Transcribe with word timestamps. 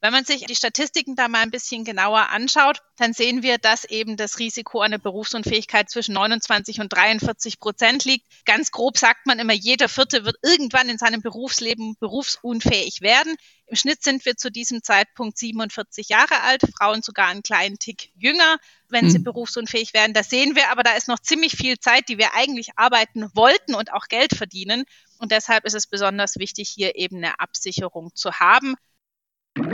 Wenn 0.00 0.12
man 0.12 0.24
sich 0.24 0.44
die 0.44 0.54
Statistiken 0.54 1.16
da 1.16 1.26
mal 1.26 1.42
ein 1.42 1.50
bisschen 1.50 1.84
genauer 1.84 2.28
anschaut, 2.28 2.82
dann 2.96 3.12
sehen 3.12 3.42
wir, 3.42 3.58
dass 3.58 3.84
eben 3.84 4.16
das 4.16 4.38
Risiko 4.38 4.80
einer 4.80 4.98
Berufsunfähigkeit 4.98 5.90
zwischen 5.90 6.14
29 6.14 6.80
und 6.80 6.92
43 6.92 7.58
Prozent 7.58 8.04
liegt. 8.04 8.24
Ganz 8.44 8.70
grob 8.70 8.96
sagt 8.96 9.26
man 9.26 9.40
immer, 9.40 9.54
jeder 9.54 9.88
Vierte 9.88 10.24
wird 10.24 10.36
irgendwann 10.42 10.88
in 10.88 10.98
seinem 10.98 11.20
Berufsleben 11.20 11.96
berufsunfähig 11.98 13.00
werden. 13.00 13.34
Im 13.66 13.74
Schnitt 13.74 14.04
sind 14.04 14.24
wir 14.24 14.36
zu 14.36 14.52
diesem 14.52 14.84
Zeitpunkt 14.84 15.36
47 15.36 16.08
Jahre 16.08 16.42
alt, 16.42 16.62
Frauen 16.76 17.02
sogar 17.02 17.26
einen 17.26 17.42
kleinen 17.42 17.80
Tick 17.80 18.12
jünger, 18.14 18.58
wenn 18.88 19.06
mhm. 19.06 19.10
sie 19.10 19.18
berufsunfähig 19.18 19.94
werden. 19.94 20.14
Das 20.14 20.30
sehen 20.30 20.54
wir, 20.54 20.70
aber 20.70 20.84
da 20.84 20.92
ist 20.92 21.08
noch 21.08 21.18
ziemlich 21.18 21.56
viel 21.56 21.78
Zeit, 21.80 22.08
die 22.08 22.18
wir 22.18 22.34
eigentlich 22.34 22.70
arbeiten 22.76 23.28
wollten 23.34 23.74
und 23.74 23.92
auch 23.92 24.06
Geld 24.06 24.34
verdienen. 24.34 24.84
Und 25.18 25.32
deshalb 25.32 25.64
ist 25.64 25.74
es 25.74 25.88
besonders 25.88 26.36
wichtig, 26.36 26.68
hier 26.68 26.94
eben 26.94 27.16
eine 27.16 27.40
Absicherung 27.40 28.14
zu 28.14 28.38
haben. 28.38 28.76
Ich 29.58 29.64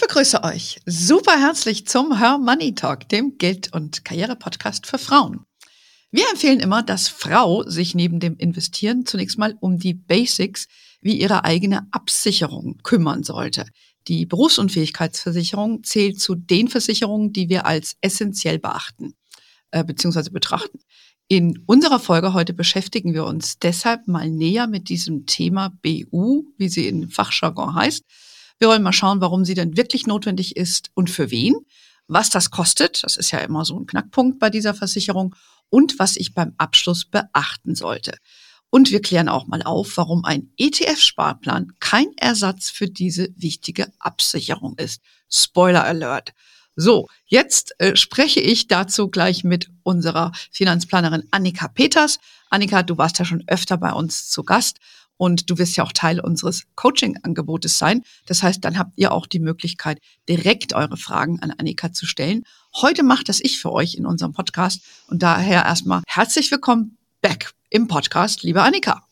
begrüße 0.00 0.42
euch 0.42 0.80
super 0.86 1.38
herzlich 1.38 1.86
zum 1.86 2.16
Her 2.18 2.38
Money 2.38 2.74
Talk, 2.74 3.06
dem 3.10 3.36
Geld- 3.36 3.70
und 3.74 4.02
Karriere-Podcast 4.02 4.86
für 4.86 4.96
Frauen. 4.96 5.44
Wir 6.10 6.24
empfehlen 6.30 6.60
immer, 6.60 6.82
dass 6.82 7.08
Frau 7.08 7.64
sich 7.64 7.94
neben 7.94 8.18
dem 8.18 8.38
Investieren 8.38 9.04
zunächst 9.04 9.36
mal 9.36 9.56
um 9.60 9.78
die 9.78 9.92
Basics 9.92 10.68
wie 11.02 11.20
ihre 11.20 11.44
eigene 11.44 11.86
Absicherung 11.90 12.78
kümmern 12.82 13.24
sollte. 13.24 13.66
Die 14.08 14.26
Berufsunfähigkeitsversicherung 14.26 15.82
zählt 15.82 16.20
zu 16.20 16.34
den 16.34 16.68
Versicherungen, 16.68 17.32
die 17.32 17.48
wir 17.48 17.66
als 17.66 17.96
essentiell 18.00 18.58
beachten 18.58 19.14
äh, 19.70 19.84
bzw. 19.84 20.30
betrachten. 20.30 20.78
In 21.28 21.62
unserer 21.66 21.98
Folge 21.98 22.34
heute 22.34 22.54
beschäftigen 22.54 23.12
wir 23.12 23.24
uns 23.24 23.58
deshalb 23.58 24.06
mal 24.06 24.30
näher 24.30 24.68
mit 24.68 24.88
diesem 24.88 25.26
Thema 25.26 25.72
BU, 25.82 26.44
wie 26.56 26.68
sie 26.68 26.86
in 26.86 27.08
Fachjargon 27.10 27.74
heißt. 27.74 28.04
Wir 28.58 28.68
wollen 28.68 28.82
mal 28.82 28.92
schauen, 28.92 29.20
warum 29.20 29.44
sie 29.44 29.54
denn 29.54 29.76
wirklich 29.76 30.06
notwendig 30.06 30.56
ist 30.56 30.90
und 30.94 31.10
für 31.10 31.32
wen, 31.32 31.56
was 32.06 32.30
das 32.30 32.52
kostet, 32.52 33.02
das 33.02 33.16
ist 33.16 33.32
ja 33.32 33.40
immer 33.40 33.64
so 33.64 33.76
ein 33.76 33.86
Knackpunkt 33.86 34.38
bei 34.38 34.50
dieser 34.50 34.72
Versicherung, 34.72 35.34
und 35.68 35.98
was 35.98 36.16
ich 36.16 36.34
beim 36.34 36.54
Abschluss 36.58 37.04
beachten 37.04 37.74
sollte. 37.74 38.16
Und 38.76 38.90
wir 38.90 39.00
klären 39.00 39.30
auch 39.30 39.46
mal 39.46 39.62
auf, 39.62 39.96
warum 39.96 40.26
ein 40.26 40.50
ETF-Sparplan 40.58 41.72
kein 41.80 42.08
Ersatz 42.18 42.68
für 42.68 42.88
diese 42.88 43.30
wichtige 43.34 43.90
Absicherung 44.00 44.76
ist. 44.76 45.00
Spoiler 45.30 45.82
Alert. 45.82 46.34
So, 46.74 47.08
jetzt 47.24 47.74
äh, 47.78 47.96
spreche 47.96 48.40
ich 48.40 48.68
dazu 48.68 49.08
gleich 49.08 49.44
mit 49.44 49.70
unserer 49.82 50.32
Finanzplanerin 50.50 51.22
Annika 51.30 51.68
Peters. 51.68 52.18
Annika, 52.50 52.82
du 52.82 52.98
warst 52.98 53.18
ja 53.18 53.24
schon 53.24 53.44
öfter 53.46 53.78
bei 53.78 53.94
uns 53.94 54.28
zu 54.28 54.42
Gast 54.42 54.76
und 55.16 55.48
du 55.48 55.56
wirst 55.56 55.78
ja 55.78 55.84
auch 55.84 55.92
Teil 55.92 56.20
unseres 56.20 56.64
Coaching-Angebotes 56.74 57.78
sein. 57.78 58.02
Das 58.26 58.42
heißt, 58.42 58.62
dann 58.62 58.76
habt 58.76 58.92
ihr 58.96 59.10
auch 59.12 59.26
die 59.26 59.40
Möglichkeit, 59.40 60.00
direkt 60.28 60.74
eure 60.74 60.98
Fragen 60.98 61.40
an 61.40 61.50
Annika 61.50 61.94
zu 61.94 62.04
stellen. 62.04 62.44
Heute 62.74 63.04
macht 63.04 63.30
das 63.30 63.40
ich 63.40 63.58
für 63.58 63.72
euch 63.72 63.94
in 63.94 64.04
unserem 64.04 64.34
Podcast 64.34 64.82
und 65.06 65.22
daher 65.22 65.64
erstmal 65.64 66.02
herzlich 66.06 66.50
willkommen 66.50 66.98
back 67.22 67.55
im 67.76 67.88
Podcast, 67.88 68.42
liebe 68.42 68.62
Annika. 68.62 69.06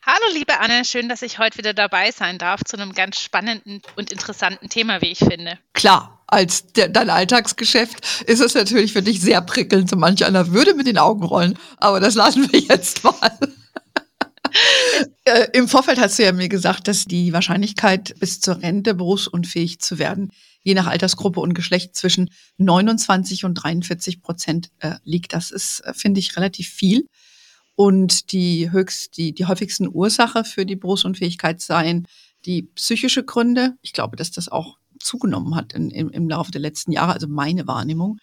Hallo, 0.00 0.32
liebe 0.32 0.60
Anne, 0.60 0.84
schön, 0.84 1.08
dass 1.08 1.20
ich 1.22 1.40
heute 1.40 1.58
wieder 1.58 1.74
dabei 1.74 2.12
sein 2.12 2.38
darf 2.38 2.62
zu 2.64 2.76
einem 2.76 2.92
ganz 2.92 3.18
spannenden 3.20 3.82
und 3.96 4.12
interessanten 4.12 4.68
Thema, 4.68 5.02
wie 5.02 5.10
ich 5.10 5.18
finde. 5.18 5.58
Klar, 5.72 6.22
als 6.28 6.72
der, 6.74 6.88
dein 6.88 7.10
Alltagsgeschäft 7.10 8.22
ist 8.24 8.38
es 8.38 8.54
natürlich 8.54 8.92
für 8.92 9.02
dich 9.02 9.20
sehr 9.20 9.42
prickelnd. 9.42 9.90
So 9.90 9.96
manch 9.96 10.24
einer 10.24 10.52
würde 10.52 10.74
mit 10.74 10.86
den 10.86 10.96
Augen 10.96 11.24
rollen, 11.24 11.58
aber 11.78 11.98
das 11.98 12.14
lassen 12.14 12.50
wir 12.52 12.60
jetzt 12.60 13.02
mal. 13.02 13.36
äh, 15.24 15.48
Im 15.52 15.66
Vorfeld 15.66 15.98
hast 15.98 16.20
du 16.20 16.22
ja 16.22 16.30
mir 16.30 16.48
gesagt, 16.48 16.86
dass 16.86 17.06
die 17.06 17.32
Wahrscheinlichkeit, 17.32 18.14
bis 18.20 18.40
zur 18.40 18.62
Rente 18.62 18.94
berufsunfähig 18.94 19.80
zu 19.80 19.98
werden, 19.98 20.30
je 20.62 20.74
nach 20.74 20.86
Altersgruppe 20.86 21.40
und 21.40 21.54
Geschlecht 21.54 21.96
zwischen 21.96 22.30
29 22.58 23.44
und 23.44 23.54
43 23.54 24.22
Prozent 24.22 24.70
äh, 24.78 24.92
liegt. 25.02 25.32
Das 25.32 25.50
ist, 25.50 25.80
äh, 25.80 25.94
finde 25.94 26.20
ich, 26.20 26.36
relativ 26.36 26.68
viel. 26.68 27.08
Und 27.76 28.32
die 28.32 28.72
höchst, 28.72 29.16
die, 29.16 29.32
die 29.32 29.44
häufigsten 29.44 29.88
Ursache 29.88 30.44
für 30.44 30.66
die 30.66 30.76
Berufsunfähigkeit 30.76 31.60
seien 31.60 32.08
die 32.46 32.62
psychische 32.62 33.22
Gründe. 33.22 33.76
Ich 33.82 33.92
glaube, 33.92 34.16
dass 34.16 34.30
das 34.30 34.48
auch 34.48 34.78
zugenommen 34.98 35.54
hat 35.54 35.74
in, 35.74 35.90
im, 35.90 36.10
im 36.10 36.28
Laufe 36.28 36.50
der 36.50 36.60
letzten 36.60 36.90
Jahre, 36.90 37.12
also 37.12 37.28
meine 37.28 37.66
Wahrnehmung. 37.66 38.18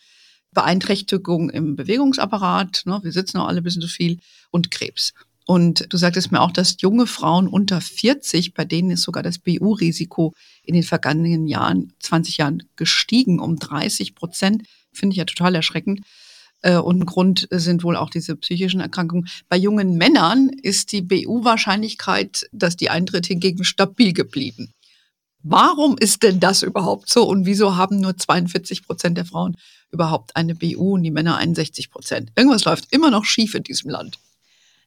Beeinträchtigung 0.53 1.49
im 1.49 1.75
Bewegungsapparat, 1.75 2.83
ne, 2.85 2.99
wir 3.03 3.11
sitzen 3.11 3.37
auch 3.37 3.47
alle 3.47 3.61
ein 3.61 3.63
bisschen 3.63 3.81
zu 3.81 3.87
viel, 3.87 4.19
und 4.51 4.69
Krebs. 4.69 5.13
Und 5.45 5.91
du 5.91 5.97
sagtest 5.97 6.31
mir 6.31 6.41
auch, 6.41 6.51
dass 6.51 6.79
junge 6.79 7.05
Frauen 7.05 7.47
unter 7.47 7.81
40, 7.81 8.53
bei 8.53 8.63
denen 8.63 8.91
ist 8.91 9.01
sogar 9.01 9.23
das 9.23 9.39
BU-Risiko 9.39 10.33
in 10.63 10.73
den 10.73 10.83
vergangenen 10.83 11.47
Jahren, 11.47 11.91
20 11.99 12.37
Jahren 12.37 12.63
gestiegen 12.75 13.39
um 13.39 13.57
30 13.57 14.15
Prozent. 14.15 14.63
Finde 14.93 15.13
ich 15.13 15.17
ja 15.17 15.25
total 15.25 15.55
erschreckend. 15.55 16.01
Äh, 16.63 16.77
und 16.77 17.01
ein 17.01 17.05
Grund 17.05 17.47
sind 17.51 17.83
wohl 17.83 17.95
auch 17.95 18.09
diese 18.09 18.35
psychischen 18.35 18.79
Erkrankungen. 18.79 19.29
Bei 19.49 19.57
jungen 19.57 19.95
Männern 19.97 20.49
ist 20.49 20.91
die 20.91 21.01
BU-Wahrscheinlichkeit, 21.01 22.49
dass 22.51 22.75
die 22.75 22.89
eintritt, 22.89 23.27
hingegen 23.27 23.63
stabil 23.63 24.13
geblieben. 24.13 24.73
Warum 25.43 25.97
ist 25.97 26.23
denn 26.23 26.39
das 26.39 26.63
überhaupt 26.63 27.09
so? 27.09 27.27
Und 27.27 27.45
wieso 27.45 27.75
haben 27.75 27.99
nur 27.99 28.17
42 28.17 28.87
Prozent 28.87 29.17
der 29.17 29.25
Frauen 29.25 29.57
überhaupt 29.91 30.35
eine 30.37 30.55
BU 30.55 30.93
und 30.93 31.03
die 31.03 31.11
Männer 31.11 31.35
61 31.35 31.91
Prozent? 31.91 32.31
Irgendwas 32.35 32.63
läuft 32.63 32.91
immer 32.91 33.11
noch 33.11 33.25
schief 33.25 33.53
in 33.53 33.63
diesem 33.63 33.91
Land. 33.91 34.17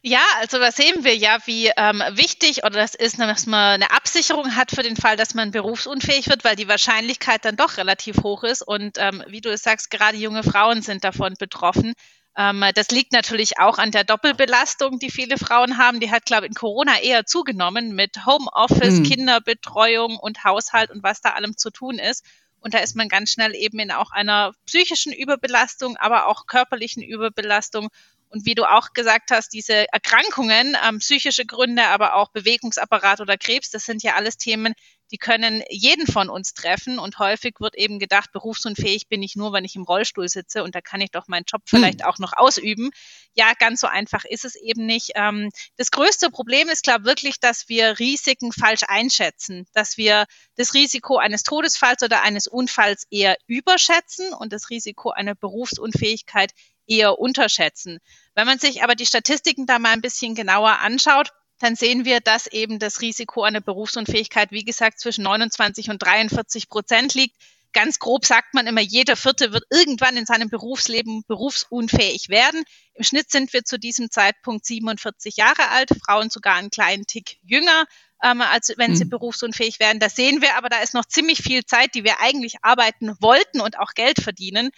Ja, 0.09 0.23
also 0.39 0.61
da 0.61 0.71
sehen 0.71 1.03
wir 1.03 1.17
ja, 1.17 1.39
wie 1.47 1.73
ähm, 1.77 2.01
wichtig 2.13 2.59
oder 2.59 2.77
das 2.77 2.95
ist, 2.95 3.19
dass 3.19 3.47
man 3.47 3.83
eine 3.83 3.91
Absicherung 3.91 4.55
hat 4.55 4.71
für 4.71 4.85
den 4.85 4.95
Fall, 4.95 5.17
dass 5.17 5.35
man 5.35 5.51
berufsunfähig 5.51 6.29
wird, 6.29 6.45
weil 6.45 6.55
die 6.55 6.69
Wahrscheinlichkeit 6.69 7.45
dann 7.45 7.57
doch 7.57 7.77
relativ 7.77 8.23
hoch 8.23 8.45
ist. 8.45 8.63
Und 8.63 8.99
ähm, 8.99 9.25
wie 9.27 9.41
du 9.41 9.51
es 9.51 9.65
sagst, 9.65 9.91
gerade 9.91 10.17
junge 10.17 10.45
Frauen 10.45 10.81
sind 10.81 11.03
davon 11.03 11.35
betroffen. 11.41 11.95
Ähm, 12.37 12.65
das 12.77 12.93
liegt 12.93 13.11
natürlich 13.11 13.59
auch 13.59 13.79
an 13.79 13.91
der 13.91 14.05
Doppelbelastung, 14.05 15.01
die 15.01 15.11
viele 15.11 15.39
Frauen 15.39 15.77
haben. 15.77 15.99
Die 15.99 16.13
hat, 16.13 16.25
glaube 16.25 16.47
ich, 16.47 16.51
in 16.51 16.55
Corona 16.55 17.01
eher 17.01 17.27
zugenommen 17.27 17.97
mit 17.97 18.27
Homeoffice, 18.27 18.99
hm. 18.99 19.03
Kinderbetreuung 19.03 20.19
und 20.21 20.45
Haushalt 20.45 20.93
und 20.93 21.03
was 21.03 21.21
da 21.21 21.31
allem 21.31 21.57
zu 21.57 21.71
tun 21.71 21.99
ist. 21.99 22.25
Und 22.61 22.75
da 22.75 22.79
ist 22.79 22.95
man 22.95 23.09
ganz 23.09 23.33
schnell 23.33 23.57
eben 23.57 23.81
in 23.81 23.91
auch 23.91 24.13
einer 24.13 24.53
psychischen 24.67 25.13
Überbelastung, 25.13 25.97
aber 25.97 26.29
auch 26.29 26.47
körperlichen 26.47 27.03
Überbelastung. 27.03 27.89
Und 28.37 28.45
wie 28.45 28.55
du 28.55 28.71
auch 28.71 28.93
gesagt 28.93 29.31
hast, 29.31 29.55
diese 29.55 29.91
Erkrankungen, 29.91 30.77
ähm, 30.87 30.99
psychische 30.99 31.47
Gründe, 31.47 31.87
aber 31.87 32.17
auch 32.17 32.29
Bewegungsapparat 32.33 33.23
oder 33.23 33.39
Krebs, 33.39 33.71
das 33.71 33.87
sind 33.87 34.03
ja 34.03 34.15
alles 34.15 34.37
Themen, 34.37 34.75
die 35.11 35.17
können 35.17 35.63
jeden 35.71 36.07
von 36.07 36.29
uns 36.29 36.53
treffen. 36.53 36.99
Und 36.99 37.19
häufig 37.19 37.55
wird 37.61 37.77
eben 37.77 37.99
gedacht, 37.99 38.33
berufsunfähig 38.33 39.09
bin 39.09 39.23
ich 39.23 39.37
nur, 39.37 39.55
wenn 39.55 39.65
ich 39.65 39.75
im 39.75 39.85
Rollstuhl 39.85 40.29
sitze 40.29 40.63
und 40.65 40.75
da 40.75 40.83
kann 40.83 41.01
ich 41.01 41.11
doch 41.13 41.29
meinen 41.29 41.47
Job 41.51 41.63
vielleicht 41.65 42.03
hm. 42.03 42.09
auch 42.09 42.19
noch 42.19 42.35
ausüben. 42.37 42.91
Ja, 43.33 43.55
ganz 43.59 43.81
so 43.81 43.87
einfach 43.87 44.27
ist 44.27 44.45
es 44.45 44.55
eben 44.55 44.85
nicht. 44.85 45.13
Ähm, 45.15 45.49
das 45.79 45.91
größte 45.91 46.29
Problem 46.29 46.69
ist, 46.69 46.83
glaube 46.83 47.01
ich, 47.01 47.07
wirklich, 47.07 47.41
dass 47.41 47.71
wir 47.71 47.99
Risiken 47.99 48.53
falsch 48.53 48.83
einschätzen, 48.87 49.67
dass 49.73 49.97
wir 49.97 50.27
das 50.57 50.75
Risiko 50.75 51.17
eines 51.17 51.43
Todesfalls 51.43 52.03
oder 52.03 52.21
eines 52.21 52.49
Unfalls 52.49 53.05
eher 53.09 53.37
überschätzen 53.47 54.35
und 54.35 54.53
das 54.53 54.69
Risiko 54.69 55.09
einer 55.09 55.35
Berufsunfähigkeit 55.35 56.53
eher 56.87 57.19
unterschätzen. 57.19 57.99
Wenn 58.35 58.47
man 58.47 58.59
sich 58.59 58.83
aber 58.83 58.95
die 58.95 59.07
Statistiken 59.07 59.67
da 59.67 59.79
mal 59.79 59.93
ein 59.93 60.01
bisschen 60.01 60.35
genauer 60.35 60.79
anschaut, 60.79 61.33
dann 61.59 61.75
sehen 61.75 62.05
wir, 62.05 62.21
dass 62.21 62.47
eben 62.47 62.79
das 62.79 63.01
Risiko 63.01 63.43
einer 63.43 63.61
Berufsunfähigkeit, 63.61 64.51
wie 64.51 64.65
gesagt, 64.65 65.01
zwischen 65.01 65.25
29 65.25 65.91
und 65.91 66.03
43 66.03 66.69
Prozent 66.69 67.15
liegt. 67.15 67.37
Ganz 67.73 67.99
grob 67.99 68.25
sagt 68.25 68.55
man 68.55 68.67
immer, 68.67 68.81
jeder 68.81 69.17
Vierte 69.17 69.53
wird 69.53 69.65
irgendwann 69.71 70.17
in 70.17 70.25
seinem 70.25 70.49
Berufsleben 70.49 71.25
berufsunfähig 71.27 72.29
werden. 72.29 72.65
Im 72.95 73.05
Schnitt 73.05 73.31
sind 73.31 73.53
wir 73.53 73.65
zu 73.65 73.79
diesem 73.79 74.11
Zeitpunkt 74.11 74.65
47 74.65 75.37
Jahre 75.37 75.69
alt, 75.69 75.91
Frauen 76.05 76.31
sogar 76.31 76.55
einen 76.55 76.71
kleinen 76.71 77.07
Tick 77.07 77.39
jünger, 77.43 77.85
ähm, 78.23 78.41
als 78.41 78.73
wenn 78.77 78.93
mhm. 78.93 78.97
sie 78.97 79.05
berufsunfähig 79.05 79.79
werden. 79.79 80.01
Das 80.01 80.17
sehen 80.17 80.41
wir, 80.41 80.57
aber 80.57 80.71
da 80.71 80.79
ist 80.79 80.95
noch 80.95 81.05
ziemlich 81.05 81.43
viel 81.43 81.67
Zeit, 81.67 81.95
die 81.95 82.05
wir 82.05 82.21
eigentlich 82.21 82.57
arbeiten 82.63 83.15
wollten 83.21 83.61
und 83.61 83.79
auch 83.79 83.93
Geld 83.95 84.23
verdienen. 84.23 84.71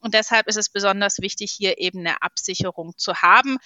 Und 0.00 0.14
deshalb 0.14 0.48
ist 0.48 0.56
es 0.56 0.70
besonders 0.70 1.18
wichtig, 1.18 1.52
hier 1.52 1.78
eben 1.78 2.00
eine 2.00 2.22
Absicherung 2.22 2.94
zu 2.96 3.14
haben. 3.14 3.58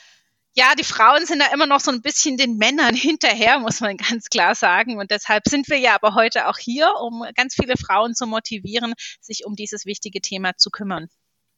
Ja, 0.57 0.75
die 0.79 0.85
Frauen 0.85 1.27
sind 1.27 1.41
da 1.41 1.47
immer 1.53 1.67
noch 1.67 1.81
so 1.81 1.91
ein 1.91 2.03
bisschen 2.03 2.37
den 2.37 2.57
Männern 2.57 2.95
hinterher, 2.95 3.59
muss 3.59 3.81
man 3.81 3.97
ganz 3.97 4.27
klar 4.27 4.55
sagen. 4.55 4.99
Und 4.99 5.11
deshalb 5.11 5.49
sind 5.49 5.69
wir 5.69 5.79
ja 5.79 5.95
aber 5.95 6.15
heute 6.15 6.49
auch 6.49 6.59
hier, 6.59 6.93
um 7.01 7.25
ganz 7.35 7.55
viele 7.55 7.77
Frauen 7.77 8.15
zu 8.15 8.27
motivieren, 8.27 8.95
sich 9.21 9.45
um 9.47 9.57
dieses 9.57 9.85
wichtige 9.85 10.21
Thema 10.21 10.57
zu 10.57 10.71
kümmern. 10.71 11.09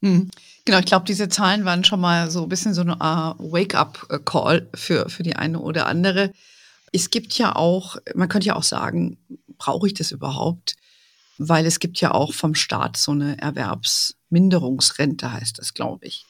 Hm. 0.03 0.31
Genau, 0.65 0.79
ich 0.79 0.87
glaube, 0.87 1.07
diese 1.07 1.29
Zahlen 1.29 1.65
waren 1.65 1.85
schon 1.85 2.01
mal 2.01 2.31
so 2.31 2.43
ein 2.43 2.49
bisschen 2.49 2.75
so 2.75 2.83
eine 2.83 2.97
uh, 2.97 3.53
Wake-up-Call 3.53 4.69
für, 4.75 5.09
für 5.09 5.23
die 5.23 5.37
eine 5.37 5.61
oder 5.61 5.87
andere. 5.87 6.33
Es 6.93 7.11
gibt 7.11 7.37
ja 7.39 7.57
auch, 7.57 7.97
man 8.15 8.29
könnte 8.29 8.47
ja 8.47 8.57
auch 8.57 8.63
sagen, 8.63 9.19
brauche 9.59 9.87
ich 9.87 9.95
das 9.95 10.13
überhaupt? 10.13 10.77
Weil 11.39 11.67
es 11.67 11.81
gibt 11.81 12.01
ja 12.01 12.13
auch 12.13 12.33
vom 12.33 12.55
Staat 12.55 12.97
so 12.97 13.13
eine 13.13 13.39
Erwerbsminderungsrente, 13.39 15.33
heißt 15.33 15.59
das, 15.59 15.75
glaube 15.75 16.07
ich. 16.07 16.27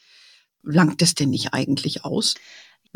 Langt 0.62 1.00
das 1.02 1.14
denn 1.14 1.30
nicht 1.30 1.54
eigentlich 1.54 2.04
aus? 2.04 2.34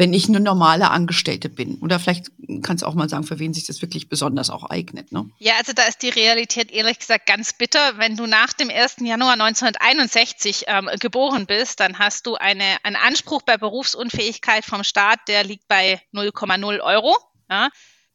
wenn 0.01 0.15
ich 0.15 0.29
eine 0.29 0.41
normale 0.41 0.91
Angestellte 0.91 1.51
bin. 1.51 1.77
Oder 1.83 2.01
vielleicht 2.01 2.31
kannst 2.63 2.83
du 2.83 2.87
auch 2.87 2.95
mal 2.95 3.11
sagen, 3.11 3.25
für 3.25 3.39
wen 3.39 3.53
sich 3.53 3.67
das 3.67 3.83
wirklich 3.83 4.09
besonders 4.09 4.49
auch 4.49 4.65
eignet. 4.65 5.13
Ne? 5.13 5.29
Ja, 5.39 5.53
also 5.59 5.75
da 5.75 5.83
ist 5.83 6.01
die 6.01 6.09
Realität 6.09 6.71
ehrlich 6.71 6.99
gesagt 6.99 7.27
ganz 7.27 7.53
bitter. 7.53 7.99
Wenn 7.99 8.17
du 8.17 8.27
nach 8.27 8.55
dem 8.55 8.71
1. 8.71 8.97
Januar 9.01 9.35
1961 9.35 10.65
ähm, 10.69 10.89
geboren 10.99 11.45
bist, 11.45 11.81
dann 11.81 11.99
hast 11.99 12.27
du 12.27 12.37
eine, 12.37 12.65
einen 12.83 12.97
Anspruch 12.97 13.43
bei 13.43 13.59
Berufsunfähigkeit 13.59 14.65
vom 14.65 14.85
Staat, 14.85 15.21
der 15.29 15.45
liegt 15.45 15.69
bei 15.69 16.01
0,0 16.15 16.81
Euro. 16.81 17.15
Ja? 17.51 17.69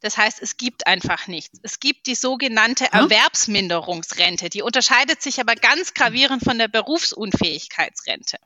Das 0.06 0.16
heißt, 0.16 0.40
es 0.40 0.56
gibt 0.56 0.86
einfach 0.86 1.26
nichts. 1.26 1.58
Es 1.64 1.80
gibt 1.80 2.06
die 2.06 2.14
sogenannte 2.14 2.92
Erwerbsminderungsrente. 2.92 4.48
Die 4.48 4.62
unterscheidet 4.62 5.20
sich 5.20 5.40
aber 5.40 5.56
ganz 5.56 5.94
gravierend 5.94 6.44
von 6.44 6.58
der 6.58 6.68
Berufsunfähigkeitsrente. 6.68 8.36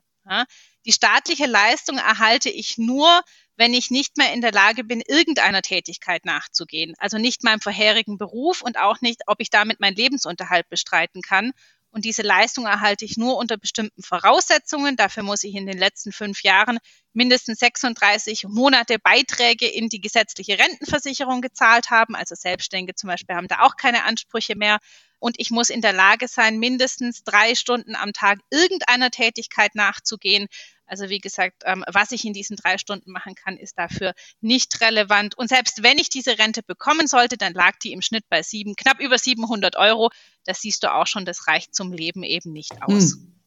Die 0.87 0.91
staatliche 0.91 1.45
Leistung 1.45 1.99
erhalte 1.99 2.49
ich 2.49 2.79
nur, 2.79 3.21
wenn 3.57 3.75
ich 3.75 3.91
nicht 3.91 4.17
mehr 4.17 4.33
in 4.33 4.41
der 4.41 4.51
Lage 4.51 4.83
bin, 4.83 5.01
irgendeiner 5.01 5.61
Tätigkeit 5.61 6.25
nachzugehen. 6.25 6.95
Also 6.97 7.19
nicht 7.19 7.43
meinem 7.43 7.61
vorherigen 7.61 8.17
Beruf 8.17 8.63
und 8.63 8.79
auch 8.79 8.99
nicht, 9.01 9.21
ob 9.27 9.39
ich 9.39 9.51
damit 9.51 9.79
meinen 9.79 9.95
Lebensunterhalt 9.95 10.67
bestreiten 10.67 11.21
kann. 11.21 11.51
Und 11.91 12.05
diese 12.05 12.21
Leistung 12.21 12.65
erhalte 12.65 13.03
ich 13.03 13.17
nur 13.17 13.37
unter 13.37 13.57
bestimmten 13.57 14.01
Voraussetzungen. 14.01 14.95
Dafür 14.95 15.23
muss 15.23 15.43
ich 15.43 15.55
in 15.55 15.65
den 15.65 15.77
letzten 15.77 16.13
fünf 16.13 16.41
Jahren 16.41 16.79
mindestens 17.13 17.59
36 17.59 18.45
Monate 18.47 18.97
Beiträge 18.97 19.67
in 19.67 19.89
die 19.89 19.99
gesetzliche 19.99 20.57
Rentenversicherung 20.57 21.41
gezahlt 21.41 21.89
haben. 21.89 22.15
Also 22.15 22.35
Selbstständige 22.35 22.95
zum 22.95 23.09
Beispiel 23.09 23.35
haben 23.35 23.49
da 23.49 23.59
auch 23.61 23.75
keine 23.75 24.05
Ansprüche 24.05 24.55
mehr 24.55 24.79
und 25.19 25.39
ich 25.39 25.51
muss 25.51 25.69
in 25.69 25.81
der 25.81 25.93
Lage 25.93 26.27
sein, 26.27 26.57
mindestens 26.57 27.23
drei 27.23 27.53
Stunden 27.53 27.95
am 27.95 28.11
Tag 28.11 28.39
irgendeiner 28.49 29.11
Tätigkeit 29.11 29.75
nachzugehen. 29.75 30.47
Also 30.91 31.07
wie 31.07 31.19
gesagt, 31.19 31.63
ähm, 31.65 31.85
was 31.87 32.11
ich 32.11 32.25
in 32.25 32.33
diesen 32.33 32.57
drei 32.57 32.77
Stunden 32.77 33.13
machen 33.13 33.33
kann, 33.33 33.55
ist 33.55 33.79
dafür 33.79 34.13
nicht 34.41 34.81
relevant. 34.81 35.37
Und 35.37 35.47
selbst 35.47 35.83
wenn 35.83 35.97
ich 35.97 36.09
diese 36.09 36.37
Rente 36.37 36.63
bekommen 36.63 37.07
sollte, 37.07 37.37
dann 37.37 37.53
lag 37.53 37.79
die 37.81 37.93
im 37.93 38.01
Schnitt 38.01 38.25
bei 38.29 38.43
sieben, 38.43 38.75
knapp 38.75 38.99
über 38.99 39.17
700 39.17 39.77
Euro. 39.77 40.11
Das 40.43 40.59
siehst 40.59 40.83
du 40.83 40.93
auch 40.93 41.07
schon, 41.07 41.23
das 41.23 41.47
reicht 41.47 41.73
zum 41.73 41.93
Leben 41.93 42.23
eben 42.23 42.51
nicht 42.51 42.83
aus. 42.83 43.13
Hm. 43.13 43.37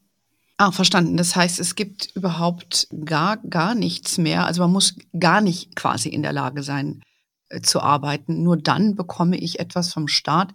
Ah, 0.57 0.73
verstanden. 0.73 1.19
Das 1.19 1.37
heißt, 1.37 1.61
es 1.61 1.75
gibt 1.75 2.17
überhaupt 2.17 2.89
gar, 3.05 3.37
gar 3.37 3.75
nichts 3.75 4.17
mehr. 4.17 4.47
Also 4.47 4.63
man 4.63 4.73
muss 4.73 4.97
gar 5.21 5.43
nicht 5.43 5.77
quasi 5.77 6.09
in 6.09 6.23
der 6.23 6.33
Lage 6.33 6.63
sein 6.63 7.03
äh, 7.51 7.61
zu 7.61 7.83
arbeiten. 7.83 8.43
Nur 8.43 8.57
dann 8.57 8.95
bekomme 8.95 9.37
ich 9.37 9.61
etwas 9.61 9.93
vom 9.93 10.09
Staat, 10.09 10.55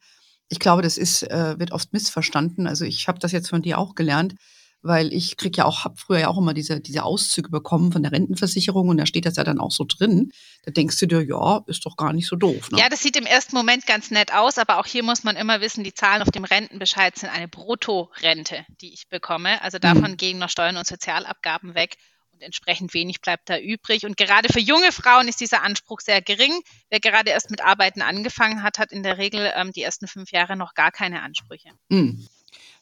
ich 0.52 0.58
glaube, 0.60 0.82
das 0.82 0.98
ist, 0.98 1.22
äh, 1.22 1.60
wird 1.60 1.72
oft 1.72 1.94
missverstanden. 1.94 2.66
Also 2.66 2.84
ich 2.84 3.08
habe 3.08 3.20
das 3.20 3.32
jetzt 3.32 3.50
von 3.50 3.62
dir 3.62 3.78
auch 3.78 3.94
gelernt, 3.94 4.34
weil 4.82 5.14
ich 5.14 5.36
krieg 5.38 5.58
ja 5.58 5.66
auch, 5.66 5.84
habe 5.84 5.98
früher 5.98 6.20
ja 6.20 6.28
auch 6.30 6.38
immer 6.38 6.54
diese, 6.54 6.80
diese 6.80 7.04
Auszüge 7.04 7.50
bekommen 7.50 7.92
von 7.92 8.02
der 8.02 8.12
Rentenversicherung 8.12 8.90
und 8.90 8.98
da 8.98 9.06
steht 9.06 9.26
das 9.26 9.36
ja 9.36 9.44
dann 9.44 9.60
auch 9.60 9.72
so 9.72 9.86
drin. 9.86 10.32
Da 10.64 10.72
denkst 10.72 11.00
du 11.00 11.06
dir, 11.06 11.22
ja, 11.24 11.62
ist 11.68 11.86
doch 11.86 11.98
gar 11.98 12.14
nicht 12.14 12.28
so 12.28 12.36
doof. 12.36 12.72
Ne? 12.72 12.80
Ja, 12.80 12.90
das 12.90 13.02
sieht 13.02 13.18
im 13.18 13.26
ersten 13.26 13.56
Moment 13.56 13.86
ganz 13.86 14.12
nett 14.12 14.34
aus, 14.34 14.58
aber 14.58 14.80
auch 14.80 14.86
hier 14.86 15.04
muss 15.04 15.24
man 15.24 15.36
immer 15.36 15.62
wissen, 15.62 15.84
die 15.84 15.94
Zahlen 15.94 16.22
auf 16.22 16.32
dem 16.32 16.46
Rentenbescheid 16.46 17.18
sind 17.18 17.30
eine 17.30 17.48
Bruttorente, 17.48 18.66
die 18.82 18.94
ich 18.94 19.10
bekomme. 19.10 19.62
Also 19.62 19.80
davon 19.80 20.12
mhm. 20.12 20.18
gehen 20.18 20.40
noch 20.40 20.50
Steuern 20.50 20.78
und 20.78 20.88
Sozialabgaben 20.88 21.76
weg 21.76 21.98
und 22.40 22.42
entsprechend 22.42 22.94
wenig 22.94 23.20
bleibt 23.22 23.50
da 23.50 23.60
übrig. 23.60 24.06
Und 24.06 24.16
gerade 24.16 24.52
für 24.52 24.60
junge 24.62 24.92
Frauen 24.94 25.28
ist 25.28 25.42
dieser 25.42 25.62
Anspruch 25.64 26.00
sehr 26.00 26.22
gering. 26.22 26.62
Wer 26.90 27.02
gerade 27.02 27.32
erst 27.32 27.52
mit 27.52 27.62
Arbeiten 27.62 28.02
angefangen 28.02 28.64
hat, 28.64 28.80
hat 28.80 28.94
in 28.94 29.04
der 29.04 29.18
Regel 29.18 29.52
ähm, 29.56 29.72
die 29.74 29.82
ersten 29.82 30.08
fünf 30.08 30.32
Jahre 30.32 30.56
noch 30.56 30.74
gar 30.74 30.92
keine 30.92 31.22
Ansprüche. 31.22 31.70
Mhm. 31.90 32.28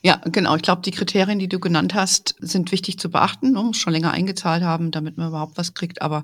Ja, 0.07 0.21
genau. 0.23 0.55
Ich 0.55 0.61
glaube, 0.61 0.83
die 0.83 0.91
Kriterien, 0.91 1.37
die 1.37 1.49
du 1.49 1.59
genannt 1.59 1.93
hast, 1.93 2.35
sind 2.39 2.71
wichtig 2.71 2.97
zu 2.97 3.11
beachten. 3.11 3.51
Man 3.51 3.65
muss 3.65 3.77
schon 3.77 3.91
länger 3.91 4.11
eingezahlt 4.11 4.63
haben, 4.63 4.89
damit 4.91 5.17
man 5.17 5.27
überhaupt 5.27 5.57
was 5.57 5.73
kriegt. 5.73 6.01
Aber 6.01 6.23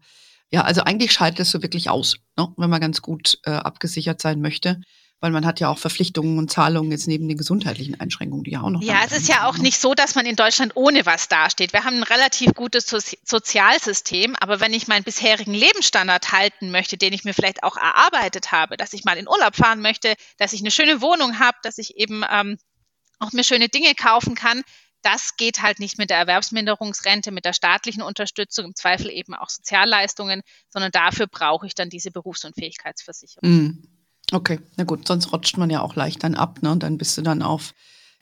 ja, 0.50 0.62
also 0.62 0.84
eigentlich 0.84 1.12
schaltet 1.12 1.42
es 1.42 1.52
so 1.52 1.62
wirklich 1.62 1.90
aus, 1.90 2.16
ne? 2.38 2.48
wenn 2.56 2.70
man 2.70 2.80
ganz 2.80 3.02
gut 3.02 3.40
äh, 3.44 3.52
abgesichert 3.52 4.22
sein 4.22 4.40
möchte 4.40 4.80
weil 5.24 5.32
man 5.32 5.46
hat 5.46 5.62
ja 5.62 5.70
auch 5.70 5.78
Verpflichtungen 5.78 6.38
und 6.38 6.52
Zahlungen 6.52 6.92
jetzt 6.92 7.08
neben 7.08 7.30
den 7.30 7.38
gesundheitlichen 7.38 7.98
Einschränkungen, 7.98 8.44
die 8.44 8.52
ja 8.52 8.62
auch 8.62 8.70
noch. 8.70 8.82
Ja, 8.82 9.04
es 9.06 9.14
ist 9.14 9.30
ja 9.30 9.48
auch 9.48 9.58
nicht 9.58 9.80
so, 9.80 9.94
dass 9.94 10.16
man 10.16 10.26
in 10.26 10.36
Deutschland 10.36 10.74
ohne 10.76 11.06
was 11.06 11.30
dasteht. 11.30 11.72
Wir 11.72 11.86
haben 11.86 11.96
ein 11.96 12.04
relativ 12.04 12.54
gutes 12.54 12.88
so 12.88 12.98
Sozialsystem, 13.24 14.36
aber 14.42 14.60
wenn 14.60 14.74
ich 14.74 14.90
meinen 14.90 15.06
bisherigen 15.06 15.54
Lebensstandard 15.54 16.34
halten 16.34 16.72
möchte, 16.72 16.98
den 16.98 17.14
ich 17.14 17.24
mir 17.24 17.34
vielleicht 17.34 17.64
auch 17.64 17.78
erarbeitet 17.78 18.52
habe, 18.52 18.76
dass 18.76 18.92
ich 18.92 19.06
mal 19.06 19.18
in 19.18 19.30
Urlaub 19.30 19.56
fahren 19.56 19.80
möchte, 19.80 20.16
dass 20.40 20.52
ich 20.52 20.60
eine 20.60 20.72
schöne 20.72 21.00
Wohnung 21.00 21.40
habe, 21.40 21.58
dass 21.64 21.78
ich 21.78 21.96
eben 21.96 22.26
ähm, 22.30 22.58
auch 23.24 23.32
mir 23.32 23.44
schöne 23.44 23.70
Dinge 23.70 23.96
kaufen 23.96 24.36
kann, 24.36 24.64
das 25.02 25.36
geht 25.36 25.62
halt 25.62 25.80
nicht 25.80 25.98
mit 25.98 26.10
der 26.10 26.18
Erwerbsminderungsrente, 26.18 27.32
mit 27.32 27.46
der 27.46 27.54
staatlichen 27.54 28.02
Unterstützung, 28.02 28.66
im 28.66 28.76
Zweifel 28.76 29.10
eben 29.10 29.34
auch 29.34 29.50
Sozialleistungen, 29.50 30.42
sondern 30.70 30.92
dafür 30.92 31.28
brauche 31.28 31.68
ich 31.68 31.76
dann 31.76 31.90
diese 31.90 32.10
Berufsunfähigkeitsversicherung. 32.12 33.50
Mm. 33.50 33.88
Okay, 34.32 34.60
na 34.78 34.86
gut, 34.86 35.08
sonst 35.08 35.32
rutscht 35.34 35.58
man 35.58 35.70
ja 35.70 35.82
auch 35.82 35.96
leicht 35.96 36.24
dann 36.24 36.36
ab, 36.36 36.64
ne? 36.64 36.72
Und 36.72 36.82
dann 36.82 36.98
bist 36.98 37.18
du 37.18 37.22
dann 37.22 37.42
auf 37.42 37.74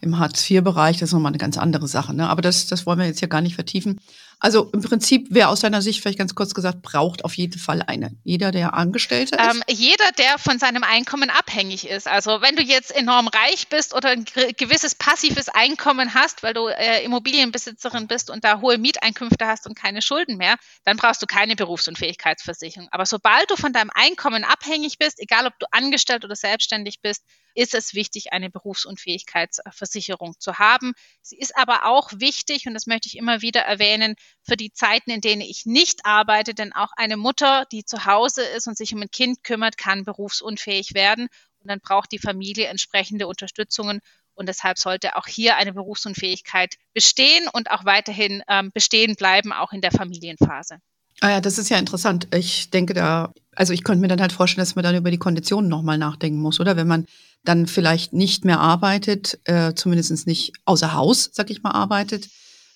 im 0.01 0.17
Hartz-IV-Bereich, 0.17 0.97
das 0.97 1.09
ist 1.09 1.13
nochmal 1.13 1.31
eine 1.31 1.37
ganz 1.37 1.57
andere 1.57 1.87
Sache. 1.87 2.13
Ne? 2.13 2.27
Aber 2.27 2.41
das, 2.41 2.67
das 2.67 2.85
wollen 2.85 2.99
wir 2.99 3.05
jetzt 3.05 3.21
ja 3.21 3.27
gar 3.27 3.41
nicht 3.41 3.55
vertiefen. 3.55 4.01
Also 4.43 4.71
im 4.73 4.81
Prinzip, 4.81 5.27
wer 5.29 5.49
aus 5.49 5.59
deiner 5.59 5.83
Sicht, 5.83 6.01
vielleicht 6.01 6.17
ganz 6.17 6.33
kurz 6.33 6.55
gesagt, 6.55 6.81
braucht 6.81 7.23
auf 7.23 7.35
jeden 7.35 7.59
Fall 7.59 7.83
eine. 7.83 8.17
Jeder, 8.23 8.49
der 8.49 8.73
Angestellter 8.73 9.37
ist? 9.37 9.55
Ähm, 9.55 9.61
jeder, 9.69 10.11
der 10.17 10.39
von 10.39 10.57
seinem 10.57 10.83
Einkommen 10.83 11.29
abhängig 11.29 11.87
ist. 11.87 12.07
Also 12.07 12.41
wenn 12.41 12.55
du 12.55 12.63
jetzt 12.63 12.89
enorm 12.89 13.27
reich 13.27 13.67
bist 13.67 13.93
oder 13.93 14.09
ein 14.09 14.25
gewisses 14.57 14.95
passives 14.95 15.47
Einkommen 15.47 16.15
hast, 16.15 16.41
weil 16.41 16.55
du 16.55 16.67
äh, 16.69 17.03
Immobilienbesitzerin 17.03 18.07
bist 18.07 18.31
und 18.31 18.43
da 18.43 18.61
hohe 18.61 18.79
Mieteinkünfte 18.79 19.45
hast 19.45 19.67
und 19.67 19.75
keine 19.75 20.01
Schulden 20.01 20.37
mehr, 20.37 20.55
dann 20.85 20.97
brauchst 20.97 21.21
du 21.21 21.27
keine 21.27 21.55
Berufsunfähigkeitsversicherung. 21.55 22.89
Aber 22.89 23.05
sobald 23.05 23.51
du 23.51 23.55
von 23.55 23.73
deinem 23.73 23.91
Einkommen 23.93 24.43
abhängig 24.43 24.97
bist, 24.97 25.19
egal 25.19 25.45
ob 25.45 25.53
du 25.59 25.67
angestellt 25.69 26.25
oder 26.25 26.35
selbstständig 26.35 27.01
bist, 27.03 27.23
ist 27.55 27.73
es 27.73 27.93
wichtig, 27.93 28.33
eine 28.33 28.49
Berufsunfähigkeitsversicherung 28.49 30.35
zu 30.39 30.59
haben. 30.59 30.93
Sie 31.21 31.37
ist 31.37 31.57
aber 31.57 31.85
auch 31.85 32.11
wichtig, 32.15 32.67
und 32.67 32.73
das 32.73 32.87
möchte 32.87 33.07
ich 33.07 33.17
immer 33.17 33.41
wieder 33.41 33.61
erwähnen, 33.61 34.15
für 34.43 34.57
die 34.57 34.71
Zeiten, 34.71 35.11
in 35.11 35.21
denen 35.21 35.41
ich 35.41 35.65
nicht 35.65 36.05
arbeite, 36.05 36.53
denn 36.53 36.73
auch 36.73 36.91
eine 36.95 37.17
Mutter, 37.17 37.65
die 37.71 37.85
zu 37.85 38.05
Hause 38.05 38.43
ist 38.43 38.67
und 38.67 38.77
sich 38.77 38.93
um 38.93 39.01
ein 39.01 39.11
Kind 39.11 39.43
kümmert, 39.43 39.77
kann 39.77 40.03
berufsunfähig 40.03 40.93
werden. 40.93 41.27
Und 41.59 41.69
dann 41.69 41.79
braucht 41.79 42.11
die 42.11 42.19
Familie 42.19 42.67
entsprechende 42.67 43.27
Unterstützungen. 43.27 43.99
Und 44.33 44.47
deshalb 44.47 44.79
sollte 44.79 45.17
auch 45.17 45.27
hier 45.27 45.57
eine 45.57 45.73
Berufsunfähigkeit 45.73 46.75
bestehen 46.93 47.47
und 47.51 47.69
auch 47.69 47.85
weiterhin 47.85 48.41
ähm, 48.47 48.71
bestehen 48.73 49.15
bleiben, 49.15 49.51
auch 49.51 49.71
in 49.71 49.81
der 49.81 49.91
Familienphase. 49.91 50.79
Ah 51.19 51.29
ja, 51.29 51.41
das 51.41 51.57
ist 51.57 51.69
ja 51.69 51.77
interessant. 51.77 52.27
Ich 52.33 52.71
denke 52.71 52.93
da, 52.93 53.33
also 53.55 53.73
ich 53.73 53.83
könnte 53.83 54.01
mir 54.01 54.07
dann 54.07 54.21
halt 54.21 54.31
vorstellen, 54.31 54.61
dass 54.61 54.75
man 54.75 54.83
dann 54.83 54.95
über 54.95 55.11
die 55.11 55.17
Konditionen 55.17 55.69
nochmal 55.69 55.97
nachdenken 55.97 56.39
muss, 56.39 56.59
oder? 56.59 56.75
Wenn 56.75 56.87
man 56.87 57.05
dann 57.43 57.67
vielleicht 57.67 58.13
nicht 58.13 58.45
mehr 58.45 58.59
arbeitet, 58.59 59.39
äh, 59.45 59.73
zumindest 59.73 60.27
nicht 60.27 60.53
außer 60.65 60.93
Haus, 60.93 61.29
sag 61.33 61.49
ich 61.49 61.63
mal, 61.63 61.71
arbeitet, 61.71 62.29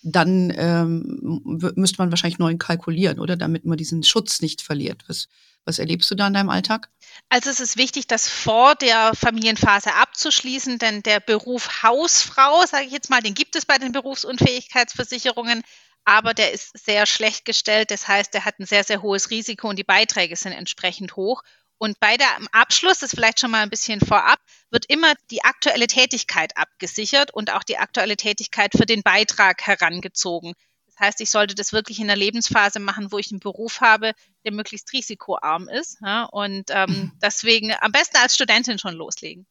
dann 0.04 0.54
ähm, 0.56 1.42
müsste 1.76 1.98
man 1.98 2.12
wahrscheinlich 2.12 2.40
neu 2.40 2.56
kalkulieren, 2.58 3.20
oder? 3.20 3.36
Damit 3.36 3.66
man 3.66 3.78
diesen 3.78 4.04
Schutz 4.04 4.42
nicht 4.42 4.62
verliert. 4.62 5.04
Was, 5.08 5.28
was 5.66 5.80
erlebst 5.80 6.12
du 6.12 6.16
da 6.16 6.28
in 6.28 6.34
deinem 6.34 6.50
Alltag? 6.50 6.90
Also 7.30 7.50
es 7.50 7.60
ist 7.60 7.78
wichtig, 7.78 8.06
das 8.08 8.28
vor 8.28 8.76
der 8.76 9.14
Familienphase 9.16 9.94
abzuschließen, 9.96 10.78
denn 10.78 11.02
der 11.02 11.20
Beruf 11.20 11.82
Hausfrau, 11.82 12.66
sage 12.66 12.86
ich 12.86 12.92
jetzt 12.92 13.10
mal, 13.10 13.22
den 13.22 13.34
gibt 13.34 13.56
es 13.56 13.66
bei 13.66 13.78
den 13.78 13.94
Berufsunfähigkeitsversicherungen, 13.94 15.64
aber 16.06 16.34
der 16.34 16.54
ist 16.54 16.78
sehr 16.78 17.06
schlecht 17.06 17.46
gestellt. 17.46 17.92
Das 17.92 18.08
heißt, 18.08 18.34
der 18.34 18.46
hat 18.46 18.60
ein 18.60 18.66
sehr, 18.66 18.84
sehr 18.84 19.02
hohes 19.02 19.32
Risiko 19.32 19.68
und 19.68 19.78
die 19.78 19.84
Beiträge 19.84 20.36
sind 20.36 20.54
entsprechend 20.54 21.16
hoch. 21.16 21.42
Und 21.78 22.00
bei 22.00 22.16
der 22.16 22.30
Abschluss, 22.54 23.00
das 23.00 23.12
vielleicht 23.12 23.40
schon 23.40 23.52
mal 23.52 23.62
ein 23.62 23.70
bisschen 23.70 24.00
vorab, 24.00 24.40
wird 24.70 24.86
immer 24.88 25.14
die 25.30 25.44
aktuelle 25.44 25.88
Tätigkeit 25.88 26.56
abgesichert 26.56 27.34
und 27.34 27.52
auch 27.52 27.64
die 27.64 27.78
aktuelle 27.78 28.16
Tätigkeit 28.16 28.72
für 28.78 28.86
den 28.86 29.04
Beitrag 29.04 29.62
herangezogen. 29.66 30.54
Das 30.86 31.08
heißt, 31.08 31.22
ich 31.22 31.30
sollte 31.30 31.56
das 31.56 31.74
wirklich 31.74 32.00
in 32.00 32.08
der 32.08 32.16
Lebensphase 32.16 32.80
machen, 32.80 33.12
wo 33.12 33.18
ich 33.18 33.32
einen 33.32 33.42
Beruf 33.42 33.82
habe, 33.82 34.14
der 34.46 34.54
möglichst 34.54 34.94
risikoarm 34.94 35.68
ist. 35.68 35.98
Ja, 36.02 36.24
und 36.24 36.66
ähm, 36.70 37.12
deswegen 37.22 37.74
am 37.82 37.92
besten 37.92 38.18
als 38.18 38.36
Studentin 38.36 38.80
schon 38.80 38.96
loslegen. 38.96 39.46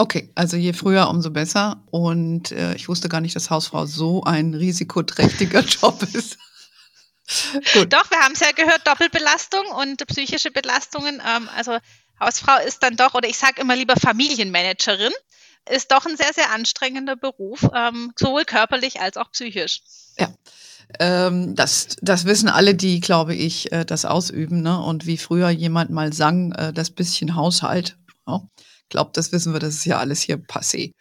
Okay, 0.00 0.30
also 0.34 0.56
je 0.56 0.72
früher, 0.72 1.10
umso 1.10 1.30
besser. 1.30 1.84
Und 1.90 2.52
äh, 2.52 2.74
ich 2.74 2.88
wusste 2.88 3.10
gar 3.10 3.20
nicht, 3.20 3.36
dass 3.36 3.50
Hausfrau 3.50 3.84
so 3.84 4.24
ein 4.24 4.54
risikoträchtiger 4.54 5.60
Job 5.82 6.02
ist. 6.14 6.38
Gut. 7.74 7.92
Doch, 7.92 8.10
wir 8.10 8.18
haben 8.20 8.32
es 8.32 8.40
ja 8.40 8.52
gehört, 8.52 8.86
Doppelbelastung 8.86 9.66
und 9.78 10.06
psychische 10.06 10.50
Belastungen. 10.50 11.16
Ähm, 11.16 11.50
also 11.54 11.76
Hausfrau 12.18 12.64
ist 12.66 12.82
dann 12.82 12.96
doch, 12.96 13.12
oder 13.12 13.28
ich 13.28 13.36
sage 13.36 13.60
immer 13.60 13.76
lieber 13.76 13.94
Familienmanagerin, 13.94 15.12
ist 15.68 15.92
doch 15.92 16.06
ein 16.06 16.16
sehr, 16.16 16.32
sehr 16.34 16.50
anstrengender 16.50 17.16
Beruf, 17.16 17.68
ähm, 17.74 18.14
sowohl 18.18 18.46
körperlich 18.46 19.02
als 19.02 19.18
auch 19.18 19.30
psychisch. 19.32 19.82
Ja. 20.18 20.30
Ähm, 20.98 21.54
das, 21.54 21.96
das 22.00 22.24
wissen 22.24 22.48
alle, 22.48 22.74
die, 22.74 23.00
glaube 23.00 23.34
ich, 23.34 23.70
äh, 23.70 23.84
das 23.84 24.06
ausüben. 24.06 24.62
Ne? 24.62 24.82
Und 24.82 25.04
wie 25.04 25.18
früher 25.18 25.50
jemand 25.50 25.90
mal 25.90 26.14
sang, 26.14 26.52
äh, 26.52 26.72
das 26.72 26.88
bisschen 26.88 27.36
Haushalt. 27.36 27.98
Ja 28.26 28.40
glaube, 28.90 29.10
das 29.14 29.32
wissen 29.32 29.52
wir, 29.52 29.60
das 29.60 29.76
ist 29.76 29.86
ja 29.86 29.98
alles 29.98 30.20
hier 30.20 30.36
passé. 30.36 30.92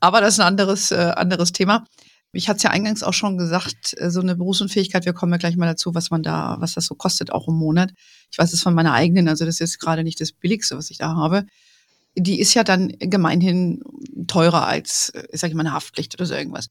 Aber 0.00 0.20
das 0.20 0.34
ist 0.34 0.40
ein 0.40 0.46
anderes, 0.46 0.90
äh, 0.90 1.12
anderes 1.16 1.52
Thema. 1.52 1.84
Ich 2.32 2.48
hatte 2.48 2.56
es 2.58 2.62
ja 2.62 2.70
eingangs 2.70 3.02
auch 3.02 3.12
schon 3.12 3.38
gesagt, 3.38 3.94
äh, 3.98 4.10
so 4.10 4.20
eine 4.20 4.36
Berufsunfähigkeit, 4.36 5.04
wir 5.04 5.12
kommen 5.12 5.32
ja 5.32 5.38
gleich 5.38 5.56
mal 5.56 5.66
dazu, 5.66 5.94
was 5.94 6.10
man 6.10 6.22
da, 6.22 6.56
was 6.58 6.74
das 6.74 6.86
so 6.86 6.94
kostet, 6.94 7.32
auch 7.32 7.48
im 7.48 7.54
Monat. 7.54 7.92
Ich 8.30 8.38
weiß 8.38 8.52
es 8.52 8.62
von 8.62 8.74
meiner 8.74 8.92
eigenen, 8.92 9.28
also 9.28 9.44
das 9.44 9.60
ist 9.60 9.78
gerade 9.78 10.02
nicht 10.02 10.20
das 10.20 10.32
Billigste, 10.32 10.76
was 10.76 10.90
ich 10.90 10.98
da 10.98 11.14
habe. 11.14 11.44
Die 12.16 12.40
ist 12.40 12.54
ja 12.54 12.64
dann 12.64 12.88
gemeinhin 12.98 13.82
teurer 14.26 14.66
als, 14.66 15.10
äh, 15.10 15.26
ich 15.32 15.54
mal, 15.54 15.60
eine 15.60 15.72
Haftpflicht 15.72 16.14
oder 16.14 16.26
so 16.26 16.34
irgendwas. 16.34 16.68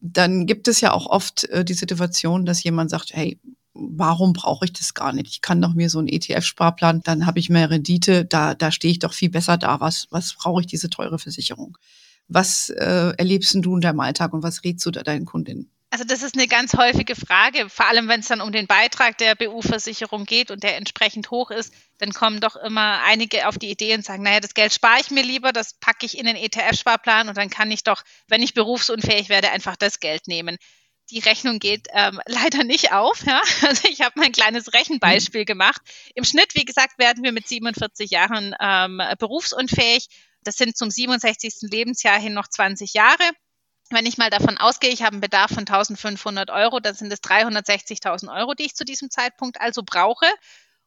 Dann 0.00 0.46
gibt 0.46 0.66
es 0.66 0.80
ja 0.80 0.92
auch 0.92 1.06
oft 1.06 1.44
äh, 1.50 1.64
die 1.64 1.74
Situation, 1.74 2.46
dass 2.46 2.62
jemand 2.62 2.90
sagt, 2.90 3.10
hey, 3.12 3.38
warum 3.74 4.32
brauche 4.32 4.64
ich 4.64 4.72
das 4.72 4.94
gar 4.94 5.12
nicht? 5.12 5.28
Ich 5.28 5.40
kann 5.40 5.60
doch 5.60 5.74
mir 5.74 5.88
so 5.90 5.98
einen 5.98 6.08
ETF-Sparplan, 6.08 7.02
dann 7.02 7.26
habe 7.26 7.38
ich 7.38 7.50
mehr 7.50 7.70
Rendite, 7.70 8.24
da, 8.24 8.54
da 8.54 8.70
stehe 8.70 8.92
ich 8.92 8.98
doch 8.98 9.12
viel 9.12 9.30
besser 9.30 9.56
da. 9.56 9.80
Was, 9.80 10.06
was 10.10 10.34
brauche 10.34 10.60
ich 10.60 10.66
diese 10.66 10.90
teure 10.90 11.18
Versicherung? 11.18 11.78
Was 12.28 12.70
äh, 12.70 13.12
erlebst 13.16 13.54
du 13.54 13.74
in 13.74 13.80
deinem 13.80 14.00
Alltag 14.00 14.32
und 14.32 14.42
was 14.42 14.64
rätst 14.64 14.86
du 14.86 14.90
da 14.90 15.02
deinen 15.02 15.26
Kundinnen? 15.26 15.70
Also 15.92 16.04
das 16.04 16.22
ist 16.22 16.38
eine 16.38 16.48
ganz 16.48 16.74
häufige 16.74 17.14
Frage, 17.14 17.68
vor 17.68 17.86
allem 17.86 18.08
wenn 18.08 18.20
es 18.20 18.28
dann 18.28 18.40
um 18.40 18.50
den 18.50 18.66
Beitrag 18.66 19.18
der 19.18 19.34
BU-Versicherung 19.34 20.24
geht 20.24 20.50
und 20.50 20.62
der 20.62 20.78
entsprechend 20.78 21.30
hoch 21.30 21.50
ist, 21.50 21.74
dann 21.98 22.14
kommen 22.14 22.40
doch 22.40 22.56
immer 22.56 23.02
einige 23.04 23.46
auf 23.46 23.58
die 23.58 23.70
Idee 23.70 23.94
und 23.94 24.02
sagen, 24.02 24.22
naja, 24.22 24.40
das 24.40 24.54
Geld 24.54 24.72
spare 24.72 25.00
ich 25.02 25.10
mir 25.10 25.22
lieber, 25.22 25.52
das 25.52 25.74
packe 25.74 26.06
ich 26.06 26.16
in 26.16 26.24
den 26.24 26.36
ETF-Sparplan 26.36 27.28
und 27.28 27.36
dann 27.36 27.50
kann 27.50 27.70
ich 27.70 27.84
doch, 27.84 28.04
wenn 28.26 28.40
ich 28.40 28.54
berufsunfähig 28.54 29.28
werde, 29.28 29.50
einfach 29.50 29.76
das 29.76 30.00
Geld 30.00 30.28
nehmen. 30.28 30.56
Die 31.10 31.18
Rechnung 31.18 31.58
geht 31.58 31.88
ähm, 31.92 32.20
leider 32.26 32.64
nicht 32.64 32.92
auf. 32.92 33.24
Ja? 33.26 33.42
Also 33.62 33.88
ich 33.88 34.00
habe 34.00 34.18
mal 34.18 34.26
ein 34.26 34.32
kleines 34.32 34.72
Rechenbeispiel 34.72 35.44
gemacht. 35.44 35.80
Im 36.14 36.24
Schnitt, 36.24 36.54
wie 36.54 36.64
gesagt, 36.64 36.98
werden 36.98 37.22
wir 37.22 37.32
mit 37.32 37.48
47 37.48 38.10
Jahren 38.10 38.54
ähm, 38.60 39.00
berufsunfähig. 39.18 40.08
Das 40.44 40.56
sind 40.56 40.76
zum 40.76 40.90
67. 40.90 41.70
Lebensjahr 41.70 42.18
hin 42.18 42.34
noch 42.34 42.48
20 42.48 42.94
Jahre. 42.94 43.22
Wenn 43.90 44.06
ich 44.06 44.16
mal 44.16 44.30
davon 44.30 44.56
ausgehe, 44.56 44.90
ich 44.90 45.02
habe 45.02 45.12
einen 45.12 45.20
Bedarf 45.20 45.50
von 45.50 45.60
1500 45.60 46.50
Euro, 46.50 46.80
dann 46.80 46.94
sind 46.94 47.12
es 47.12 47.20
360.000 47.22 48.34
Euro, 48.34 48.54
die 48.54 48.64
ich 48.64 48.74
zu 48.74 48.84
diesem 48.84 49.10
Zeitpunkt 49.10 49.60
also 49.60 49.82
brauche. 49.84 50.26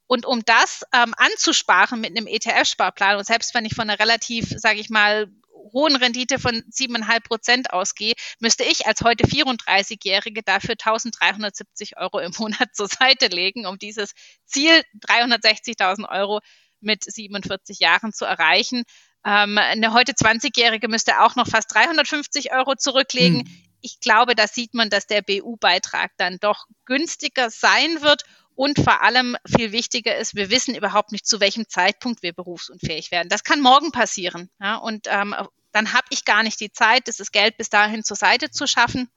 Und 0.08 0.26
um 0.26 0.44
das 0.46 0.84
ähm, 0.94 1.14
anzusparen 1.18 2.00
mit 2.00 2.12
einem 2.12 2.28
ETF-Sparplan 2.28 3.18
und 3.18 3.26
selbst 3.26 3.54
wenn 3.56 3.66
ich 3.66 3.74
von 3.74 3.90
einer 3.90 4.00
relativ, 4.00 4.50
sage 4.58 4.80
ich 4.80 4.90
mal, 4.90 5.28
hohen 5.74 5.96
Rendite 5.96 6.40
von 6.40 6.64
siebeneinhalb 6.70 7.24
Prozent 7.24 7.74
ausgehe, 7.74 8.14
müsste 8.40 8.64
ich 8.64 8.88
als 8.88 9.02
heute 9.02 9.26
34-Jährige 9.26 10.44
dafür 10.44 10.74
1370 10.74 11.98
Euro 11.98 12.20
im 12.20 12.32
Monat 12.38 12.70
zur 12.74 12.88
Seite 12.88 13.28
legen, 13.28 13.66
um 13.66 13.78
dieses 13.78 14.14
Ziel 14.46 14.82
360.000 15.08 16.08
Euro 16.10 16.40
mit 16.82 17.04
47 17.04 17.80
Jahren 17.80 18.14
zu 18.14 18.26
erreichen. 18.26 18.84
Ähm, 19.26 19.58
eine 19.58 19.94
heute 19.94 20.14
20-Jährige 20.14 20.88
müsste 20.88 21.22
auch 21.22 21.36
noch 21.36 21.48
fast 21.48 21.74
350 21.74 22.54
Euro 22.54 22.76
zurücklegen. 22.76 23.40
Hm. 23.40 23.62
Ich 23.82 24.00
glaube, 24.00 24.36
da 24.36 24.48
sieht 24.48 24.74
man, 24.74 24.90
dass 24.90 25.08
der 25.08 25.22
BU-Beitrag 25.22 26.12
dann 26.18 26.38
doch 26.40 26.66
günstiger 26.86 27.50
sein 27.50 28.02
wird. 28.02 28.24
Und 28.56 28.80
vor 28.80 29.02
allem 29.04 29.36
viel 29.46 29.72
wichtiger 29.72 30.16
ist, 30.18 30.36
wir 30.36 30.50
wissen 30.50 30.76
überhaupt 30.76 31.12
nicht, 31.12 31.28
zu 31.28 31.40
welchem 31.40 31.68
Zeitpunkt 31.68 32.24
wir 32.24 32.34
berufsunfähig 32.34 33.12
werden. 33.12 33.30
Das 33.30 33.44
kann 33.44 33.62
morgen 33.62 33.92
passieren. 33.92 34.50
Ja? 34.60 34.78
Und 34.78 35.08
ähm, 35.10 35.36
dann 35.72 35.94
habe 35.94 36.08
ich 36.10 36.26
gar 36.26 36.42
nicht 36.42 36.60
die 36.62 36.72
Zeit, 36.72 37.08
dieses 37.08 37.32
Geld 37.32 37.58
bis 37.58 37.70
dahin 37.70 38.04
zur 38.04 38.18
Seite 38.18 38.50
zu 38.50 38.66
schaffen. 38.66 39.10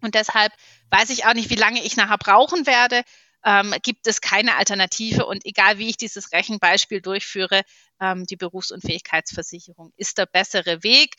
Und 0.00 0.14
deshalb 0.14 0.52
weiß 0.90 1.10
ich 1.10 1.26
auch 1.26 1.34
nicht, 1.34 1.50
wie 1.50 1.56
lange 1.56 1.82
ich 1.82 1.96
nachher 1.96 2.18
brauchen 2.18 2.66
werde 2.66 3.02
ähm, 3.44 3.74
gibt 3.82 4.06
es 4.06 4.20
keine 4.20 4.56
Alternative. 4.56 5.26
Und 5.26 5.44
egal 5.44 5.78
wie 5.78 5.88
ich 5.88 5.96
dieses 5.96 6.32
Rechenbeispiel 6.32 7.00
durchführe, 7.00 7.62
ähm, 8.00 8.26
die 8.26 8.36
Berufsunfähigkeitsversicherung 8.36 9.92
ist 9.96 10.18
der 10.18 10.26
bessere 10.26 10.82
Weg. 10.82 11.14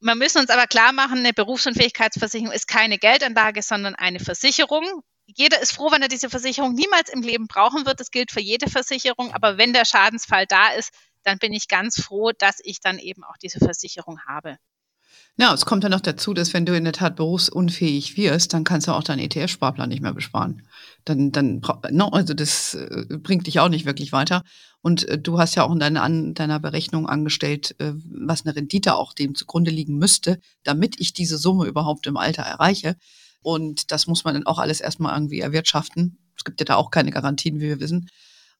Man 0.00 0.18
müssen 0.18 0.38
uns 0.38 0.50
aber 0.50 0.66
klar 0.66 0.92
machen, 0.92 1.18
eine 1.18 1.32
Berufsunfähigkeitsversicherung 1.32 2.52
ist 2.52 2.68
keine 2.68 2.98
Geldanlage, 2.98 3.62
sondern 3.62 3.94
eine 3.94 4.20
Versicherung. 4.20 5.02
Jeder 5.26 5.60
ist 5.60 5.72
froh, 5.72 5.90
wenn 5.90 6.02
er 6.02 6.08
diese 6.08 6.30
Versicherung 6.30 6.74
niemals 6.74 7.08
im 7.10 7.22
Leben 7.22 7.46
brauchen 7.46 7.84
wird. 7.84 8.00
Das 8.00 8.10
gilt 8.10 8.30
für 8.30 8.40
jede 8.40 8.70
Versicherung. 8.70 9.32
Aber 9.32 9.58
wenn 9.58 9.72
der 9.72 9.84
Schadensfall 9.84 10.46
da 10.46 10.68
ist, 10.68 10.92
dann 11.24 11.38
bin 11.38 11.52
ich 11.52 11.68
ganz 11.68 12.00
froh, 12.00 12.30
dass 12.36 12.60
ich 12.62 12.80
dann 12.80 12.98
eben 12.98 13.24
auch 13.24 13.36
diese 13.36 13.58
Versicherung 13.58 14.20
habe. 14.26 14.58
Ja, 15.38 15.52
es 15.52 15.66
kommt 15.66 15.82
ja 15.82 15.90
noch 15.90 16.00
dazu, 16.00 16.32
dass 16.32 16.54
wenn 16.54 16.64
du 16.64 16.74
in 16.74 16.84
der 16.84 16.94
Tat 16.94 17.16
berufsunfähig 17.16 18.16
wirst, 18.16 18.54
dann 18.54 18.64
kannst 18.64 18.88
du 18.88 18.92
auch 18.92 19.02
deinen 19.02 19.18
ETF-Sparplan 19.18 19.88
nicht 19.88 20.00
mehr 20.00 20.14
besparen. 20.14 20.62
Dann, 21.04 21.30
dann, 21.30 21.60
no, 21.90 22.08
also 22.08 22.32
das 22.32 22.74
äh, 22.74 23.18
bringt 23.18 23.46
dich 23.46 23.60
auch 23.60 23.68
nicht 23.68 23.84
wirklich 23.84 24.12
weiter. 24.12 24.44
Und 24.80 25.06
äh, 25.08 25.18
du 25.18 25.38
hast 25.38 25.54
ja 25.54 25.64
auch 25.64 25.72
in 25.72 25.78
deiner, 25.78 26.08
deiner 26.32 26.58
Berechnung 26.58 27.06
angestellt, 27.06 27.74
äh, 27.78 27.92
was 28.04 28.46
eine 28.46 28.56
Rendite 28.56 28.94
auch 28.94 29.12
dem 29.12 29.34
zugrunde 29.34 29.70
liegen 29.70 29.98
müsste, 29.98 30.38
damit 30.62 30.98
ich 31.00 31.12
diese 31.12 31.36
Summe 31.36 31.66
überhaupt 31.66 32.06
im 32.06 32.16
Alter 32.16 32.42
erreiche. 32.42 32.96
Und 33.42 33.92
das 33.92 34.06
muss 34.06 34.24
man 34.24 34.34
dann 34.34 34.46
auch 34.46 34.58
alles 34.58 34.80
erstmal 34.80 35.14
irgendwie 35.14 35.40
erwirtschaften. 35.40 36.18
Es 36.36 36.44
gibt 36.44 36.60
ja 36.60 36.64
da 36.64 36.76
auch 36.76 36.90
keine 36.90 37.10
Garantien, 37.10 37.56
wie 37.56 37.68
wir 37.68 37.80
wissen. 37.80 38.08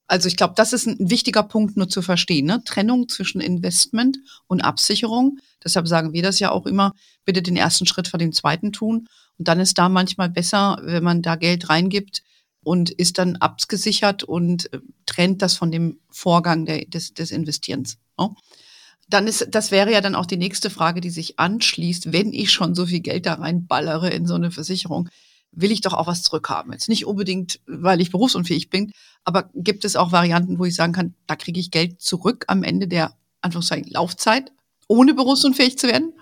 Also 0.09 0.29
ich 0.29 0.37
glaube, 0.37 0.55
das 0.57 0.73
ist 0.73 0.87
ein 0.87 1.11
wichtiger 1.11 1.43
Punkt 1.43 1.77
nur 1.77 1.89
zu 1.89 2.01
verstehen. 2.01 2.47
Ne? 2.47 2.63
Trennung 2.65 3.09
zwischen 3.09 3.41
Investment 3.41 4.19
und 4.47 4.61
Absicherung. 4.61 5.39
Deshalb 5.65 5.89
sagen 5.89 6.13
wir 6.13 6.23
das 6.23 6.39
ja 6.39 6.53
auch 6.53 6.67
immer, 6.67 6.93
bitte 7.25 7.43
den 7.43 7.57
ersten 7.57 7.87
Schritt 7.87 8.07
vor 8.07 8.19
dem 8.19 8.33
zweiten 8.33 8.73
tun. 8.73 9.09
Und 9.39 9.49
dann 9.49 9.59
ist 9.59 9.79
da 9.79 9.89
manchmal 9.89 10.31
besser, 10.31 10.79
wenn 10.83 11.03
man 11.03 11.23
da 11.23 11.35
Geld 11.35 11.69
reingibt 11.69 12.23
und 12.63 12.91
ist 12.91 13.19
dann 13.19 13.37
abgesichert 13.37 14.23
und 14.23 14.73
äh, 14.73 14.81
trennt 15.07 15.43
das 15.43 15.55
von 15.55 15.71
dem 15.71 15.99
Vorgang 16.11 16.67
der, 16.67 16.85
des, 16.85 17.15
des 17.15 17.31
Investierens. 17.31 17.99
Ne? 18.19 18.31
Dann 19.09 19.27
ist, 19.27 19.49
das 19.51 19.71
wäre 19.71 19.93
ja 19.93 20.01
dann 20.01 20.17
auch 20.17 20.27
die 20.27 20.37
nächste 20.37 20.69
Frage, 20.71 21.01
die 21.01 21.11
sich 21.11 21.39
anschließt, 21.39 22.13
wenn 22.13 22.33
ich 22.33 22.53
schon 22.53 22.75
so 22.75 22.87
viel 22.87 23.01
Geld 23.01 23.27
da 23.27 23.35
reinballere 23.35 24.11
in 24.11 24.27
so 24.27 24.35
eine 24.35 24.51
Versicherung 24.51 25.09
will 25.57 25.73
ich 25.73 25.81
doch 25.81 25.95
auch 25.95 26.07
was 26.07 26.23
zurückhaben. 26.23 26.73
Jetzt 26.73 26.89
nicht 26.89 27.07
unbedingt, 27.07 27.61
weil 27.67 28.01
ich 28.01 28.13
berufsunfähig 28.13 28.71
bin, 28.71 28.93
aber 29.25 29.51
gibt 29.55 29.85
es 29.85 29.97
auch 29.97 30.13
Varianten, 30.13 30.59
wo 30.59 30.65
ich 30.67 30.77
sagen 30.77 30.93
kann, 30.93 31.15
da 31.27 31.35
kriege 31.35 31.59
ich 31.59 31.71
Geld 31.71 32.01
zurück 32.01 32.45
am 32.47 32.63
Ende 32.63 32.87
der 32.87 33.17
Anführungszeichen 33.41 33.91
Laufzeit, 33.91 34.53
ohne 34.87 35.15
berufsunfähig 35.15 35.79
zu 35.79 35.89
werden? 35.89 36.13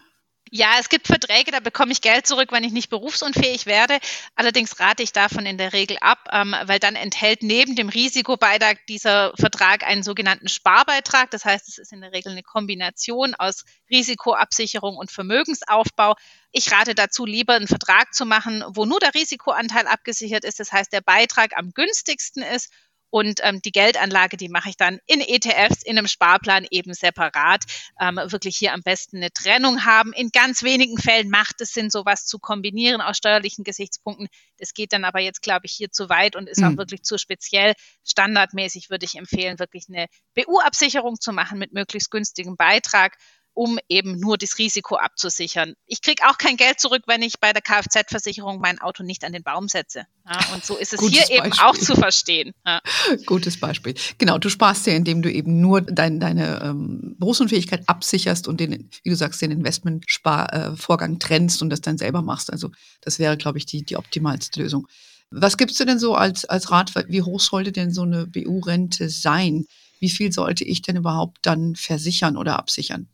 Ja, 0.56 0.76
es 0.78 0.88
gibt 0.88 1.08
Verträge, 1.08 1.50
da 1.50 1.58
bekomme 1.58 1.90
ich 1.90 2.00
Geld 2.00 2.28
zurück, 2.28 2.52
wenn 2.52 2.62
ich 2.62 2.70
nicht 2.70 2.88
berufsunfähig 2.88 3.66
werde. 3.66 3.98
Allerdings 4.36 4.78
rate 4.78 5.02
ich 5.02 5.10
davon 5.10 5.46
in 5.46 5.58
der 5.58 5.72
Regel 5.72 5.96
ab, 6.00 6.28
ähm, 6.30 6.54
weil 6.66 6.78
dann 6.78 6.94
enthält 6.94 7.42
neben 7.42 7.74
dem 7.74 7.88
Risikobeitrag 7.88 8.86
dieser 8.86 9.32
Vertrag 9.36 9.82
einen 9.82 10.04
sogenannten 10.04 10.46
Sparbeitrag. 10.46 11.28
Das 11.32 11.44
heißt, 11.44 11.66
es 11.66 11.78
ist 11.78 11.92
in 11.92 12.02
der 12.02 12.12
Regel 12.12 12.30
eine 12.30 12.44
Kombination 12.44 13.34
aus 13.34 13.64
Risikoabsicherung 13.90 14.96
und 14.96 15.10
Vermögensaufbau. 15.10 16.14
Ich 16.52 16.70
rate 16.70 16.94
dazu, 16.94 17.26
lieber 17.26 17.54
einen 17.54 17.66
Vertrag 17.66 18.14
zu 18.14 18.24
machen, 18.24 18.62
wo 18.68 18.84
nur 18.84 19.00
der 19.00 19.12
Risikoanteil 19.12 19.88
abgesichert 19.88 20.44
ist. 20.44 20.60
Das 20.60 20.70
heißt, 20.70 20.92
der 20.92 21.00
Beitrag 21.00 21.58
am 21.58 21.72
günstigsten 21.72 22.44
ist 22.44 22.70
und 23.14 23.38
ähm, 23.44 23.62
die 23.62 23.70
Geldanlage, 23.70 24.36
die 24.36 24.48
mache 24.48 24.70
ich 24.70 24.76
dann 24.76 24.98
in 25.06 25.20
ETFs, 25.20 25.84
in 25.84 25.96
einem 25.96 26.08
Sparplan 26.08 26.66
eben 26.68 26.94
separat. 26.94 27.62
Ähm, 28.00 28.16
wirklich 28.16 28.56
hier 28.56 28.72
am 28.72 28.82
besten 28.82 29.18
eine 29.18 29.30
Trennung 29.30 29.84
haben. 29.84 30.12
In 30.12 30.30
ganz 30.30 30.64
wenigen 30.64 30.98
Fällen 30.98 31.30
macht 31.30 31.60
es 31.60 31.72
Sinn, 31.72 31.90
sowas 31.90 32.26
zu 32.26 32.40
kombinieren 32.40 33.00
aus 33.00 33.16
steuerlichen 33.16 33.62
Gesichtspunkten. 33.62 34.26
Das 34.58 34.74
geht 34.74 34.92
dann 34.92 35.04
aber 35.04 35.20
jetzt, 35.20 35.42
glaube 35.42 35.66
ich, 35.66 35.72
hier 35.74 35.92
zu 35.92 36.08
weit 36.08 36.34
und 36.34 36.48
ist 36.48 36.60
mhm. 36.60 36.72
auch 36.72 36.76
wirklich 36.76 37.04
zu 37.04 37.16
speziell. 37.16 37.74
Standardmäßig 38.04 38.90
würde 38.90 39.04
ich 39.04 39.14
empfehlen, 39.14 39.60
wirklich 39.60 39.84
eine 39.88 40.08
BU-Absicherung 40.34 41.20
zu 41.20 41.32
machen 41.32 41.60
mit 41.60 41.72
möglichst 41.72 42.10
günstigem 42.10 42.56
Beitrag 42.56 43.16
um 43.54 43.78
eben 43.88 44.18
nur 44.18 44.36
das 44.36 44.58
Risiko 44.58 44.96
abzusichern. 44.96 45.74
Ich 45.86 46.02
kriege 46.02 46.22
auch 46.28 46.38
kein 46.38 46.56
Geld 46.56 46.80
zurück, 46.80 47.04
wenn 47.06 47.22
ich 47.22 47.40
bei 47.40 47.52
der 47.52 47.62
Kfz-Versicherung 47.62 48.60
mein 48.60 48.80
Auto 48.80 49.02
nicht 49.02 49.24
an 49.24 49.32
den 49.32 49.42
Baum 49.42 49.68
setze. 49.68 50.06
Ja, 50.28 50.40
und 50.52 50.64
so 50.64 50.76
ist 50.76 50.92
es 50.92 51.00
hier 51.00 51.20
Beispiel. 51.20 51.36
eben 51.36 51.52
auch 51.60 51.76
zu 51.76 51.94
verstehen. 51.94 52.52
Ja. 52.66 52.80
Gutes 53.26 53.58
Beispiel. 53.58 53.94
Genau, 54.18 54.38
du 54.38 54.48
sparst 54.48 54.86
ja, 54.86 54.94
indem 54.94 55.22
du 55.22 55.30
eben 55.30 55.60
nur 55.60 55.80
dein, 55.80 56.20
deine 56.20 56.62
ähm, 56.62 57.16
Berufsunfähigkeit 57.18 57.88
absicherst 57.88 58.48
und 58.48 58.58
den, 58.58 58.90
wie 59.02 59.10
du 59.10 59.16
sagst, 59.16 59.40
den 59.40 59.50
Investmentvorgang 59.50 61.14
äh, 61.14 61.18
trennst 61.18 61.62
und 61.62 61.70
das 61.70 61.80
dann 61.80 61.98
selber 61.98 62.22
machst. 62.22 62.52
Also 62.52 62.70
das 63.00 63.18
wäre, 63.18 63.36
glaube 63.36 63.58
ich, 63.58 63.66
die, 63.66 63.84
die 63.84 63.96
optimalste 63.96 64.60
Lösung. 64.60 64.88
Was 65.30 65.56
gibst 65.56 65.78
du 65.80 65.84
denn 65.84 65.98
so 65.98 66.14
als, 66.14 66.44
als 66.44 66.70
Rat? 66.70 66.92
Wie 67.08 67.22
hoch 67.22 67.40
sollte 67.40 67.72
denn 67.72 67.92
so 67.92 68.02
eine 68.02 68.26
BU-Rente 68.26 69.10
sein? 69.10 69.66
Wie 69.98 70.10
viel 70.10 70.32
sollte 70.32 70.64
ich 70.64 70.82
denn 70.82 70.96
überhaupt 70.96 71.38
dann 71.42 71.76
versichern 71.76 72.36
oder 72.36 72.58
absichern? 72.58 73.08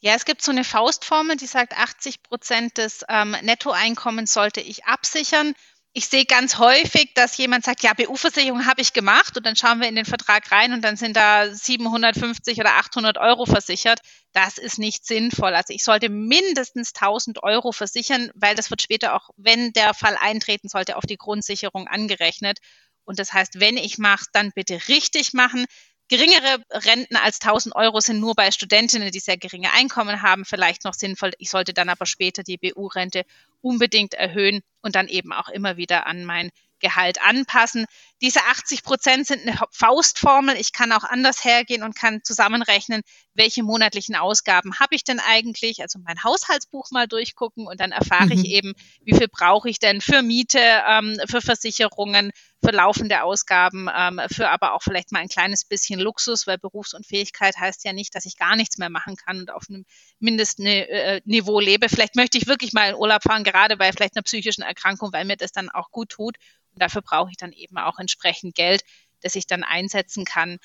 Ja, 0.00 0.14
es 0.14 0.24
gibt 0.24 0.42
so 0.42 0.50
eine 0.52 0.64
Faustformel, 0.64 1.36
die 1.36 1.46
sagt, 1.46 1.76
80 1.76 2.22
Prozent 2.22 2.78
des 2.78 3.04
ähm, 3.08 3.34
Nettoeinkommens 3.42 4.32
sollte 4.32 4.60
ich 4.60 4.84
absichern. 4.84 5.54
Ich 5.94 6.08
sehe 6.08 6.26
ganz 6.26 6.58
häufig, 6.58 7.14
dass 7.14 7.38
jemand 7.38 7.64
sagt, 7.64 7.82
ja, 7.82 7.94
BU-Versicherung 7.94 8.66
habe 8.66 8.82
ich 8.82 8.92
gemacht 8.92 9.34
und 9.38 9.46
dann 9.46 9.56
schauen 9.56 9.80
wir 9.80 9.88
in 9.88 9.96
den 9.96 10.04
Vertrag 10.04 10.52
rein 10.52 10.74
und 10.74 10.82
dann 10.82 10.98
sind 10.98 11.16
da 11.16 11.52
750 11.52 12.60
oder 12.60 12.74
800 12.76 13.16
Euro 13.16 13.46
versichert. 13.46 14.00
Das 14.32 14.58
ist 14.58 14.78
nicht 14.78 15.06
sinnvoll. 15.06 15.54
Also 15.54 15.72
ich 15.72 15.82
sollte 15.82 16.10
mindestens 16.10 16.92
1000 16.94 17.42
Euro 17.42 17.72
versichern, 17.72 18.30
weil 18.34 18.54
das 18.54 18.68
wird 18.68 18.82
später 18.82 19.14
auch, 19.14 19.30
wenn 19.38 19.72
der 19.72 19.94
Fall 19.94 20.18
eintreten 20.20 20.68
sollte, 20.68 20.96
auf 20.96 21.06
die 21.06 21.16
Grundsicherung 21.16 21.88
angerechnet. 21.88 22.58
Und 23.04 23.18
das 23.18 23.32
heißt, 23.32 23.58
wenn 23.60 23.78
ich 23.78 23.96
mache, 23.96 24.26
dann 24.34 24.52
bitte 24.54 24.88
richtig 24.88 25.32
machen 25.32 25.64
geringere 26.08 26.58
Renten 26.70 27.16
als 27.16 27.40
1000 27.40 27.74
Euro 27.74 28.00
sind 28.00 28.20
nur 28.20 28.34
bei 28.34 28.50
Studentinnen, 28.50 29.10
die 29.10 29.20
sehr 29.20 29.36
geringe 29.36 29.72
Einkommen 29.72 30.22
haben, 30.22 30.44
vielleicht 30.44 30.84
noch 30.84 30.94
sinnvoll. 30.94 31.32
Ich 31.38 31.50
sollte 31.50 31.74
dann 31.74 31.88
aber 31.88 32.06
später 32.06 32.42
die 32.42 32.58
BU-Rente 32.58 33.24
unbedingt 33.60 34.14
erhöhen 34.14 34.62
und 34.82 34.94
dann 34.94 35.08
eben 35.08 35.32
auch 35.32 35.48
immer 35.48 35.76
wieder 35.76 36.06
an 36.06 36.24
mein 36.24 36.50
Gehalt 36.78 37.22
anpassen. 37.22 37.86
Diese 38.20 38.40
80 38.40 38.82
Prozent 38.82 39.26
sind 39.26 39.46
eine 39.46 39.58
Faustformel. 39.70 40.56
Ich 40.56 40.72
kann 40.72 40.92
auch 40.92 41.04
anders 41.04 41.42
hergehen 41.44 41.82
und 41.82 41.96
kann 41.96 42.22
zusammenrechnen, 42.22 43.02
welche 43.34 43.62
monatlichen 43.62 44.14
Ausgaben 44.14 44.78
habe 44.78 44.94
ich 44.94 45.02
denn 45.02 45.20
eigentlich, 45.20 45.80
also 45.80 45.98
mein 45.98 46.22
Haushaltsbuch 46.22 46.90
mal 46.90 47.06
durchgucken 47.06 47.66
und 47.66 47.80
dann 47.80 47.92
erfahre 47.92 48.26
mhm. 48.26 48.32
ich 48.32 48.44
eben, 48.46 48.74
wie 49.02 49.14
viel 49.14 49.28
brauche 49.28 49.70
ich 49.70 49.78
denn 49.78 50.00
für 50.00 50.22
Miete, 50.22 50.60
ähm, 50.60 51.18
für 51.26 51.40
Versicherungen, 51.40 52.30
für 52.64 52.72
laufende 52.72 53.22
Ausgaben, 53.22 53.88
ähm, 53.94 54.20
für 54.30 54.48
aber 54.48 54.74
auch 54.74 54.82
vielleicht 54.82 55.12
mal 55.12 55.20
ein 55.20 55.28
kleines 55.28 55.64
bisschen 55.64 56.00
Luxus, 56.00 56.46
weil 56.46 56.58
Berufsunfähigkeit 56.58 57.56
heißt 57.56 57.84
ja 57.84 57.92
nicht, 57.92 58.14
dass 58.14 58.24
ich 58.24 58.36
gar 58.36 58.56
nichts 58.56 58.78
mehr 58.78 58.90
machen 58.90 59.16
kann 59.16 59.40
und 59.40 59.50
auf 59.50 59.64
einem 59.68 59.84
Mindestniveau 60.18 61.60
lebe. 61.60 61.88
Vielleicht 61.88 62.16
möchte 62.16 62.38
ich 62.38 62.46
wirklich 62.46 62.72
mal 62.72 62.90
in 62.90 62.96
Urlaub 62.96 63.22
fahren, 63.22 63.44
gerade 63.44 63.76
bei 63.76 63.92
vielleicht 63.92 64.16
einer 64.16 64.22
psychischen 64.22 64.62
Erkrankung, 64.62 65.12
weil 65.12 65.24
mir 65.24 65.36
das 65.36 65.52
dann 65.52 65.68
auch 65.68 65.90
gut 65.90 66.08
tut. 66.08 66.36
Und 66.72 66.82
dafür 66.82 67.02
brauche 67.02 67.30
ich 67.30 67.36
dann 67.36 67.52
eben 67.52 67.78
auch 67.78 67.98
entsprechend 67.98 68.54
Geld, 68.54 68.82
das 69.20 69.34
ich 69.34 69.46
dann 69.46 69.62
einsetzen 69.62 70.24
kann. 70.24 70.58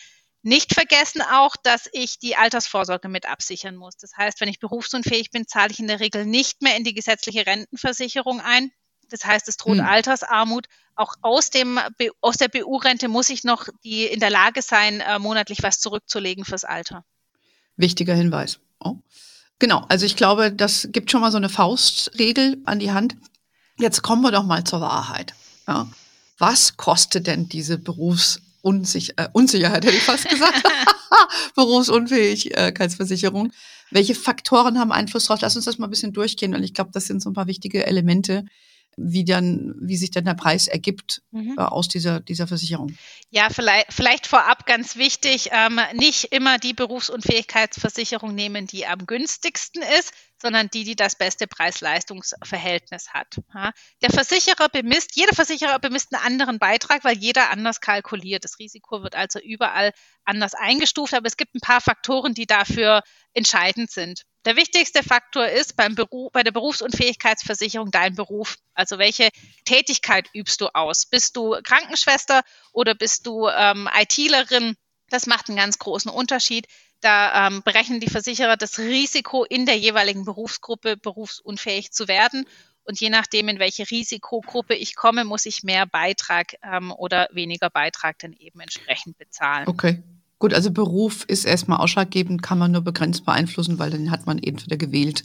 Nicht 0.43 0.73
vergessen 0.73 1.21
auch, 1.21 1.55
dass 1.55 1.87
ich 1.93 2.17
die 2.17 2.35
Altersvorsorge 2.35 3.09
mit 3.09 3.27
absichern 3.27 3.75
muss. 3.75 3.95
Das 3.97 4.17
heißt, 4.17 4.41
wenn 4.41 4.49
ich 4.49 4.59
berufsunfähig 4.59 5.29
bin, 5.29 5.47
zahle 5.47 5.71
ich 5.71 5.79
in 5.79 5.87
der 5.87 5.99
Regel 5.99 6.25
nicht 6.25 6.63
mehr 6.63 6.75
in 6.75 6.83
die 6.83 6.95
gesetzliche 6.95 7.45
Rentenversicherung 7.45 8.41
ein. 8.41 8.71
Das 9.11 9.25
heißt, 9.25 9.47
es 9.47 9.57
droht 9.57 9.77
hm. 9.77 9.85
Altersarmut. 9.85 10.67
Auch 10.95 11.15
aus, 11.21 11.49
dem, 11.49 11.79
aus 12.19 12.37
der 12.37 12.47
BU-Rente 12.47 13.07
muss 13.07 13.29
ich 13.29 13.43
noch 13.43 13.67
die, 13.83 14.05
in 14.05 14.19
der 14.19 14.29
Lage 14.29 14.61
sein, 14.61 14.99
äh, 14.99 15.19
monatlich 15.19 15.63
was 15.63 15.79
zurückzulegen 15.79 16.45
fürs 16.45 16.63
Alter. 16.63 17.03
Wichtiger 17.77 18.13
Hinweis. 18.13 18.59
Oh. 18.79 18.97
Genau, 19.59 19.85
also 19.89 20.05
ich 20.05 20.15
glaube, 20.15 20.51
das 20.51 20.89
gibt 20.91 21.11
schon 21.11 21.21
mal 21.21 21.31
so 21.31 21.37
eine 21.37 21.49
Faustregel 21.49 22.57
an 22.65 22.79
die 22.79 22.91
Hand. 22.91 23.15
Jetzt 23.77 24.01
kommen 24.01 24.21
wir 24.21 24.31
doch 24.31 24.43
mal 24.43 24.63
zur 24.63 24.81
Wahrheit. 24.81 25.33
Ja. 25.67 25.87
Was 26.37 26.77
kostet 26.77 27.27
denn 27.27 27.47
diese 27.47 27.77
Berufsunsicherheit, 27.77 29.27
äh, 29.27 29.29
Unsicherheit 29.33 29.85
hätte 29.85 29.95
ich 29.95 30.03
fast 30.03 30.27
gesagt, 30.27 30.63
Berufsunfähigkeitsversicherung? 31.55 33.51
Welche 33.91 34.15
Faktoren 34.15 34.79
haben 34.79 34.91
Einfluss 34.91 35.25
darauf? 35.25 35.41
Lass 35.41 35.55
uns 35.55 35.65
das 35.65 35.77
mal 35.77 35.87
ein 35.87 35.91
bisschen 35.91 36.13
durchgehen, 36.13 36.53
weil 36.53 36.63
ich 36.63 36.73
glaube, 36.73 36.91
das 36.93 37.05
sind 37.05 37.21
so 37.21 37.29
ein 37.29 37.33
paar 37.33 37.47
wichtige 37.47 37.85
Elemente, 37.85 38.45
wie 38.97 39.23
dann, 39.23 39.73
wie 39.79 39.97
sich 39.97 40.11
denn 40.11 40.25
der 40.25 40.33
Preis 40.33 40.67
ergibt 40.67 41.21
mhm. 41.31 41.55
äh, 41.57 41.61
aus 41.61 41.87
dieser, 41.87 42.19
dieser 42.19 42.47
Versicherung. 42.47 42.95
Ja, 43.29 43.47
vielleicht, 43.49 43.93
vielleicht 43.93 44.27
vorab 44.27 44.65
ganz 44.65 44.97
wichtig, 44.97 45.49
ähm, 45.51 45.79
nicht 45.93 46.25
immer 46.25 46.57
die 46.57 46.73
Berufsunfähigkeitsversicherung 46.73 48.35
nehmen, 48.35 48.67
die 48.67 48.85
am 48.85 49.05
günstigsten 49.05 49.81
ist, 49.99 50.11
sondern 50.41 50.69
die, 50.69 50.83
die 50.83 50.95
das 50.95 51.15
beste 51.15 51.47
Preis-Leistungs-Verhältnis 51.47 53.09
hat. 53.09 53.37
Ja. 53.53 53.71
Der 54.01 54.09
Versicherer 54.09 54.69
bemisst, 54.69 55.15
jeder 55.15 55.33
Versicherer 55.33 55.79
bemisst 55.79 56.13
einen 56.13 56.25
anderen 56.25 56.59
Beitrag, 56.59 57.03
weil 57.03 57.17
jeder 57.17 57.51
anders 57.51 57.79
kalkuliert. 57.79 58.43
Das 58.43 58.59
Risiko 58.59 59.03
wird 59.03 59.15
also 59.15 59.39
überall 59.39 59.91
anders 60.25 60.53
eingestuft, 60.53 61.13
aber 61.13 61.27
es 61.27 61.37
gibt 61.37 61.55
ein 61.55 61.61
paar 61.61 61.81
Faktoren, 61.81 62.33
die 62.33 62.45
dafür 62.45 63.01
entscheidend 63.33 63.91
sind. 63.91 64.23
Der 64.45 64.55
wichtigste 64.55 65.03
Faktor 65.03 65.47
ist 65.47 65.75
beim 65.75 65.93
Beruf, 65.93 66.31
bei 66.31 66.41
der 66.41 66.51
Berufsunfähigkeitsversicherung 66.51 67.91
dein 67.91 68.15
Beruf. 68.15 68.57
Also 68.73 68.97
welche 68.97 69.29
Tätigkeit 69.65 70.27
übst 70.33 70.61
du 70.61 70.69
aus? 70.73 71.05
Bist 71.05 71.35
du 71.35 71.57
Krankenschwester 71.63 72.41
oder 72.73 72.95
bist 72.95 73.27
du 73.27 73.47
ähm, 73.47 73.87
ITlerin? 73.93 74.75
Das 75.09 75.27
macht 75.27 75.49
einen 75.49 75.57
ganz 75.57 75.77
großen 75.77 76.09
Unterschied. 76.09 76.65
Da 77.01 77.47
ähm, 77.47 77.61
berechnen 77.63 77.99
die 77.99 78.09
Versicherer 78.09 78.57
das 78.57 78.79
Risiko 78.79 79.43
in 79.43 79.65
der 79.65 79.77
jeweiligen 79.77 80.23
Berufsgruppe, 80.23 80.97
berufsunfähig 80.97 81.91
zu 81.91 82.07
werden. 82.07 82.45
Und 82.83 82.99
je 82.99 83.09
nachdem, 83.09 83.47
in 83.47 83.59
welche 83.59 83.89
Risikogruppe 83.89 84.75
ich 84.75 84.95
komme, 84.95 85.23
muss 85.25 85.45
ich 85.45 85.63
mehr 85.63 85.85
Beitrag 85.85 86.55
ähm, 86.63 86.91
oder 86.91 87.27
weniger 87.31 87.69
Beitrag 87.69 88.19
dann 88.19 88.33
eben 88.33 88.59
entsprechend 88.59 89.17
bezahlen. 89.17 89.67
Okay. 89.67 90.03
Gut, 90.39 90.53
also 90.55 90.71
Beruf 90.71 91.23
ist 91.25 91.45
erstmal 91.45 91.79
ausschlaggebend, 91.79 92.41
kann 92.41 92.57
man 92.57 92.71
nur 92.71 92.81
begrenzt 92.81 93.25
beeinflussen, 93.25 93.77
weil 93.77 93.91
dann 93.91 94.09
hat 94.09 94.25
man 94.25 94.39
entweder 94.39 94.75
gewählt 94.75 95.23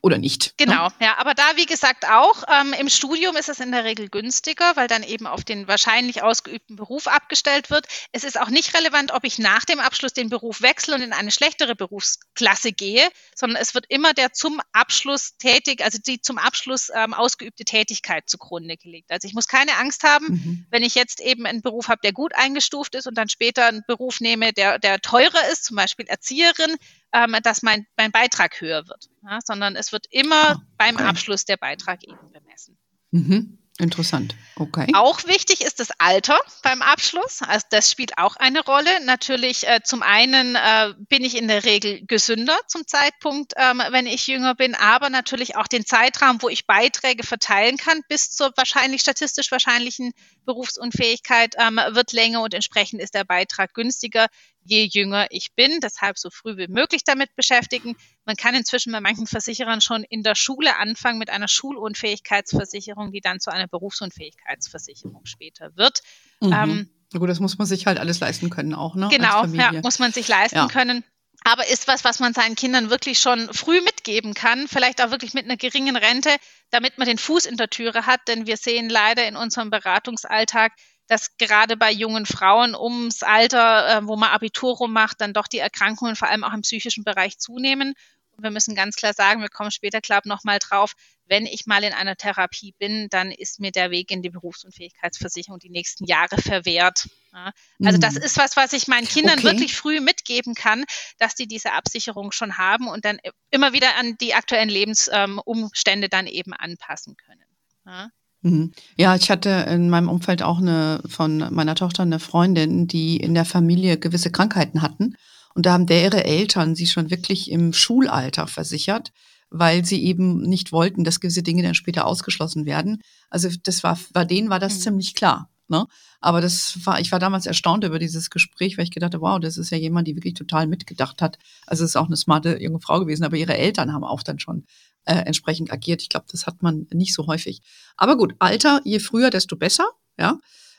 oder 0.00 0.18
nicht. 0.18 0.54
Ne? 0.60 0.66
Genau, 0.66 0.86
ne? 0.86 0.94
ja, 1.00 1.18
aber 1.18 1.34
da, 1.34 1.56
wie 1.56 1.66
gesagt, 1.66 2.06
auch 2.08 2.42
ähm, 2.48 2.74
im 2.78 2.88
Studium 2.88 3.36
ist 3.36 3.48
es 3.48 3.60
in 3.60 3.72
der 3.72 3.84
Regel 3.84 4.08
günstiger, 4.08 4.76
weil 4.76 4.88
dann 4.88 5.02
eben 5.02 5.26
auf 5.26 5.44
den 5.44 5.68
wahrscheinlich 5.68 6.22
ausgeübten 6.22 6.76
Beruf 6.76 7.06
abgestellt 7.06 7.70
wird. 7.70 7.86
Es 8.12 8.24
ist 8.24 8.40
auch 8.40 8.50
nicht 8.50 8.74
relevant, 8.74 9.12
ob 9.12 9.24
ich 9.24 9.38
nach 9.38 9.64
dem 9.64 9.80
Abschluss 9.80 10.12
den 10.12 10.28
Beruf 10.28 10.62
wechsle 10.62 10.94
und 10.94 11.02
in 11.02 11.12
eine 11.12 11.30
schlechtere 11.30 11.74
Berufsklasse 11.74 12.72
gehe, 12.72 13.08
sondern 13.34 13.60
es 13.60 13.74
wird 13.74 13.86
immer 13.88 14.14
der 14.14 14.32
zum 14.32 14.60
Abschluss 14.72 15.36
tätig, 15.38 15.82
also 15.84 15.98
die 15.98 16.20
zum 16.20 16.38
Abschluss 16.38 16.90
ähm, 16.94 17.14
ausgeübte 17.14 17.64
Tätigkeit 17.64 18.28
zugrunde 18.28 18.76
gelegt. 18.76 19.10
Also 19.10 19.28
ich 19.28 19.34
muss 19.34 19.48
keine 19.48 19.76
Angst 19.76 20.04
haben, 20.04 20.26
mhm. 20.26 20.66
wenn 20.70 20.82
ich 20.82 20.94
jetzt 20.94 21.20
eben 21.20 21.46
einen 21.46 21.62
Beruf 21.62 21.88
habe, 21.88 22.00
der 22.02 22.12
gut 22.12 22.34
eingestuft 22.34 22.94
ist 22.94 23.06
und 23.06 23.16
dann 23.16 23.28
später 23.28 23.66
einen 23.66 23.84
Beruf 23.86 24.20
nehme, 24.20 24.52
der, 24.52 24.78
der 24.78 25.00
teurer 25.00 25.48
ist, 25.50 25.64
zum 25.64 25.76
Beispiel 25.76 26.06
Erzieherin, 26.06 26.76
ähm, 27.14 27.36
dass 27.42 27.62
mein, 27.62 27.86
mein 27.96 28.10
Beitrag 28.10 28.60
höher 28.60 28.86
wird, 28.88 29.08
ja, 29.22 29.38
sondern 29.42 29.76
es 29.76 29.92
wird 29.92 30.06
immer 30.10 30.56
oh, 30.58 30.62
beim 30.76 30.96
Abschluss 30.96 31.44
der 31.44 31.56
Beitrag 31.56 32.02
eben 32.02 32.32
bemessen. 32.32 32.76
Mhm. 33.12 33.58
Interessant. 33.80 34.36
Okay. 34.54 34.86
Auch 34.94 35.24
wichtig 35.24 35.60
ist 35.60 35.80
das 35.80 35.88
Alter 35.98 36.38
beim 36.62 36.80
Abschluss. 36.80 37.42
Also 37.42 37.66
das 37.70 37.90
spielt 37.90 38.18
auch 38.18 38.36
eine 38.36 38.64
Rolle. 38.64 39.04
Natürlich 39.04 39.66
äh, 39.66 39.80
zum 39.82 40.04
einen 40.04 40.54
äh, 40.54 40.94
bin 41.08 41.24
ich 41.24 41.36
in 41.36 41.48
der 41.48 41.64
Regel 41.64 42.06
gesünder 42.06 42.56
zum 42.68 42.86
Zeitpunkt, 42.86 43.54
ähm, 43.56 43.82
wenn 43.90 44.06
ich 44.06 44.28
jünger 44.28 44.54
bin, 44.54 44.76
aber 44.76 45.10
natürlich 45.10 45.56
auch 45.56 45.66
den 45.66 45.84
Zeitraum, 45.84 46.40
wo 46.40 46.48
ich 46.48 46.68
Beiträge 46.68 47.24
verteilen 47.24 47.76
kann, 47.76 48.02
bis 48.08 48.30
zur 48.30 48.52
wahrscheinlich 48.56 49.00
statistisch 49.00 49.50
wahrscheinlichen 49.50 50.12
Berufsunfähigkeit 50.44 51.56
ähm, 51.58 51.80
wird 51.90 52.12
länger 52.12 52.42
und 52.42 52.54
entsprechend 52.54 53.02
ist 53.02 53.14
der 53.14 53.24
Beitrag 53.24 53.74
günstiger 53.74 54.28
je 54.64 54.88
jünger 54.90 55.26
ich 55.30 55.54
bin, 55.54 55.80
deshalb 55.80 56.18
so 56.18 56.30
früh 56.30 56.56
wie 56.56 56.68
möglich 56.68 57.04
damit 57.04 57.34
beschäftigen. 57.36 57.96
Man 58.24 58.36
kann 58.36 58.54
inzwischen 58.54 58.92
bei 58.92 59.00
manchen 59.00 59.26
Versicherern 59.26 59.80
schon 59.80 60.02
in 60.02 60.22
der 60.22 60.34
Schule 60.34 60.76
anfangen 60.76 61.18
mit 61.18 61.30
einer 61.30 61.48
Schulunfähigkeitsversicherung, 61.48 63.12
die 63.12 63.20
dann 63.20 63.40
zu 63.40 63.50
einer 63.50 63.68
Berufsunfähigkeitsversicherung 63.68 65.24
später 65.24 65.76
wird. 65.76 66.00
Mhm. 66.40 66.52
Ähm, 66.52 66.90
Gut, 67.12 67.28
das 67.28 67.40
muss 67.40 67.58
man 67.58 67.66
sich 67.66 67.86
halt 67.86 67.98
alles 67.98 68.20
leisten 68.20 68.50
können 68.50 68.74
auch, 68.74 68.96
ne? 68.96 69.08
Genau, 69.10 69.44
ja, 69.46 69.72
muss 69.82 70.00
man 70.00 70.12
sich 70.12 70.26
leisten 70.26 70.56
ja. 70.56 70.68
können. 70.68 71.04
Aber 71.44 71.68
ist 71.68 71.86
was, 71.86 72.04
was 72.04 72.20
man 72.20 72.32
seinen 72.32 72.56
Kindern 72.56 72.88
wirklich 72.90 73.18
schon 73.18 73.52
früh 73.52 73.82
mitgeben 73.82 74.32
kann, 74.32 74.66
vielleicht 74.66 75.02
auch 75.02 75.10
wirklich 75.10 75.34
mit 75.34 75.44
einer 75.44 75.58
geringen 75.58 75.94
Rente, 75.94 76.34
damit 76.70 76.96
man 76.96 77.06
den 77.06 77.18
Fuß 77.18 77.44
in 77.44 77.58
der 77.58 77.68
Türe 77.68 78.06
hat. 78.06 78.20
Denn 78.28 78.46
wir 78.46 78.56
sehen 78.56 78.88
leider 78.88 79.28
in 79.28 79.36
unserem 79.36 79.68
Beratungsalltag, 79.68 80.72
dass 81.06 81.36
gerade 81.36 81.76
bei 81.76 81.92
jungen 81.92 82.24
Frauen 82.24 82.74
ums 82.74 83.22
Alter, 83.22 83.98
äh, 83.98 84.06
wo 84.06 84.16
man 84.16 84.30
Abitur 84.30 84.74
rummacht, 84.74 85.20
dann 85.20 85.34
doch 85.34 85.46
die 85.46 85.58
Erkrankungen 85.58 86.16
vor 86.16 86.28
allem 86.28 86.44
auch 86.44 86.54
im 86.54 86.62
psychischen 86.62 87.04
Bereich 87.04 87.38
zunehmen. 87.38 87.94
Und 88.36 88.42
wir 88.42 88.50
müssen 88.50 88.74
ganz 88.74 88.96
klar 88.96 89.12
sagen, 89.12 89.40
wir 89.40 89.48
kommen 89.48 89.70
später, 89.70 90.00
glaube 90.00 90.22
ich, 90.24 90.28
nochmal 90.28 90.58
drauf, 90.58 90.94
wenn 91.26 91.46
ich 91.46 91.66
mal 91.66 91.82
in 91.84 91.92
einer 91.92 92.16
Therapie 92.16 92.74
bin, 92.78 93.08
dann 93.10 93.30
ist 93.30 93.60
mir 93.60 93.70
der 93.70 93.90
Weg 93.90 94.10
in 94.10 94.22
die 94.22 94.30
Berufsunfähigkeitsversicherung 94.30 95.58
die 95.58 95.70
nächsten 95.70 96.04
Jahre 96.04 96.36
verwehrt. 96.40 97.08
Ja, 97.32 97.52
also 97.82 97.98
das 97.98 98.14
mhm. 98.14 98.22
ist 98.22 98.36
was, 98.36 98.56
was 98.56 98.72
ich 98.72 98.88
meinen 98.88 99.08
Kindern 99.08 99.38
okay. 99.38 99.48
wirklich 99.48 99.74
früh 99.74 100.00
mitgeben 100.00 100.54
kann, 100.54 100.84
dass 101.18 101.34
die 101.34 101.46
diese 101.46 101.72
Absicherung 101.72 102.32
schon 102.32 102.58
haben 102.58 102.88
und 102.88 103.04
dann 103.04 103.18
immer 103.50 103.72
wieder 103.72 103.96
an 103.98 104.16
die 104.20 104.34
aktuellen 104.34 104.68
Lebensumstände 104.68 106.08
dann 106.08 106.26
eben 106.26 106.52
anpassen 106.52 107.16
können. 107.16 107.44
Ja. 107.86 108.08
Mhm. 108.42 108.72
Ja, 108.96 109.16
ich 109.16 109.30
hatte 109.30 109.66
in 109.68 109.88
meinem 109.88 110.10
Umfeld 110.10 110.42
auch 110.42 110.58
eine 110.58 111.02
von 111.08 111.38
meiner 111.54 111.74
Tochter 111.74 112.02
eine 112.02 112.20
Freundin, 112.20 112.86
die 112.86 113.16
in 113.16 113.34
der 113.34 113.46
Familie 113.46 113.98
gewisse 113.98 114.30
Krankheiten 114.30 114.82
hatten. 114.82 115.16
Und 115.54 115.66
da 115.66 115.72
haben 115.72 115.86
deren 115.86 116.20
Eltern 116.20 116.74
sie 116.74 116.86
schon 116.86 117.10
wirklich 117.10 117.50
im 117.50 117.72
Schulalter 117.72 118.46
versichert, 118.46 119.12
weil 119.50 119.84
sie 119.84 120.02
eben 120.04 120.42
nicht 120.42 120.72
wollten, 120.72 121.04
dass 121.04 121.20
gewisse 121.20 121.42
Dinge 121.42 121.62
dann 121.62 121.74
später 121.74 122.06
ausgeschlossen 122.06 122.66
werden. 122.66 123.00
Also 123.30 123.48
das 123.62 123.84
war, 123.84 123.98
bei 124.12 124.24
denen 124.24 124.50
war 124.50 124.58
das 124.58 124.76
mhm. 124.76 124.80
ziemlich 124.80 125.14
klar. 125.14 125.48
Ne? 125.68 125.86
Aber 126.20 126.40
das 126.40 126.78
war, 126.84 127.00
ich 127.00 127.10
war 127.10 127.18
damals 127.18 127.46
erstaunt 127.46 127.84
über 127.84 127.98
dieses 127.98 128.30
Gespräch, 128.30 128.76
weil 128.76 128.84
ich 128.84 128.90
gedacht 128.90 129.14
habe, 129.14 129.22
wow, 129.22 129.40
das 129.40 129.56
ist 129.56 129.70
ja 129.70 129.78
jemand, 129.78 130.08
die 130.08 130.16
wirklich 130.16 130.34
total 130.34 130.66
mitgedacht 130.66 131.22
hat. 131.22 131.38
Also 131.66 131.84
es 131.84 131.90
ist 131.90 131.96
auch 131.96 132.06
eine 132.06 132.16
smarte 132.16 132.60
junge 132.62 132.80
Frau 132.80 133.00
gewesen, 133.00 133.24
aber 133.24 133.36
ihre 133.36 133.56
Eltern 133.56 133.92
haben 133.92 134.04
auch 134.04 134.22
dann 134.22 134.38
schon 134.38 134.66
äh, 135.04 135.14
entsprechend 135.14 135.72
agiert. 135.72 136.02
Ich 136.02 136.08
glaube, 136.08 136.26
das 136.30 136.46
hat 136.46 136.62
man 136.62 136.86
nicht 136.92 137.14
so 137.14 137.26
häufig. 137.26 137.62
Aber 137.96 138.16
gut, 138.16 138.34
Alter, 138.40 138.80
je 138.84 138.98
früher, 138.98 139.30
desto 139.30 139.56
besser, 139.56 139.88
ja. 140.18 140.38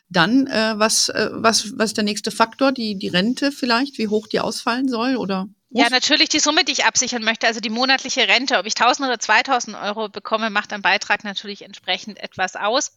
Dann, 0.09 0.47
äh, 0.47 0.73
was, 0.77 1.09
äh, 1.09 1.29
was, 1.31 1.77
was 1.77 1.91
ist 1.91 1.97
der 1.97 2.03
nächste 2.03 2.31
Faktor? 2.31 2.71
Die, 2.71 2.97
die 2.97 3.07
Rente 3.07 3.51
vielleicht, 3.51 3.97
wie 3.97 4.07
hoch 4.07 4.27
die 4.27 4.39
ausfallen 4.39 4.87
soll 4.87 5.15
oder? 5.15 5.47
Ja, 5.69 5.89
natürlich 5.89 6.29
die 6.29 6.39
Summe, 6.39 6.63
die 6.63 6.71
ich 6.71 6.85
absichern 6.85 7.23
möchte, 7.23 7.47
also 7.47 7.59
die 7.59 7.69
monatliche 7.69 8.27
Rente. 8.27 8.57
Ob 8.57 8.65
ich 8.65 8.75
1000 8.79 9.07
oder 9.07 9.19
2000 9.19 9.75
Euro 9.75 10.07
bekomme, 10.07 10.49
macht 10.49 10.71
am 10.71 10.81
Beitrag 10.81 11.23
natürlich 11.23 11.63
entsprechend 11.63 12.17
etwas 12.17 12.55
aus. 12.55 12.93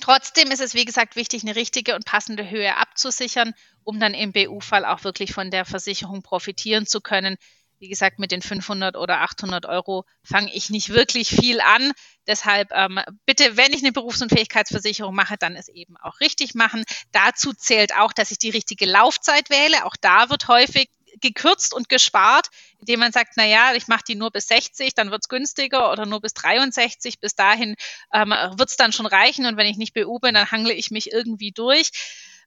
Trotzdem 0.00 0.50
ist 0.50 0.60
es, 0.60 0.74
wie 0.74 0.84
gesagt, 0.84 1.16
wichtig, 1.16 1.42
eine 1.42 1.56
richtige 1.56 1.94
und 1.94 2.04
passende 2.04 2.50
Höhe 2.50 2.76
abzusichern, 2.76 3.54
um 3.82 3.98
dann 3.98 4.14
im 4.14 4.32
BU-Fall 4.32 4.84
auch 4.84 5.04
wirklich 5.04 5.32
von 5.32 5.50
der 5.50 5.64
Versicherung 5.64 6.22
profitieren 6.22 6.86
zu 6.86 7.00
können. 7.00 7.36
Wie 7.78 7.88
gesagt, 7.88 8.18
mit 8.18 8.32
den 8.32 8.42
500 8.42 8.96
oder 8.96 9.20
800 9.20 9.66
Euro 9.66 10.04
fange 10.22 10.52
ich 10.52 10.70
nicht 10.70 10.90
wirklich 10.90 11.28
viel 11.28 11.60
an. 11.60 11.92
Deshalb 12.26 12.70
ähm, 12.72 13.00
bitte, 13.24 13.56
wenn 13.56 13.72
ich 13.72 13.82
eine 13.82 13.92
Berufsunfähigkeitsversicherung 13.92 15.14
mache, 15.14 15.36
dann 15.38 15.56
es 15.56 15.68
eben 15.68 15.96
auch 15.96 16.20
richtig 16.20 16.54
machen. 16.54 16.84
Dazu 17.12 17.52
zählt 17.52 17.96
auch, 17.96 18.12
dass 18.12 18.30
ich 18.30 18.38
die 18.38 18.50
richtige 18.50 18.86
Laufzeit 18.86 19.50
wähle. 19.50 19.84
Auch 19.84 19.96
da 20.00 20.28
wird 20.28 20.48
häufig 20.48 20.88
gekürzt 21.20 21.74
und 21.74 21.88
gespart, 21.88 22.48
indem 22.80 23.00
man 23.00 23.12
sagt, 23.12 23.32
na 23.36 23.46
ja, 23.46 23.74
ich 23.74 23.88
mache 23.88 24.04
die 24.06 24.14
nur 24.14 24.30
bis 24.30 24.46
60, 24.48 24.94
dann 24.94 25.10
wird's 25.10 25.28
günstiger 25.28 25.90
oder 25.90 26.06
nur 26.06 26.20
bis 26.20 26.34
63, 26.34 27.20
bis 27.20 27.34
dahin 27.34 27.76
ähm, 28.12 28.30
wird's 28.30 28.76
dann 28.76 28.92
schon 28.92 29.06
reichen 29.06 29.46
und 29.46 29.56
wenn 29.56 29.66
ich 29.66 29.76
nicht 29.76 29.94
BU 29.94 30.18
bin, 30.18 30.34
dann 30.34 30.50
hangle 30.50 30.72
ich 30.72 30.90
mich 30.90 31.12
irgendwie 31.12 31.52
durch. 31.52 31.90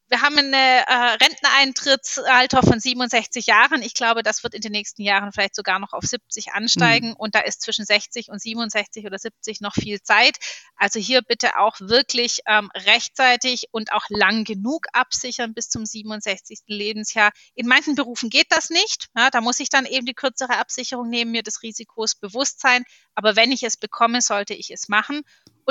Wir 0.07 0.21
haben 0.21 0.37
ein 0.37 0.53
äh, 0.53 0.83
Renteneintrittsalter 1.23 2.63
von 2.63 2.79
67 2.79 3.45
Jahren. 3.45 3.81
Ich 3.81 3.93
glaube, 3.93 4.23
das 4.23 4.43
wird 4.43 4.53
in 4.53 4.61
den 4.61 4.73
nächsten 4.73 5.01
Jahren 5.03 5.31
vielleicht 5.31 5.55
sogar 5.55 5.79
noch 5.79 5.93
auf 5.93 6.03
70 6.03 6.51
ansteigen. 6.51 7.09
Mhm. 7.09 7.15
Und 7.15 7.33
da 7.35 7.39
ist 7.39 7.61
zwischen 7.61 7.85
60 7.85 8.29
und 8.29 8.41
67 8.41 9.05
oder 9.05 9.17
70 9.17 9.61
noch 9.61 9.73
viel 9.73 10.01
Zeit. 10.01 10.37
Also 10.75 10.99
hier 10.99 11.21
bitte 11.21 11.57
auch 11.57 11.79
wirklich 11.79 12.41
ähm, 12.45 12.69
rechtzeitig 12.75 13.67
und 13.71 13.93
auch 13.93 14.05
lang 14.09 14.43
genug 14.43 14.87
absichern 14.91 15.53
bis 15.53 15.69
zum 15.69 15.85
67. 15.85 16.59
Lebensjahr. 16.67 17.31
In 17.55 17.67
manchen 17.67 17.95
Berufen 17.95 18.29
geht 18.29 18.47
das 18.49 18.69
nicht. 18.69 19.07
Ja, 19.15 19.29
da 19.29 19.39
muss 19.39 19.61
ich 19.61 19.69
dann 19.69 19.85
eben 19.85 20.05
die 20.05 20.13
kürzere 20.13 20.57
Absicherung 20.57 21.09
nehmen, 21.09 21.31
mir 21.31 21.43
des 21.43 21.63
Risikos 21.63 22.15
bewusst 22.15 22.59
sein. 22.59 22.83
Aber 23.15 23.35
wenn 23.35 23.51
ich 23.51 23.63
es 23.63 23.77
bekomme, 23.77 24.21
sollte 24.21 24.53
ich 24.53 24.71
es 24.71 24.89
machen. 24.89 25.21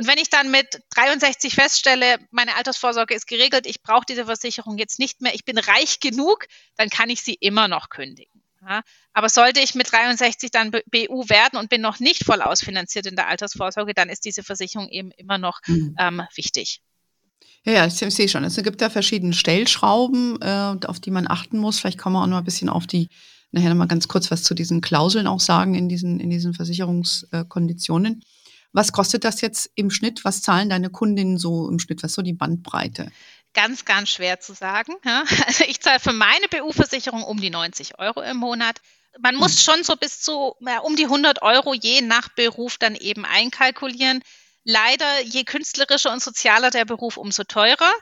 Und 0.00 0.06
wenn 0.06 0.16
ich 0.16 0.30
dann 0.30 0.50
mit 0.50 0.80
63 0.94 1.54
feststelle, 1.54 2.16
meine 2.30 2.56
Altersvorsorge 2.56 3.14
ist 3.14 3.26
geregelt, 3.26 3.66
ich 3.66 3.82
brauche 3.82 4.06
diese 4.08 4.24
Versicherung 4.24 4.78
jetzt 4.78 4.98
nicht 4.98 5.20
mehr, 5.20 5.34
ich 5.34 5.44
bin 5.44 5.58
reich 5.58 6.00
genug, 6.00 6.46
dann 6.78 6.88
kann 6.88 7.10
ich 7.10 7.20
sie 7.20 7.34
immer 7.34 7.68
noch 7.68 7.90
kündigen. 7.90 8.42
Ja, 8.66 8.80
aber 9.12 9.28
sollte 9.28 9.60
ich 9.60 9.74
mit 9.74 9.92
63 9.92 10.50
dann 10.50 10.70
BU 10.70 11.28
werden 11.28 11.58
und 11.58 11.68
bin 11.68 11.82
noch 11.82 12.00
nicht 12.00 12.24
voll 12.24 12.40
ausfinanziert 12.40 13.04
in 13.04 13.14
der 13.14 13.28
Altersvorsorge, 13.28 13.92
dann 13.92 14.08
ist 14.08 14.24
diese 14.24 14.42
Versicherung 14.42 14.88
eben 14.88 15.10
immer 15.18 15.36
noch 15.36 15.60
mhm. 15.66 15.94
ähm, 15.98 16.22
wichtig. 16.34 16.80
Ja, 17.66 17.72
ja, 17.74 17.86
ich, 17.86 17.92
sehe 17.92 18.28
schon. 18.30 18.42
Es 18.44 18.56
gibt 18.56 18.80
da 18.80 18.88
verschiedene 18.88 19.34
Stellschrauben, 19.34 20.40
äh, 20.40 20.76
auf 20.86 21.00
die 21.00 21.10
man 21.10 21.28
achten 21.28 21.58
muss. 21.58 21.78
Vielleicht 21.78 21.98
kann 21.98 22.14
man 22.14 22.22
auch 22.22 22.26
noch 22.26 22.38
ein 22.38 22.44
bisschen 22.44 22.70
auf 22.70 22.86
die, 22.86 23.10
nachher 23.50 23.68
noch 23.68 23.76
mal 23.76 23.86
ganz 23.86 24.08
kurz 24.08 24.30
was 24.30 24.44
zu 24.44 24.54
diesen 24.54 24.80
Klauseln 24.80 25.26
auch 25.26 25.40
sagen 25.40 25.74
in 25.74 25.90
diesen, 25.90 26.20
in 26.20 26.30
diesen 26.30 26.54
Versicherungskonditionen. 26.54 28.22
Was 28.72 28.92
kostet 28.92 29.24
das 29.24 29.40
jetzt 29.40 29.70
im 29.74 29.90
Schnitt? 29.90 30.24
Was 30.24 30.42
zahlen 30.42 30.70
deine 30.70 30.90
Kundinnen 30.90 31.38
so 31.38 31.68
im 31.68 31.78
Schnitt? 31.78 32.02
Was 32.02 32.12
ist 32.12 32.16
so 32.16 32.22
die 32.22 32.32
Bandbreite? 32.32 33.10
Ganz, 33.52 33.84
ganz 33.84 34.10
schwer 34.10 34.40
zu 34.40 34.52
sagen. 34.52 34.94
Also 35.46 35.64
ich 35.64 35.80
zahle 35.80 36.00
für 36.00 36.12
meine 36.12 36.46
BU-Versicherung 36.48 37.24
um 37.24 37.40
die 37.40 37.50
90 37.50 37.98
Euro 37.98 38.22
im 38.22 38.36
Monat. 38.36 38.80
Man 39.18 39.34
muss 39.34 39.52
hm. 39.52 39.58
schon 39.58 39.84
so 39.84 39.96
bis 39.96 40.20
zu 40.20 40.54
ja, 40.60 40.78
um 40.80 40.94
die 40.94 41.04
100 41.04 41.42
Euro 41.42 41.74
je 41.74 42.00
nach 42.00 42.28
Beruf 42.28 42.78
dann 42.78 42.94
eben 42.94 43.24
einkalkulieren. 43.24 44.22
Leider, 44.62 45.22
je 45.24 45.44
künstlerischer 45.44 46.12
und 46.12 46.22
sozialer 46.22 46.70
der 46.70 46.84
Beruf, 46.84 47.16
umso 47.16 47.44
teurer. 47.44 47.92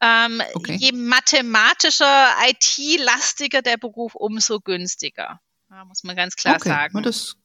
Ähm, 0.00 0.42
okay. 0.54 0.76
Je 0.76 0.92
mathematischer, 0.92 2.30
IT-lastiger 2.46 3.62
der 3.62 3.76
Beruf, 3.76 4.14
umso 4.14 4.60
günstiger. 4.60 5.40
Ja, 5.70 5.84
muss 5.84 6.04
man 6.04 6.16
ganz 6.16 6.36
klar 6.36 6.56
okay. 6.56 6.68
sagen. 6.68 7.02
Das 7.02 7.36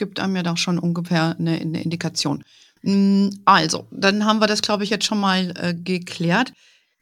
gibt 0.00 0.18
einem 0.18 0.34
ja 0.34 0.42
doch 0.42 0.56
schon 0.56 0.80
ungefähr 0.80 1.36
eine, 1.38 1.52
eine 1.52 1.82
Indikation. 1.82 2.42
Mm, 2.82 3.28
also, 3.44 3.86
dann 3.92 4.24
haben 4.24 4.40
wir 4.40 4.48
das, 4.48 4.62
glaube 4.62 4.82
ich, 4.82 4.90
jetzt 4.90 5.04
schon 5.04 5.20
mal 5.20 5.52
äh, 5.56 5.74
geklärt. 5.74 6.52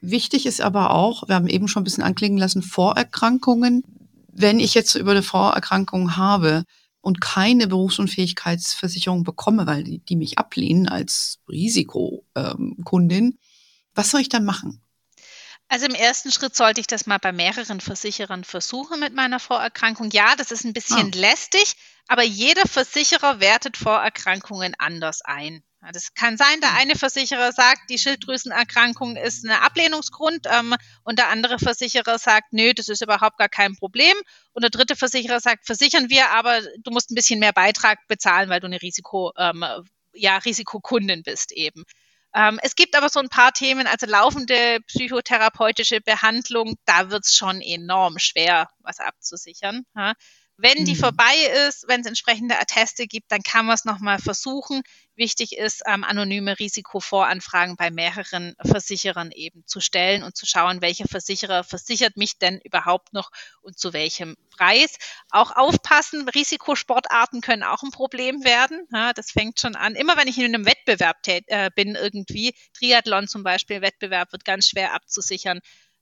Wichtig 0.03 0.45
ist 0.45 0.61
aber 0.61 0.91
auch, 0.91 1.27
wir 1.29 1.37
haben 1.37 1.49
eben 1.49 1.69
schon 1.69 1.81
ein 1.81 1.85
bisschen 1.85 2.05
anklingen 2.05 2.39
lassen, 2.39 2.61
Vorerkrankungen. 2.61 3.83
Wenn 4.33 4.61
ich 4.61 4.75
jetzt 4.75 4.97
über 4.97 5.13
eine 5.13 5.23
Vorerkrankung 5.23 6.17
habe 6.17 6.65
und 7.01 7.21
keine 7.21 7.69
Berufsunfähigkeitsversicherung 7.69 9.23
bekomme, 9.25 9.67
weil 9.67 9.85
die, 9.85 10.01
die 10.01 10.17
mich 10.17 10.39
ablehnen 10.39 10.89
als 10.89 11.39
Risikokundin, 11.49 13.25
ähm, 13.25 13.39
was 13.95 14.11
soll 14.11 14.21
ich 14.21 14.29
dann 14.29 14.45
machen? 14.45 14.81
Also 15.69 15.85
im 15.85 15.95
ersten 15.95 16.33
Schritt 16.33 16.57
sollte 16.57 16.81
ich 16.81 16.87
das 16.87 17.07
mal 17.07 17.19
bei 17.19 17.31
mehreren 17.31 17.81
Versicherern 17.81 18.45
versuchen 18.45 19.01
mit 19.01 19.15
meiner 19.15 19.39
Vorerkrankung. 19.39 20.11
Ja, 20.11 20.35
das 20.35 20.51
ist 20.51 20.65
ein 20.65 20.73
bisschen 20.73 21.13
ah. 21.15 21.19
lästig, 21.19 21.75
aber 22.07 22.23
jeder 22.23 22.67
Versicherer 22.67 23.41
wertet 23.41 23.77
Vorerkrankungen 23.77 24.75
anders 24.79 25.21
ein. 25.23 25.63
Das 25.93 26.13
kann 26.15 26.37
sein, 26.37 26.61
der 26.61 26.73
hm. 26.73 26.79
eine 26.79 26.97
Versicherer 26.97 27.53
sagt, 27.53 27.91
die 27.91 27.99
Schilddrüsenerkrankung 27.99 29.17
ist 29.17 29.45
ein 29.45 29.51
Ablehnungsgrund 29.51 30.47
ähm, 30.51 30.75
und 31.05 31.19
der 31.19 31.29
andere 31.29 31.59
Versicherer 31.59 32.19
sagt, 32.19 32.53
nö, 32.53 32.73
das 32.75 32.89
ist 32.89 33.03
überhaupt 33.03 33.39
gar 33.39 33.49
kein 33.49 33.77
Problem. 33.77 34.15
Und 34.53 34.63
der 34.63 34.71
dritte 34.71 34.97
Versicherer 34.97 35.39
sagt, 35.41 35.67
versichern 35.67 36.09
wir, 36.09 36.31
aber 36.31 36.63
du 36.79 36.91
musst 36.91 37.11
ein 37.11 37.15
bisschen 37.15 37.39
mehr 37.39 37.53
Beitrag 37.53 38.09
bezahlen, 38.09 38.49
weil 38.49 38.61
du 38.61 38.67
eine 38.67 38.83
Risiko, 38.83 39.33
ähm, 39.37 39.65
ja, 40.15 40.39
Risikokundin 40.39 41.23
bist 41.23 41.53
eben. 41.53 41.85
Ähm, 42.35 42.59
es 42.63 42.75
gibt 42.75 42.97
aber 42.97 43.09
so 43.09 43.21
ein 43.21 43.29
paar 43.29 43.53
Themen, 43.53 43.87
also 43.87 44.07
laufende 44.07 44.81
psychotherapeutische 44.87 46.01
Behandlung, 46.01 46.75
da 46.85 47.11
wird 47.11 47.25
es 47.25 47.35
schon 47.35 47.61
enorm 47.61 48.19
schwer, 48.19 48.69
was 48.81 49.01
abzusichern. 49.01 49.85
Wenn 50.61 50.85
die 50.85 50.95
mhm. 50.95 50.99
vorbei 50.99 51.37
ist, 51.69 51.87
wenn 51.87 52.01
es 52.01 52.07
entsprechende 52.07 52.59
Atteste 52.59 53.07
gibt, 53.07 53.31
dann 53.31 53.43
kann 53.43 53.65
man 53.65 53.77
es 53.77 53.85
nochmal 53.85 54.19
versuchen. 54.19 54.83
Wichtig 55.19 55.59
ist, 55.59 55.83
ähm, 55.87 56.05
anonyme 56.05 56.57
Risikovoranfragen 56.61 57.75
bei 57.75 57.91
mehreren 57.91 58.55
Versicherern 58.65 59.33
eben 59.33 59.65
zu 59.67 59.81
stellen 59.81 60.23
und 60.23 60.37
zu 60.37 60.47
schauen, 60.47 60.81
welcher 60.81 61.09
Versicherer 61.09 61.65
versichert 61.65 62.17
mich 62.17 62.39
denn 62.39 62.61
überhaupt 62.63 63.13
noch 63.13 63.31
und 63.61 63.77
zu 63.77 63.93
welchem 63.93 64.37
Preis. 64.57 64.97
Auch 65.31 65.57
aufpassen, 65.57 66.29
Risikosportarten 66.29 67.41
können 67.41 67.65
auch 67.65 67.83
ein 67.83 67.91
Problem 67.91 68.45
werden. 68.45 68.87
Ja, 68.93 69.13
das 69.13 69.33
fängt 69.33 69.59
schon 69.59 69.75
an. 69.75 69.97
Immer 69.97 70.17
wenn 70.17 70.29
ich 70.29 70.39
in 70.39 70.45
einem 70.45 70.65
Wettbewerb 70.65 71.17
äh, 71.27 71.71
bin, 71.75 71.97
irgendwie, 71.97 72.55
Triathlon 72.79 73.27
zum 73.27 73.43
Beispiel, 73.43 73.83
Wettbewerb 73.83 74.31
wird 74.31 74.45
ganz 74.45 74.69
schwer 74.69 74.95
abzusichern 74.95 75.59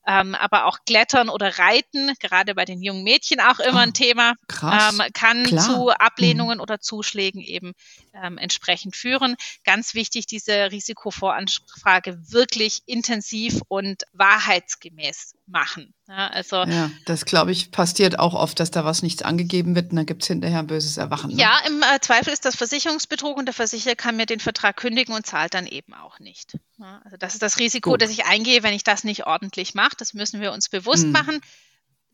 ähm, 0.07 0.35
aber 0.35 0.65
auch 0.65 0.79
Klettern 0.85 1.29
oder 1.29 1.59
Reiten, 1.59 2.13
gerade 2.19 2.55
bei 2.55 2.63
den 2.63 2.81
jungen 2.81 3.03
Mädchen 3.03 3.41
auch 3.41 3.59
immer 3.59 3.79
oh, 3.79 3.83
ein 3.83 3.93
Thema, 3.93 4.33
ähm, 4.63 5.01
kann 5.13 5.43
Klar. 5.43 5.63
zu 5.63 5.89
Ablehnungen 5.89 6.57
mhm. 6.57 6.61
oder 6.61 6.79
Zuschlägen 6.79 7.41
eben 7.41 7.73
ähm, 8.13 8.37
entsprechend 8.37 8.95
führen. 8.95 9.35
Ganz 9.65 9.93
wichtig, 9.93 10.25
diese 10.25 10.71
Risikovoranfrage 10.71 12.17
wirklich 12.31 12.81
intensiv 12.85 13.61
und 13.67 14.03
wahrheitsgemäß 14.13 15.35
machen. 15.45 15.93
Ja, 16.07 16.27
also, 16.27 16.63
ja, 16.63 16.89
das 17.05 17.25
glaube 17.25 17.51
ich 17.51 17.71
passiert 17.71 18.17
auch 18.17 18.33
oft, 18.33 18.61
dass 18.61 18.71
da 18.71 18.85
was 18.85 19.01
nichts 19.01 19.23
angegeben 19.23 19.75
wird 19.75 19.91
und 19.91 19.97
dann 19.97 20.05
gibt 20.05 20.21
es 20.21 20.27
hinterher 20.27 20.59
ein 20.59 20.67
böses 20.67 20.95
Erwachen. 20.95 21.31
Ne? 21.31 21.41
Ja, 21.41 21.59
im 21.67 21.81
äh, 21.81 21.99
Zweifel 21.99 22.31
ist 22.31 22.45
das 22.45 22.55
Versicherungsbetrug 22.55 23.37
und 23.37 23.45
der 23.45 23.53
Versicherer 23.53 23.95
kann 23.95 24.15
mir 24.15 24.25
den 24.25 24.39
Vertrag 24.39 24.77
kündigen 24.77 25.13
und 25.13 25.25
zahlt 25.25 25.53
dann 25.53 25.67
eben 25.67 25.93
auch 25.93 26.19
nicht. 26.19 26.57
Ja, 26.77 27.01
also 27.03 27.17
das 27.17 27.33
ist 27.33 27.41
das 27.41 27.59
Risiko, 27.59 27.91
Gut. 27.91 28.01
das 28.01 28.09
ich 28.09 28.25
eingehe, 28.25 28.63
wenn 28.63 28.73
ich 28.73 28.85
das 28.85 29.03
nicht 29.03 29.27
ordentlich 29.27 29.73
mache. 29.75 29.95
Das 29.97 30.13
müssen 30.13 30.39
wir 30.39 30.53
uns 30.53 30.69
bewusst 30.69 31.07
mhm. 31.07 31.11
machen. 31.11 31.41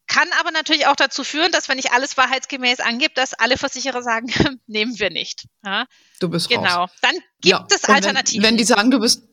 Kann 0.07 0.27
aber 0.39 0.51
natürlich 0.51 0.87
auch 0.87 0.95
dazu 0.95 1.23
führen, 1.23 1.51
dass 1.51 1.69
wenn 1.69 1.77
ich 1.77 1.91
alles 1.91 2.17
wahrheitsgemäß 2.17 2.79
angebe, 2.79 3.13
dass 3.13 3.35
alle 3.35 3.57
Versicherer 3.57 4.01
sagen, 4.01 4.27
nehmen 4.67 4.97
wir 4.97 5.11
nicht. 5.11 5.45
Ja? 5.63 5.85
Du 6.19 6.29
bist 6.29 6.49
genau. 6.49 6.63
raus. 6.63 6.91
Dann 7.01 7.15
gibt 7.41 7.71
es 7.71 7.83
Alternativen. 7.85 8.43
Wenn, 8.43 8.51
wenn, 8.51 8.57
die 8.57 8.63
sagen, 8.63 8.89
du 8.89 8.99
bist 8.99 9.23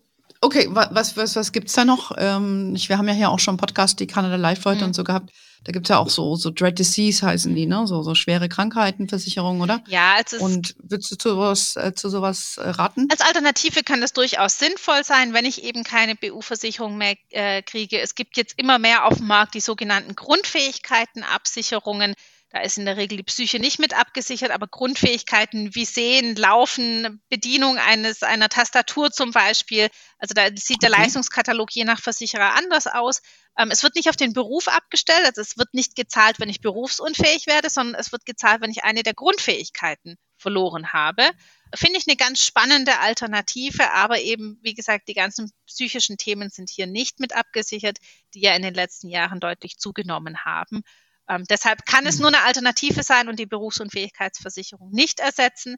Okay, 0.42 0.68
was, 0.70 1.16
was, 1.16 1.36
was 1.36 1.52
gibt's 1.52 1.74
da 1.74 1.84
noch? 1.84 2.12
Ähm, 2.16 2.74
ich, 2.74 2.88
wir 2.88 2.96
haben 2.96 3.06
ja 3.08 3.14
hier 3.14 3.28
auch 3.30 3.38
schon 3.38 3.58
Podcast, 3.58 4.00
die 4.00 4.06
Kanada 4.06 4.36
Live-Leute 4.36 4.80
mhm. 4.80 4.86
und 4.86 4.94
so 4.94 5.04
gehabt. 5.04 5.30
Da 5.64 5.72
gibt's 5.72 5.90
ja 5.90 5.98
auch 5.98 6.08
so, 6.08 6.36
so 6.36 6.50
Dread 6.50 6.78
Disease 6.78 7.26
heißen 7.26 7.54
die, 7.54 7.66
ne? 7.66 7.86
So, 7.86 8.02
so 8.02 8.14
schwere 8.14 8.48
Krankheitenversicherungen, 8.48 9.60
oder? 9.60 9.82
Ja, 9.86 10.14
also 10.14 10.38
Und 10.42 10.74
würdest 10.82 11.12
du 11.12 11.16
zu 11.16 11.28
sowas, 11.30 11.76
äh, 11.76 11.92
zu 11.94 12.08
sowas 12.08 12.56
äh, 12.56 12.70
raten? 12.70 13.06
Als 13.10 13.20
Alternative 13.20 13.82
kann 13.82 14.00
das 14.00 14.14
durchaus 14.14 14.58
sinnvoll 14.58 15.04
sein, 15.04 15.34
wenn 15.34 15.44
ich 15.44 15.62
eben 15.62 15.84
keine 15.84 16.14
BU-Versicherung 16.14 16.96
mehr 16.96 17.16
äh, 17.28 17.60
kriege. 17.60 18.00
Es 18.00 18.14
gibt 18.14 18.38
jetzt 18.38 18.58
immer 18.58 18.78
mehr 18.78 19.04
auf 19.04 19.18
dem 19.18 19.26
Markt 19.26 19.52
die 19.52 19.60
sogenannten 19.60 20.16
Grundfähigkeitenabsicherungen. 20.16 22.14
Da 22.52 22.62
ist 22.62 22.78
in 22.78 22.84
der 22.84 22.96
Regel 22.96 23.16
die 23.16 23.22
Psyche 23.22 23.60
nicht 23.60 23.78
mit 23.78 23.94
abgesichert, 23.94 24.50
aber 24.50 24.66
Grundfähigkeiten 24.66 25.72
wie 25.76 25.84
Sehen, 25.84 26.34
Laufen, 26.34 27.22
Bedienung 27.28 27.78
eines, 27.78 28.24
einer 28.24 28.48
Tastatur 28.48 29.12
zum 29.12 29.30
Beispiel, 29.30 29.88
also 30.18 30.34
da 30.34 30.48
sieht 30.56 30.82
der 30.82 30.90
Leistungskatalog 30.90 31.70
je 31.70 31.84
nach 31.84 32.00
Versicherer 32.00 32.54
anders 32.56 32.88
aus. 32.88 33.22
Ähm, 33.56 33.70
es 33.70 33.84
wird 33.84 33.94
nicht 33.94 34.08
auf 34.08 34.16
den 34.16 34.32
Beruf 34.32 34.66
abgestellt, 34.66 35.24
also 35.26 35.40
es 35.40 35.58
wird 35.58 35.74
nicht 35.74 35.94
gezahlt, 35.94 36.40
wenn 36.40 36.48
ich 36.48 36.60
berufsunfähig 36.60 37.46
werde, 37.46 37.70
sondern 37.70 37.94
es 37.94 38.10
wird 38.10 38.26
gezahlt, 38.26 38.60
wenn 38.62 38.72
ich 38.72 38.82
eine 38.82 39.04
der 39.04 39.14
Grundfähigkeiten 39.14 40.16
verloren 40.36 40.92
habe. 40.92 41.30
Finde 41.72 42.00
ich 42.00 42.08
eine 42.08 42.16
ganz 42.16 42.44
spannende 42.44 42.98
Alternative, 42.98 43.92
aber 43.92 44.20
eben, 44.20 44.58
wie 44.62 44.74
gesagt, 44.74 45.06
die 45.06 45.14
ganzen 45.14 45.52
psychischen 45.66 46.16
Themen 46.16 46.50
sind 46.50 46.68
hier 46.68 46.88
nicht 46.88 47.20
mit 47.20 47.32
abgesichert, 47.32 47.98
die 48.34 48.40
ja 48.40 48.56
in 48.56 48.62
den 48.62 48.74
letzten 48.74 49.08
Jahren 49.08 49.38
deutlich 49.38 49.78
zugenommen 49.78 50.44
haben. 50.44 50.82
Ähm, 51.30 51.44
deshalb 51.48 51.86
kann 51.86 52.06
es 52.06 52.16
mhm. 52.16 52.22
nur 52.22 52.28
eine 52.28 52.42
Alternative 52.42 53.02
sein 53.04 53.28
und 53.28 53.38
die 53.38 53.46
Berufsunfähigkeitsversicherung 53.46 54.90
nicht 54.90 55.20
ersetzen. 55.20 55.76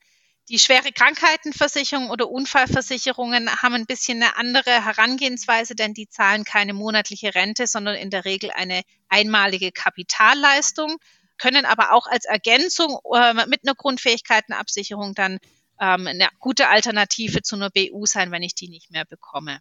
Die 0.49 0.59
schwere 0.59 0.91
Krankheitenversicherung 0.93 2.11
oder 2.11 2.29
Unfallversicherungen 2.29 3.49
haben 3.63 3.75
ein 3.75 3.87
bisschen 3.87 4.23
eine 4.23 4.37
andere 4.37 4.85
Herangehensweise, 4.85 5.75
denn 5.75 5.95
die 5.95 6.09
zahlen 6.09 6.45
keine 6.45 6.73
monatliche 6.73 7.35
Rente, 7.35 7.67
sondern 7.67 7.95
in 7.95 8.11
der 8.11 8.25
Regel 8.25 8.51
eine 8.51 8.83
einmalige 9.09 9.71
Kapitalleistung, 9.71 10.97
können 11.39 11.65
aber 11.65 11.93
auch 11.93 12.07
als 12.07 12.25
Ergänzung 12.25 12.99
äh, 13.15 13.47
mit 13.47 13.61
einer 13.65 13.75
Grundfähigkeitenabsicherung 13.75 15.15
dann 15.15 15.39
ähm, 15.81 16.07
eine 16.07 16.29
gute 16.39 16.69
Alternative 16.69 17.43
zu 17.43 17.57
einer 17.57 17.71
BU 17.71 18.07
sein, 18.07 18.31
wenn 18.31 18.43
ich 18.43 18.55
die 18.55 18.69
nicht 18.69 18.91
mehr 18.91 19.05
bekomme. 19.05 19.61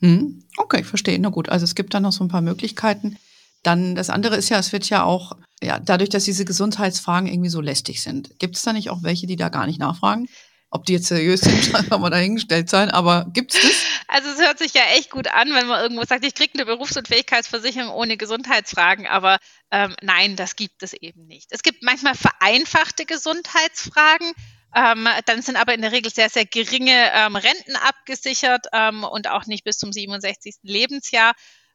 Hm, 0.00 0.42
okay, 0.56 0.82
verstehe. 0.82 1.18
Na 1.18 1.28
gut, 1.28 1.48
also 1.48 1.64
es 1.64 1.74
gibt 1.74 1.94
da 1.94 2.00
noch 2.00 2.12
so 2.12 2.24
ein 2.24 2.28
paar 2.28 2.40
Möglichkeiten. 2.40 3.18
Dann 3.62 3.94
das 3.94 4.10
andere 4.10 4.36
ist 4.36 4.48
ja, 4.48 4.58
es 4.58 4.72
wird 4.72 4.88
ja 4.88 5.04
auch, 5.04 5.36
ja, 5.62 5.78
dadurch, 5.78 6.10
dass 6.10 6.24
diese 6.24 6.44
Gesundheitsfragen 6.44 7.28
irgendwie 7.28 7.50
so 7.50 7.60
lästig 7.60 8.02
sind, 8.02 8.38
gibt 8.38 8.56
es 8.56 8.62
da 8.62 8.72
nicht 8.72 8.90
auch 8.90 9.02
welche, 9.02 9.26
die 9.26 9.36
da 9.36 9.48
gar 9.48 9.66
nicht 9.66 9.78
nachfragen? 9.78 10.28
Ob 10.70 10.86
die 10.86 10.94
jetzt 10.94 11.06
seriös 11.06 11.42
sind, 11.42 11.72
kann 11.88 12.00
man 12.00 12.10
dahingestellt 12.10 12.70
sein, 12.70 12.90
aber 12.90 13.26
gibt 13.32 13.54
es 13.54 13.60
das? 13.60 13.84
Also 14.08 14.30
es 14.30 14.40
hört 14.40 14.58
sich 14.58 14.74
ja 14.74 14.82
echt 14.94 15.10
gut 15.10 15.28
an, 15.28 15.54
wenn 15.54 15.66
man 15.66 15.80
irgendwo 15.80 16.04
sagt, 16.04 16.24
ich 16.24 16.34
kriege 16.34 16.54
eine 16.54 16.66
Berufs- 16.66 16.96
und 16.96 17.08
Fähigkeitsversicherung 17.08 17.90
ohne 17.90 18.16
Gesundheitsfragen, 18.16 19.06
aber 19.06 19.38
ähm, 19.70 19.94
nein, 20.02 20.36
das 20.36 20.56
gibt 20.56 20.82
es 20.82 20.92
eben 20.92 21.26
nicht. 21.26 21.48
Es 21.50 21.62
gibt 21.62 21.82
manchmal 21.82 22.14
vereinfachte 22.14 23.04
Gesundheitsfragen, 23.04 24.32
ähm, 24.74 25.06
dann 25.26 25.42
sind 25.42 25.56
aber 25.56 25.74
in 25.74 25.82
der 25.82 25.92
Regel 25.92 26.12
sehr, 26.12 26.30
sehr 26.30 26.46
geringe 26.46 27.10
ähm, 27.14 27.36
Renten 27.36 27.76
abgesichert 27.76 28.66
ähm, 28.72 29.04
und 29.04 29.28
auch 29.28 29.46
nicht 29.46 29.64
bis 29.64 29.78
zum 29.78 29.92
67. 29.92 30.56
Lebensjahr 30.62 31.32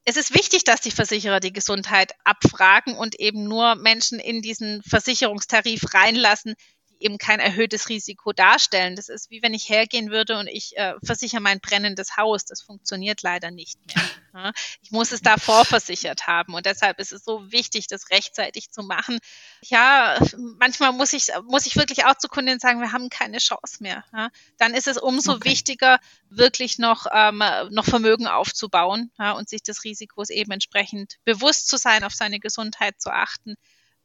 es 0.09 0.15
ist 0.15 0.33
wichtig, 0.33 0.63
dass 0.63 0.79
die 0.79 0.91
Versicherer 0.91 1.41
die 1.41 1.51
Gesundheit 1.51 2.13
abfragen 2.23 2.95
und 2.95 3.19
eben 3.19 3.43
nur 3.43 3.75
Menschen 3.75 4.19
in 4.19 4.41
diesen 4.41 4.81
Versicherungstarif 4.83 5.93
reinlassen, 5.93 6.55
eben 6.99 7.17
kein 7.17 7.39
erhöhtes 7.39 7.89
Risiko 7.89 8.33
darstellen. 8.33 8.95
Das 8.95 9.10
ist 9.10 9.29
wie 9.29 9.41
wenn 9.41 9.53
ich 9.53 9.69
hergehen 9.69 10.12
würde 10.12 10.38
und 10.38 10.47
ich 10.47 10.77
äh, 10.77 10.95
versichere 11.03 11.41
mein 11.41 11.60
brennendes 11.60 12.17
Haus. 12.17 12.45
Das 12.45 12.62
funktioniert 12.62 13.21
leider 13.21 13.51
nicht 13.51 13.79
mehr. 13.88 14.03
Ja. 14.38 14.51
Ich 14.83 14.91
muss 14.91 15.13
es 15.13 15.23
da 15.23 15.38
vorversichert 15.38 16.27
haben 16.27 16.53
und 16.53 16.67
deshalb 16.67 16.99
ist 16.99 17.12
es 17.12 17.23
so 17.23 17.51
wichtig, 17.51 17.88
das 17.88 18.12
rechtzeitig 18.12 18.69
zu 18.69 18.83
machen. 18.83 19.17
Ja, 19.63 20.19
manchmal 20.60 20.93
muss 20.93 21.13
ich, 21.13 21.29
muss 21.45 21.65
ich 21.65 21.75
wirklich 21.75 22.05
auch 22.05 22.15
zu 22.15 22.27
Kundinnen 22.27 22.60
sagen, 22.60 22.79
wir 22.79 22.91
haben 22.91 23.10
keine 23.10 23.39
Chance 23.39 23.77
mehr. 23.79 24.03
Ja. 24.13 24.29
Dann 24.60 24.75
ist 24.75 24.88
es 24.88 24.97
umso 24.99 25.33
okay. 25.33 25.49
wichtiger, 25.49 25.99
wirklich 26.29 26.77
noch, 26.77 27.07
ähm, 27.12 27.41
noch 27.71 27.86
Vermögen 27.86 28.27
aufzubauen 28.27 29.12
ja, 29.17 29.31
und 29.31 29.49
sich 29.49 29.63
des 29.63 29.83
Risikos 29.83 30.29
eben 30.29 30.51
entsprechend 30.51 31.15
bewusst 31.23 31.67
zu 31.67 31.77
sein, 31.77 32.03
auf 32.03 32.13
seine 32.13 32.39
Gesundheit 32.39 33.01
zu 33.01 33.10
achten 33.10 33.55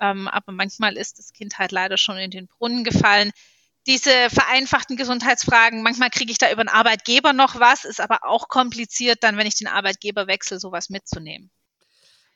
ähm, 0.02 0.28
aber 0.28 0.52
manchmal 0.52 0.96
ist 0.96 1.18
das 1.18 1.32
Kind 1.32 1.58
halt 1.58 1.70
leider 1.70 1.96
schon 1.96 2.18
in 2.18 2.32
den 2.32 2.48
Brunnen 2.48 2.82
gefallen. 2.82 3.30
Diese 3.86 4.10
vereinfachten 4.28 4.96
Gesundheitsfragen, 4.96 5.82
manchmal 5.82 6.10
kriege 6.10 6.30
ich 6.30 6.38
da 6.38 6.52
über 6.52 6.62
den 6.64 6.68
Arbeitgeber 6.68 7.32
noch 7.32 7.58
was, 7.58 7.84
ist 7.84 8.00
aber 8.00 8.18
auch 8.24 8.48
kompliziert, 8.48 9.18
dann, 9.22 9.36
wenn 9.36 9.46
ich 9.46 9.56
den 9.56 9.68
Arbeitgeber 9.68 10.26
wechsle, 10.26 10.58
sowas 10.58 10.90
mitzunehmen. 10.90 11.50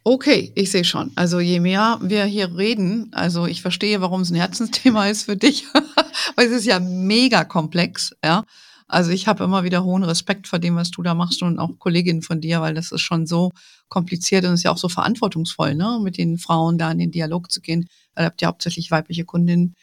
Okay, 0.04 0.52
ich 0.54 0.70
sehe 0.70 0.84
schon. 0.84 1.10
Also 1.16 1.40
je 1.40 1.58
mehr 1.58 1.98
wir 2.00 2.24
hier 2.24 2.56
reden, 2.56 3.10
also 3.12 3.46
ich 3.46 3.60
verstehe, 3.60 4.00
warum 4.00 4.20
es 4.20 4.30
ein 4.30 4.36
Herzensthema 4.36 5.08
ist 5.08 5.24
für 5.24 5.36
dich, 5.36 5.66
weil 6.36 6.46
es 6.46 6.52
ist 6.52 6.66
ja 6.66 6.78
mega 6.78 7.42
komplex, 7.42 8.14
ja. 8.24 8.44
Also 8.88 9.10
ich 9.10 9.26
habe 9.26 9.42
immer 9.42 9.64
wieder 9.64 9.82
hohen 9.82 10.04
Respekt 10.04 10.46
vor 10.46 10.60
dem, 10.60 10.76
was 10.76 10.92
du 10.92 11.02
da 11.02 11.14
machst 11.14 11.42
und 11.42 11.58
auch 11.58 11.70
Kolleginnen 11.78 12.22
von 12.22 12.40
dir, 12.40 12.60
weil 12.60 12.74
das 12.74 12.92
ist 12.92 13.00
schon 13.00 13.26
so 13.26 13.50
kompliziert 13.88 14.44
und 14.44 14.54
ist 14.54 14.62
ja 14.62 14.70
auch 14.70 14.78
so 14.78 14.88
verantwortungsvoll, 14.88 15.74
ne, 15.74 16.00
mit 16.02 16.18
den 16.18 16.38
Frauen 16.38 16.78
da 16.78 16.90
in 16.92 16.98
den 16.98 17.10
Dialog 17.10 17.50
zu 17.50 17.60
gehen. 17.60 17.88
Ihr 18.16 18.24
habt 18.24 18.40
ja 18.42 18.48
hauptsächlich 18.48 18.90
weibliche 18.90 19.24
Kundinnen 19.24 19.74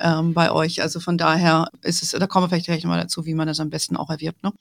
ähm, 0.00 0.34
bei 0.34 0.50
euch. 0.50 0.82
Also 0.82 0.98
von 0.98 1.18
daher 1.18 1.68
ist 1.82 2.02
es, 2.02 2.10
da 2.10 2.26
kommen 2.26 2.44
wir 2.44 2.48
vielleicht 2.48 2.66
gleich 2.66 2.82
nochmal 2.82 3.00
dazu, 3.00 3.26
wie 3.26 3.34
man 3.34 3.46
das 3.46 3.60
am 3.60 3.70
besten 3.70 3.96
auch 3.96 4.10
erwirbt. 4.10 4.42
Ne? 4.42 4.52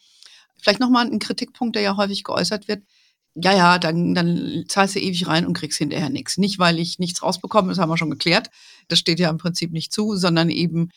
Vielleicht 0.58 0.80
nochmal 0.80 1.08
ein 1.08 1.20
Kritikpunkt, 1.20 1.76
der 1.76 1.84
ja 1.84 1.98
häufig 1.98 2.24
geäußert 2.24 2.68
wird. 2.68 2.84
Ja, 3.36 3.56
ja, 3.56 3.78
dann, 3.78 4.16
dann 4.16 4.66
zahlst 4.68 4.96
du 4.96 5.00
ewig 5.00 5.28
rein 5.28 5.46
und 5.46 5.54
kriegst 5.54 5.78
hinterher 5.78 6.10
nichts. 6.10 6.38
Nicht, 6.38 6.58
weil 6.58 6.80
ich 6.80 6.98
nichts 6.98 7.22
rausbekomme, 7.22 7.70
das 7.70 7.78
haben 7.78 7.90
wir 7.90 7.98
schon 7.98 8.10
geklärt. 8.10 8.50
Das 8.88 8.98
steht 8.98 9.20
ja 9.20 9.30
im 9.30 9.38
Prinzip 9.38 9.72
nicht 9.72 9.94
zu, 9.94 10.16
sondern 10.16 10.50
eben, 10.50 10.90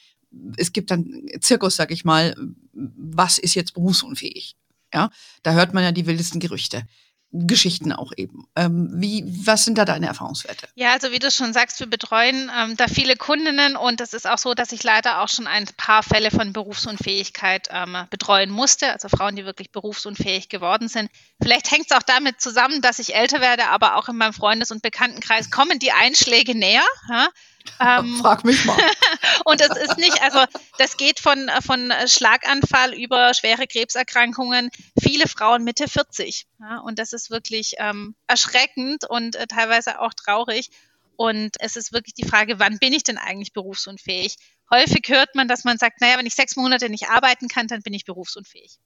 es 0.56 0.72
gibt 0.72 0.90
dann 0.90 1.26
Zirkus, 1.40 1.76
sag 1.76 1.90
ich 1.90 2.04
mal, 2.04 2.34
was 2.72 3.38
ist 3.38 3.54
jetzt 3.54 3.74
berufsunfähig? 3.74 4.56
Ja, 4.92 5.10
da 5.42 5.52
hört 5.52 5.74
man 5.74 5.84
ja 5.84 5.92
die 5.92 6.06
wildesten 6.06 6.40
Gerüchte. 6.40 6.84
Geschichten 7.32 7.92
auch 7.92 8.12
eben. 8.16 8.48
Ähm, 8.56 8.90
wie, 8.94 9.24
was 9.46 9.64
sind 9.64 9.78
da 9.78 9.84
deine 9.84 10.08
Erfahrungswerte? 10.08 10.66
Ja, 10.74 10.92
also 10.92 11.12
wie 11.12 11.20
du 11.20 11.30
schon 11.30 11.52
sagst, 11.52 11.78
wir 11.78 11.86
betreuen 11.86 12.50
ähm, 12.56 12.76
da 12.76 12.88
viele 12.88 13.14
Kundinnen 13.14 13.76
und 13.76 14.00
es 14.00 14.14
ist 14.14 14.28
auch 14.28 14.38
so, 14.38 14.54
dass 14.54 14.72
ich 14.72 14.82
leider 14.82 15.22
auch 15.22 15.28
schon 15.28 15.46
ein 15.46 15.66
paar 15.76 16.02
Fälle 16.02 16.32
von 16.32 16.52
Berufsunfähigkeit 16.52 17.68
ähm, 17.70 17.96
betreuen 18.10 18.50
musste, 18.50 18.92
also 18.92 19.08
Frauen, 19.08 19.36
die 19.36 19.44
wirklich 19.44 19.70
berufsunfähig 19.70 20.48
geworden 20.48 20.88
sind. 20.88 21.08
Vielleicht 21.40 21.70
hängt 21.70 21.86
es 21.88 21.96
auch 21.96 22.02
damit 22.02 22.40
zusammen, 22.40 22.82
dass 22.82 22.98
ich 22.98 23.14
älter 23.14 23.40
werde, 23.40 23.68
aber 23.68 23.94
auch 23.96 24.08
in 24.08 24.16
meinem 24.16 24.32
Freundes- 24.32 24.72
und 24.72 24.82
Bekanntenkreis 24.82 25.52
kommen 25.52 25.78
die 25.78 25.92
Einschläge 25.92 26.56
näher. 26.56 26.86
Ja? 27.08 27.28
Ähm, 27.78 28.16
Frag 28.16 28.42
mich 28.42 28.64
mal. 28.64 28.76
und 29.44 29.60
es 29.60 29.76
ist 29.76 29.98
nicht, 29.98 30.22
also 30.22 30.44
das 30.78 30.96
geht 30.96 31.20
von, 31.20 31.50
von 31.64 31.92
Schlaganfall 32.06 32.94
über 32.94 33.34
schwere 33.34 33.66
Krebserkrankungen, 33.66 34.70
viele 35.00 35.28
Frauen 35.28 35.64
Mitte 35.64 35.88
40. 35.88 36.46
Ja, 36.60 36.78
und 36.78 36.98
das 36.98 37.12
ist 37.12 37.30
wirklich 37.30 37.74
ähm, 37.78 38.14
erschreckend 38.26 39.08
und 39.08 39.36
äh, 39.36 39.46
teilweise 39.46 40.00
auch 40.00 40.14
traurig. 40.14 40.70
Und 41.16 41.56
es 41.60 41.76
ist 41.76 41.92
wirklich 41.92 42.14
die 42.14 42.26
Frage, 42.26 42.58
wann 42.58 42.78
bin 42.78 42.94
ich 42.94 43.02
denn 43.02 43.18
eigentlich 43.18 43.52
berufsunfähig? 43.52 44.36
Häufig 44.70 45.02
hört 45.08 45.34
man, 45.34 45.48
dass 45.48 45.64
man 45.64 45.76
sagt, 45.76 46.00
naja, 46.00 46.16
wenn 46.16 46.24
ich 46.24 46.34
sechs 46.34 46.56
Monate 46.56 46.88
nicht 46.88 47.08
arbeiten 47.10 47.48
kann, 47.48 47.66
dann 47.66 47.82
bin 47.82 47.92
ich 47.92 48.06
berufsunfähig. 48.06 48.78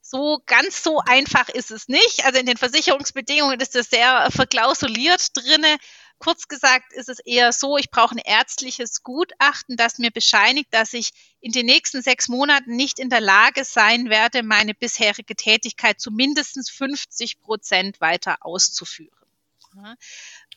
So 0.00 0.40
ganz 0.46 0.82
so 0.82 1.00
einfach 1.00 1.48
ist 1.48 1.70
es 1.70 1.88
nicht. 1.88 2.24
Also 2.24 2.40
in 2.40 2.46
den 2.46 2.56
Versicherungsbedingungen 2.56 3.60
ist 3.60 3.74
das 3.74 3.90
sehr 3.90 4.30
verklausuliert 4.30 5.36
drinne. 5.36 5.76
Kurz 6.22 6.46
gesagt 6.46 6.92
ist 6.92 7.08
es 7.08 7.18
eher 7.18 7.52
so, 7.52 7.76
ich 7.76 7.90
brauche 7.90 8.14
ein 8.14 8.22
ärztliches 8.24 9.02
Gutachten, 9.02 9.76
das 9.76 9.98
mir 9.98 10.12
bescheinigt, 10.12 10.68
dass 10.72 10.92
ich 10.92 11.10
in 11.40 11.50
den 11.50 11.66
nächsten 11.66 12.00
sechs 12.00 12.28
Monaten 12.28 12.76
nicht 12.76 13.00
in 13.00 13.10
der 13.10 13.20
Lage 13.20 13.64
sein 13.64 14.08
werde, 14.08 14.44
meine 14.44 14.72
bisherige 14.72 15.34
Tätigkeit 15.34 16.00
zu 16.00 16.12
mindestens 16.12 16.70
50 16.70 17.40
Prozent 17.40 18.00
weiter 18.00 18.36
auszuführen. 18.42 19.21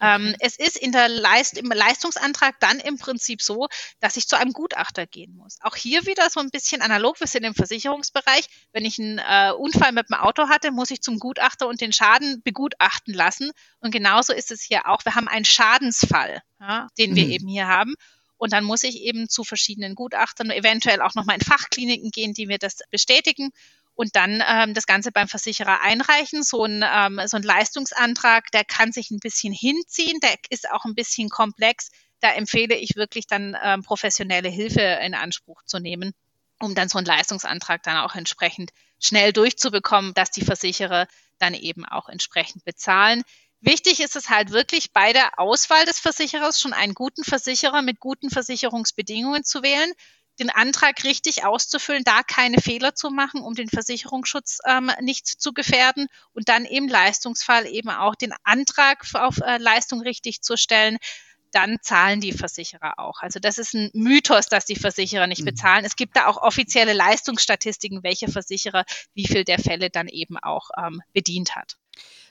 Ähm, 0.02 0.28
okay. 0.28 0.38
es 0.40 0.58
ist 0.58 0.78
in 0.78 0.92
der 0.92 1.08
Leist 1.08 1.58
im 1.58 1.72
Leistungsantrag 1.72 2.60
dann 2.60 2.80
im 2.80 2.98
Prinzip 2.98 3.42
so, 3.42 3.68
dass 4.00 4.18
ich 4.18 4.28
zu 4.28 4.38
einem 4.38 4.52
Gutachter 4.52 5.08
gehen 5.08 5.36
muss. 5.36 5.58
Auch 5.62 5.76
hier 5.76 6.06
wieder 6.06 6.30
so 6.30 6.40
ein 6.40 6.50
bisschen 6.50 6.82
analog, 6.82 7.20
wir 7.20 7.28
sind 7.28 7.44
im 7.44 7.56
Versicherungsbereich. 7.56 8.48
Wenn 8.74 8.86
ich 8.86 9.00
einen 9.00 9.20
äh, 9.20 9.52
Unfall 9.58 9.92
mit 9.92 10.10
dem 10.10 10.16
Auto 10.16 10.50
hatte, 10.50 10.72
muss 10.72 10.92
ich 10.92 11.02
zum 11.02 11.20
Gutachter 11.20 11.68
und 11.68 11.82
den 11.82 11.94
Schaden 11.94 12.42
begutachten 12.44 13.14
lassen. 13.14 13.52
Und 13.80 13.92
genauso 13.92 14.34
ist 14.34 14.52
es 14.52 14.62
hier 14.62 14.88
auch. 14.88 15.06
Wir 15.06 15.16
haben 15.16 15.28
einen 15.28 15.46
Schadensfall, 15.46 16.42
ja, 16.60 16.88
den 16.98 17.16
wir 17.16 17.26
mhm. 17.26 17.32
eben 17.32 17.48
hier 17.48 17.68
haben. 17.68 17.96
Und 18.38 18.52
dann 18.54 18.66
muss 18.66 18.84
ich 18.84 19.02
eben 19.02 19.30
zu 19.30 19.44
verschiedenen 19.44 19.96
Gutachtern, 19.96 20.52
eventuell 20.52 21.02
auch 21.02 21.16
nochmal 21.16 21.38
in 21.38 21.42
Fachkliniken 21.42 22.12
gehen, 22.12 22.34
die 22.34 22.48
mir 22.48 22.58
das 22.58 22.80
bestätigen 22.92 23.52
und 23.96 24.16
dann 24.16 24.44
ähm, 24.48 24.74
das 24.74 24.86
Ganze 24.86 25.12
beim 25.12 25.28
Versicherer 25.28 25.82
einreichen. 25.82 26.44
So 26.44 26.66
ein, 26.66 26.84
ähm, 26.86 27.22
so 27.26 27.38
ein 27.38 27.44
Leistungsantrag, 27.44 28.52
der 28.52 28.66
kann 28.66 28.92
sich 28.92 29.10
ein 29.10 29.20
bisschen 29.20 29.54
hinziehen, 29.54 30.20
der 30.20 30.36
ist 30.50 30.70
auch 30.70 30.86
ein 30.86 30.96
bisschen 30.96 31.30
komplex. 31.30 31.90
Da 32.20 32.32
empfehle 32.32 32.76
ich 32.76 32.96
wirklich 32.96 33.28
dann 33.28 33.58
ähm, 33.62 33.84
professionelle 33.84 34.50
Hilfe 34.50 34.82
in 34.82 35.16
Anspruch 35.16 35.64
zu 35.66 35.80
nehmen, 35.80 36.14
um 36.60 36.76
dann 36.76 36.90
so 36.90 36.98
einen 36.98 37.08
Leistungsantrag 37.08 37.84
dann 37.84 37.98
auch 37.98 38.16
entsprechend 38.16 38.72
schnell 39.00 39.34
durchzubekommen, 39.34 40.14
dass 40.14 40.32
die 40.32 40.44
Versicherer 40.44 41.08
dann 41.40 41.54
eben 41.54 41.86
auch 41.86 42.10
entsprechend 42.10 42.64
bezahlen. 42.66 43.24
Wichtig 43.62 44.00
ist 44.00 44.16
es 44.16 44.30
halt 44.30 44.52
wirklich 44.52 44.92
bei 44.94 45.12
der 45.12 45.40
Auswahl 45.40 45.86
des 45.86 46.00
Versicherers 46.00 46.60
schon 46.60 46.74
einen 46.74 46.94
guten 46.94 47.24
Versicherer 47.24 47.82
mit 47.82 48.00
guten 48.00 48.30
Versicherungsbedingungen 48.30 49.44
zu 49.44 49.64
wählen 49.64 49.92
den 50.40 50.50
Antrag 50.50 51.04
richtig 51.04 51.46
auszufüllen, 51.46 52.04
da 52.04 52.22
keine 52.24 52.62
Fehler 52.62 52.96
zu 52.96 53.10
machen, 53.10 53.42
um 53.42 53.54
den 53.54 53.70
Versicherungsschutz 53.70 54.60
ähm, 54.68 54.92
nicht 55.02 55.28
zu 55.28 55.54
gefährden 55.54 56.08
und 56.34 56.50
dann 56.50 56.66
im 56.66 56.88
Leistungsfall 56.88 57.68
eben 57.68 57.90
auch 57.90 58.16
den 58.16 58.34
Antrag 58.44 59.06
auf 59.14 59.38
äh, 59.40 59.58
Leistung 59.58 60.02
richtig 60.02 60.42
zu 60.42 60.58
stellen. 60.58 60.98
Dann 61.52 61.78
zahlen 61.82 62.20
die 62.20 62.34
Versicherer 62.34 63.00
auch. 63.00 63.22
Also 63.22 63.40
das 63.40 63.58
ist 63.58 63.74
ein 63.74 63.90
Mythos, 63.94 64.48
dass 64.48 64.66
die 64.66 64.76
Versicherer 64.76 65.28
nicht 65.28 65.42
mhm. 65.42 65.46
bezahlen. 65.46 65.86
Es 65.86 65.96
gibt 65.96 66.18
da 66.18 66.28
auch 66.28 66.42
offizielle 66.42 66.92
Leistungsstatistiken, 66.92 68.04
welche 68.04 68.30
Versicherer 68.30 68.84
wie 69.14 69.26
viel 69.26 69.46
der 69.46 69.60
Fälle 69.60 69.90
dann 69.90 70.10
eben 70.10 70.38
auch 70.38 70.70
ähm, 70.78 71.02
bedient 71.14 71.56
hat. 71.56 71.78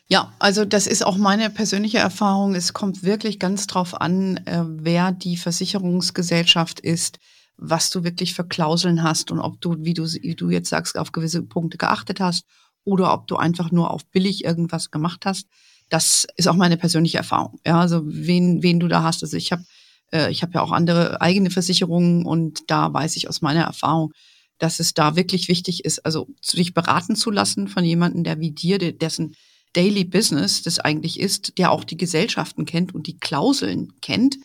Ja, 0.07 0.35
also 0.39 0.67
das 0.67 0.87
ist 0.87 1.07
auch 1.07 1.17
meine 1.17 1.49
persönliche 1.49 1.97
Erfahrung. 1.97 2.55
Es 2.55 2.75
kommt 2.75 3.03
wirklich 3.03 3.39
ganz 3.39 3.67
drauf 3.67 3.99
an, 3.99 4.37
äh, 4.47 4.63
wer 4.67 5.13
die 5.13 5.39
Versicherungsgesellschaft 5.39 6.81
ist 6.81 7.19
was 7.57 7.91
du 7.91 8.05
wirklich 8.05 8.35
für 8.35 8.45
Klauseln 8.45 9.03
hast 9.03 9.31
und 9.31 9.41
ob 9.41 9.61
du, 9.61 9.77
wie 9.79 9.95
du, 9.95 10.05
wie 10.05 10.35
du 10.35 10.51
jetzt 10.51 10.71
sagst, 10.71 10.99
auf 10.99 11.13
gewisse 11.13 11.43
Punkte 11.43 11.79
geachtet 11.79 12.21
hast 12.21 12.45
oder 12.85 13.13
ob 13.13 13.27
du 13.27 13.37
einfach 13.37 13.71
nur 13.71 13.91
auf 13.91 14.05
billig 14.07 14.45
irgendwas 14.45 14.91
gemacht 14.91 15.27
hast. 15.27 15.47
Das 15.89 16.27
ist 16.37 16.49
auch 16.49 16.57
meine 16.57 16.77
persönliche 16.77 17.19
Erfahrung. 17.19 17.59
Ja, 17.67 17.81
also 17.81 18.03
wen, 18.05 18.63
wen 18.63 18.81
du 18.81 18.89
da 18.89 19.03
hast. 19.03 19.23
Also 19.23 19.37
ich 19.37 19.53
habe 19.53 19.65
Äh, 20.13 20.31
ich 20.31 20.43
habe 20.43 20.53
ja 20.55 20.63
auch 20.63 20.73
andere 20.73 21.21
eigene 21.21 21.51
Versicherungen 21.51 22.27
und 22.27 22.63
da 22.69 22.93
weiß 22.93 23.17
ich 23.17 23.29
aus 23.29 23.43
meiner 23.43 23.65
Erfahrung, 23.65 24.13
dass 24.59 24.81
es 24.81 24.95
da 24.95 25.17
wirklich 25.17 25.49
wichtig 25.49 25.85
ist, 25.85 26.05
also 26.07 26.29
sich 26.41 26.75
beraten 26.75 27.17
zu 27.17 27.31
lassen 27.31 27.69
von 27.69 27.85
jemandem, 27.85 28.23
der 28.23 28.39
wie 28.39 28.53
dir, 28.53 28.79
dessen 28.79 29.35
Daily 29.73 30.05
Business 30.05 30.63
das 30.63 30.79
eigentlich 30.79 31.19
ist, 31.19 31.59
der 31.59 31.73
auch 31.73 31.85
die 31.85 31.97
Gesellschaften 31.97 32.65
kennt 32.65 32.95
und 32.95 33.07
die 33.07 33.19
Klauseln 33.19 33.93
kennt. 34.01 34.37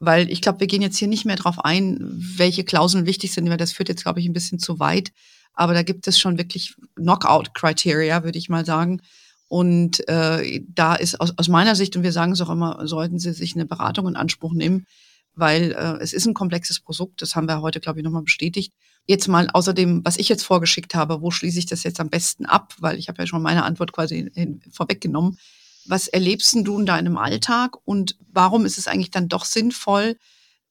Weil 0.00 0.30
ich 0.30 0.40
glaube, 0.40 0.60
wir 0.60 0.66
gehen 0.66 0.82
jetzt 0.82 0.98
hier 0.98 1.08
nicht 1.08 1.24
mehr 1.24 1.36
drauf 1.36 1.64
ein, 1.64 1.98
welche 2.00 2.64
Klauseln 2.64 3.06
wichtig 3.06 3.32
sind, 3.32 3.48
weil 3.48 3.56
das 3.56 3.72
führt 3.72 3.88
jetzt, 3.88 4.02
glaube 4.02 4.20
ich, 4.20 4.26
ein 4.26 4.32
bisschen 4.32 4.58
zu 4.58 4.78
weit. 4.78 5.12
Aber 5.54 5.72
da 5.72 5.82
gibt 5.82 6.06
es 6.06 6.18
schon 6.18 6.36
wirklich 6.36 6.74
Knockout-Criteria, 6.96 8.24
würde 8.24 8.38
ich 8.38 8.48
mal 8.48 8.66
sagen. 8.66 9.00
Und 9.48 10.06
äh, 10.08 10.62
da 10.68 10.94
ist 10.94 11.20
aus, 11.20 11.32
aus 11.36 11.48
meiner 11.48 11.76
Sicht, 11.76 11.96
und 11.96 12.02
wir 12.02 12.12
sagen 12.12 12.32
es 12.32 12.40
auch 12.40 12.50
immer, 12.50 12.86
sollten 12.86 13.18
Sie 13.18 13.32
sich 13.32 13.54
eine 13.54 13.66
Beratung 13.66 14.08
in 14.08 14.16
Anspruch 14.16 14.52
nehmen, 14.52 14.86
weil 15.34 15.72
äh, 15.72 16.02
es 16.02 16.12
ist 16.12 16.26
ein 16.26 16.34
komplexes 16.34 16.80
Produkt, 16.80 17.22
das 17.22 17.36
haben 17.36 17.46
wir 17.46 17.60
heute, 17.60 17.80
glaube 17.80 18.00
ich, 18.00 18.04
nochmal 18.04 18.22
bestätigt. 18.22 18.72
Jetzt 19.06 19.28
mal 19.28 19.48
außerdem, 19.52 20.04
was 20.04 20.16
ich 20.16 20.28
jetzt 20.28 20.44
vorgeschickt 20.44 20.94
habe, 20.94 21.20
wo 21.20 21.30
schließe 21.30 21.58
ich 21.58 21.66
das 21.66 21.82
jetzt 21.82 22.00
am 22.00 22.08
besten 22.08 22.46
ab? 22.46 22.74
Weil 22.78 22.98
ich 22.98 23.08
habe 23.08 23.22
ja 23.22 23.26
schon 23.26 23.42
meine 23.42 23.64
Antwort 23.64 23.92
quasi 23.92 24.30
hin, 24.34 24.60
vorweggenommen. 24.70 25.38
Was 25.86 26.08
erlebst 26.08 26.54
du 26.54 26.78
in 26.78 26.86
deinem 26.86 27.16
Alltag 27.16 27.76
und 27.84 28.16
warum 28.32 28.64
ist 28.66 28.78
es 28.78 28.88
eigentlich 28.88 29.10
dann 29.10 29.28
doch 29.28 29.44
sinnvoll, 29.44 30.16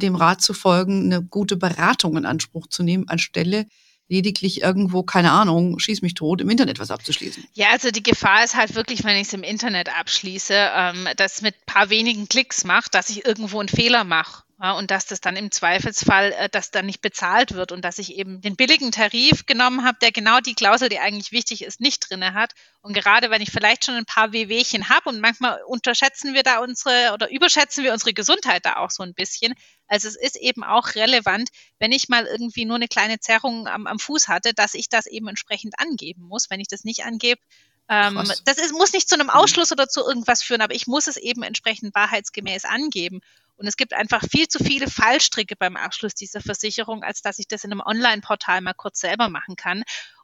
dem 0.02 0.16
Rat 0.16 0.42
zu 0.42 0.54
folgen, 0.54 1.06
eine 1.06 1.24
gute 1.24 1.56
Beratung 1.56 2.18
in 2.18 2.26
Anspruch 2.26 2.68
zu 2.68 2.84
nehmen, 2.84 3.08
anstelle 3.08 3.68
lediglich 4.10 4.62
irgendwo, 4.62 5.04
keine 5.04 5.32
Ahnung, 5.32 5.80
schieß 5.80 6.02
mich 6.02 6.14
tot, 6.14 6.42
im 6.42 6.50
Internet 6.50 6.80
was 6.80 6.92
abzuschließen. 6.92 7.46
Ja, 7.54 7.70
also 7.72 7.90
die 7.90 8.04
Gefahr 8.04 8.44
ist 8.44 8.56
halt 8.56 8.76
wirklich, 8.76 9.04
wenn 9.04 9.16
ich 9.16 9.28
es 9.28 9.34
im 9.34 9.44
Internet 9.44 9.90
abschließe, 9.98 10.54
ähm, 10.54 11.08
das 11.16 11.42
mit 11.42 11.66
paar 11.66 11.90
wenigen 11.90 12.28
Klicks 12.28 12.64
macht, 12.64 12.94
dass 12.94 13.10
ich 13.10 13.26
irgendwo 13.26 13.60
einen 13.60 13.70
Fehler 13.70 14.04
mache. 14.04 14.44
Ja, 14.62 14.74
und 14.74 14.92
dass 14.92 15.08
das 15.08 15.20
dann 15.20 15.36
im 15.36 15.52
Zweifelsfall, 15.52 16.32
äh, 16.34 16.50
dass 16.50 16.70
dann 16.70 16.86
nicht 16.86 17.02
bezahlt 17.02 17.54
wird 17.54 17.72
und 17.72 17.84
dass 17.84 17.98
ich 17.98 18.16
eben 18.16 18.40
den 18.40 18.56
billigen 18.56 18.92
Tarif 18.92 19.46
genommen 19.46 19.84
habe, 19.84 19.98
der 20.02 20.12
genau 20.12 20.40
die 20.40 20.54
Klausel, 20.54 20.90
die 20.90 21.00
eigentlich 21.00 21.32
wichtig 21.32 21.64
ist, 21.64 21.82
nicht 21.82 22.10
drinne 22.10 22.34
hat. 22.34 22.54
Und 22.82 22.94
gerade 22.94 23.32
wenn 23.32 23.42
ich 23.42 23.52
vielleicht 23.52 23.86
schon 23.86 23.96
ein 23.96 24.06
paar 24.06 24.32
WWchen 24.32 24.90
habe 24.90 25.10
und 25.10 25.20
manchmal 25.20 25.60
unterschätzen 25.66 26.34
wir 26.34 26.44
da 26.44 26.60
unsere 26.60 27.14
oder 27.14 27.32
überschätzen 27.32 27.84
wir 27.84 27.94
unsere 27.94 28.14
Gesundheit 28.14 28.66
da 28.66 28.78
auch 28.78 28.92
so 28.92 29.02
ein 29.04 29.16
bisschen. 29.16 29.54
Also 29.88 30.08
es 30.08 30.16
ist 30.16 30.38
eben 30.38 30.64
auch 30.64 30.96
relevant, 30.96 31.50
wenn 31.80 31.92
ich 31.92 32.08
mal 32.08 32.26
irgendwie 32.26 32.66
nur 32.66 32.76
eine 32.76 32.88
kleine 32.88 33.20
Zerrung 33.20 33.68
am, 33.68 33.88
am 33.88 34.00
Fuß 34.00 34.28
hatte, 34.28 34.54
dass 34.54 34.76
ich 34.76 34.88
das 34.88 35.08
eben 35.08 35.28
entsprechend 35.28 35.80
angeben 35.80 36.24
muss. 36.24 36.50
Wenn 36.50 36.60
ich 36.60 36.68
das 36.68 36.84
nicht 36.84 37.06
angebe, 37.06 37.42
ähm, 37.90 38.32
das 38.46 38.58
ist, 38.58 38.72
muss 38.72 38.94
nicht 38.94 39.10
zu 39.10 39.16
einem 39.16 39.28
mhm. 39.28 39.34
Ausschluss 39.34 39.72
oder 39.72 39.90
zu 39.90 40.02
irgendwas 40.02 40.42
führen, 40.42 40.62
aber 40.62 40.74
ich 40.74 40.88
muss 40.88 41.08
es 41.08 41.18
eben 41.18 41.44
entsprechend 41.44 41.94
wahrheitsgemäß 41.94 42.66
angeben. 42.66 43.22
Und 43.56 43.68
es 43.68 43.78
gibt 43.78 43.94
einfach 43.94 44.24
viel 44.30 44.48
zu 44.48 44.64
viele 44.64 44.90
Fallstricke 44.90 45.56
beim 45.56 45.78
Abschluss 45.78 46.14
dieser 46.16 46.42
Versicherung, 46.42 47.04
als 47.04 47.22
dass 47.22 47.40
ich 47.40 47.48
das 47.48 47.64
in 47.64 47.72
einem 47.72 47.82
Online-Portal 47.82 48.62
mal 48.62 48.74
kurz 48.74 49.00
selber 49.00 49.30
machen 49.30 49.56
kann. 49.56 49.84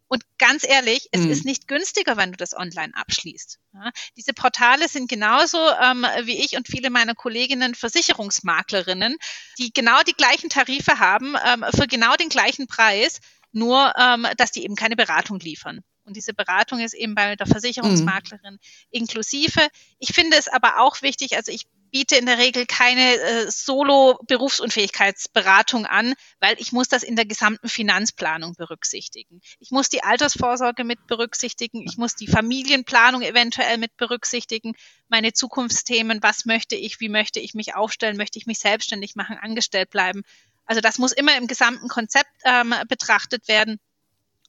Und 0.10 0.24
ganz 0.40 0.68
ehrlich, 0.68 1.08
es 1.12 1.22
mhm. 1.22 1.30
ist 1.30 1.46
nicht 1.46 1.68
günstiger, 1.68 2.18
wenn 2.18 2.32
du 2.32 2.38
das 2.38 2.58
online 2.58 2.92
abschließt. 2.96 3.60
Ja, 3.76 3.92
diese 4.18 4.34
Portale 4.34 4.88
sind 4.88 5.08
genauso 5.08 5.60
ähm, 5.82 6.04
wie 6.24 6.44
ich 6.44 6.58
und 6.58 6.68
viele 6.68 6.90
meiner 6.90 7.14
Kolleginnen 7.14 7.76
Versicherungsmaklerinnen, 7.76 9.18
die 9.60 9.72
genau 9.72 10.02
die 10.02 10.14
gleichen 10.14 10.50
Tarife 10.50 10.98
haben 10.98 11.36
ähm, 11.46 11.64
für 11.76 11.86
genau 11.86 12.16
den 12.16 12.30
gleichen 12.30 12.66
Preis, 12.66 13.20
nur 13.52 13.94
ähm, 14.00 14.26
dass 14.38 14.52
die 14.52 14.64
eben 14.64 14.76
keine 14.76 14.96
Beratung 14.96 15.40
liefern. 15.40 15.82
Und 16.06 16.16
diese 16.16 16.34
Beratung 16.34 16.80
ist 16.80 16.96
eben 16.96 17.14
bei 17.14 17.36
der 17.36 17.46
Versicherungsmaklerin 17.46 18.54
mhm. 18.54 18.60
inklusive. 18.90 19.68
Ich 20.00 20.14
finde 20.14 20.38
es 20.38 20.48
aber 20.48 20.80
auch 20.80 21.04
wichtig, 21.04 21.36
also 21.36 21.52
ich 21.52 21.68
biete 21.92 22.16
in 22.16 22.26
der 22.26 22.38
Regel 22.38 22.66
keine 22.66 23.16
äh, 23.16 23.50
Solo-Berufsunfähigkeitsberatung 23.50 25.86
an, 25.86 26.14
weil 26.40 26.56
ich 26.60 26.72
muss 26.72 26.88
das 26.88 27.04
in 27.04 27.16
der 27.16 27.26
gesamten 27.26 27.70
Finanzplanung 27.70 28.56
berücksichtigen. 28.56 29.42
Ich 29.60 29.72
muss 29.72 29.90
die 29.90 30.04
Altersvorsorge 30.04 30.84
mit 30.84 31.08
berücksichtigen, 31.08 31.82
ich 31.82 31.98
muss 31.98 32.16
die 32.16 32.28
Familienplanung 32.28 33.22
eventuell 33.22 33.78
mit 33.78 33.96
berücksichtigen, 33.98 34.74
meine 35.08 35.34
Zukunftsthemen, 35.34 36.22
was 36.22 36.46
möchte 36.46 36.76
ich, 36.76 37.00
wie 37.00 37.10
möchte 37.10 37.40
ich 37.40 37.54
mich 37.54 37.76
aufstellen, 37.76 38.18
möchte 38.18 38.40
ich 38.40 38.46
mich 38.46 38.60
selbstständig 38.60 39.16
machen, 39.16 39.38
angestellt 39.38 39.90
bleiben. 39.90 40.24
Also 40.66 40.82
das 40.82 41.00
muss 41.00 41.12
immer 41.12 41.36
im 41.38 41.48
gesamten 41.48 41.88
Konzept 41.88 42.30
ähm, 42.44 42.74
betrachtet 42.88 43.48
werden. 43.48 43.80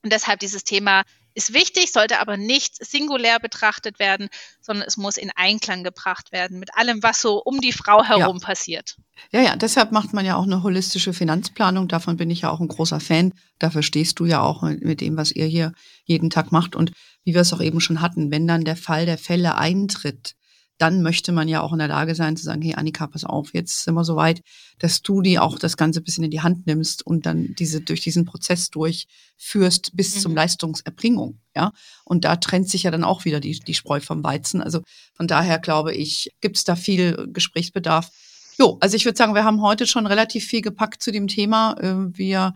Und 0.02 0.12
deshalb 0.12 0.40
dieses 0.40 0.64
Thema 0.64 1.04
ist 1.40 1.54
wichtig, 1.54 1.92
sollte 1.92 2.20
aber 2.20 2.36
nicht 2.36 2.84
singulär 2.84 3.40
betrachtet 3.40 3.98
werden, 3.98 4.28
sondern 4.60 4.86
es 4.86 4.96
muss 4.96 5.16
in 5.16 5.30
Einklang 5.34 5.82
gebracht 5.84 6.32
werden 6.32 6.58
mit 6.58 6.76
allem, 6.76 7.02
was 7.02 7.20
so 7.20 7.40
um 7.42 7.60
die 7.60 7.72
Frau 7.72 8.04
herum 8.04 8.38
ja. 8.40 8.46
passiert. 8.46 8.96
Ja, 9.32 9.40
ja, 9.40 9.56
deshalb 9.56 9.92
macht 9.92 10.12
man 10.12 10.24
ja 10.24 10.36
auch 10.36 10.44
eine 10.44 10.62
holistische 10.62 11.12
Finanzplanung. 11.12 11.88
Davon 11.88 12.16
bin 12.16 12.30
ich 12.30 12.42
ja 12.42 12.50
auch 12.50 12.60
ein 12.60 12.68
großer 12.68 13.00
Fan. 13.00 13.32
Dafür 13.58 13.82
stehst 13.82 14.18
du 14.18 14.26
ja 14.26 14.42
auch 14.42 14.62
mit 14.62 15.00
dem, 15.00 15.16
was 15.16 15.32
ihr 15.32 15.46
hier 15.46 15.72
jeden 16.04 16.30
Tag 16.30 16.52
macht. 16.52 16.76
Und 16.76 16.92
wie 17.24 17.34
wir 17.34 17.40
es 17.40 17.52
auch 17.52 17.60
eben 17.60 17.80
schon 17.80 18.00
hatten, 18.00 18.30
wenn 18.30 18.46
dann 18.46 18.64
der 18.64 18.76
Fall 18.76 19.06
der 19.06 19.18
Fälle 19.18 19.56
eintritt, 19.56 20.34
dann 20.80 21.02
möchte 21.02 21.30
man 21.30 21.46
ja 21.46 21.60
auch 21.60 21.74
in 21.74 21.78
der 21.78 21.88
Lage 21.88 22.14
sein 22.14 22.38
zu 22.38 22.44
sagen, 22.44 22.62
hey 22.62 22.74
Annika, 22.74 23.06
pass 23.06 23.24
auf, 23.24 23.52
jetzt 23.52 23.84
sind 23.84 23.92
wir 23.92 24.04
so 24.04 24.16
weit, 24.16 24.40
dass 24.78 25.02
du 25.02 25.20
die 25.20 25.38
auch 25.38 25.58
das 25.58 25.76
Ganze 25.76 26.00
ein 26.00 26.04
bisschen 26.04 26.24
in 26.24 26.30
die 26.30 26.40
Hand 26.40 26.66
nimmst 26.66 27.06
und 27.06 27.26
dann 27.26 27.54
diese 27.58 27.82
durch 27.82 28.00
diesen 28.00 28.24
Prozess 28.24 28.70
durchführst 28.70 29.94
bis 29.94 30.16
mhm. 30.16 30.20
zum 30.20 30.34
Leistungserbringung. 30.34 31.38
Ja, 31.54 31.72
und 32.04 32.24
da 32.24 32.36
trennt 32.36 32.70
sich 32.70 32.84
ja 32.84 32.90
dann 32.90 33.04
auch 33.04 33.26
wieder 33.26 33.40
die, 33.40 33.58
die 33.58 33.74
Spreu 33.74 34.00
vom 34.00 34.24
Weizen. 34.24 34.62
Also 34.62 34.80
von 35.12 35.26
daher 35.26 35.58
glaube 35.58 35.94
ich, 35.94 36.30
gibt 36.40 36.56
es 36.56 36.64
da 36.64 36.76
viel 36.76 37.28
Gesprächsbedarf. 37.30 38.10
Jo, 38.58 38.78
also 38.80 38.96
ich 38.96 39.04
würde 39.04 39.18
sagen, 39.18 39.34
wir 39.34 39.44
haben 39.44 39.60
heute 39.60 39.86
schon 39.86 40.06
relativ 40.06 40.46
viel 40.46 40.62
gepackt 40.62 41.02
zu 41.02 41.12
dem 41.12 41.28
Thema. 41.28 41.76
Ähm, 41.82 42.16
wir 42.16 42.54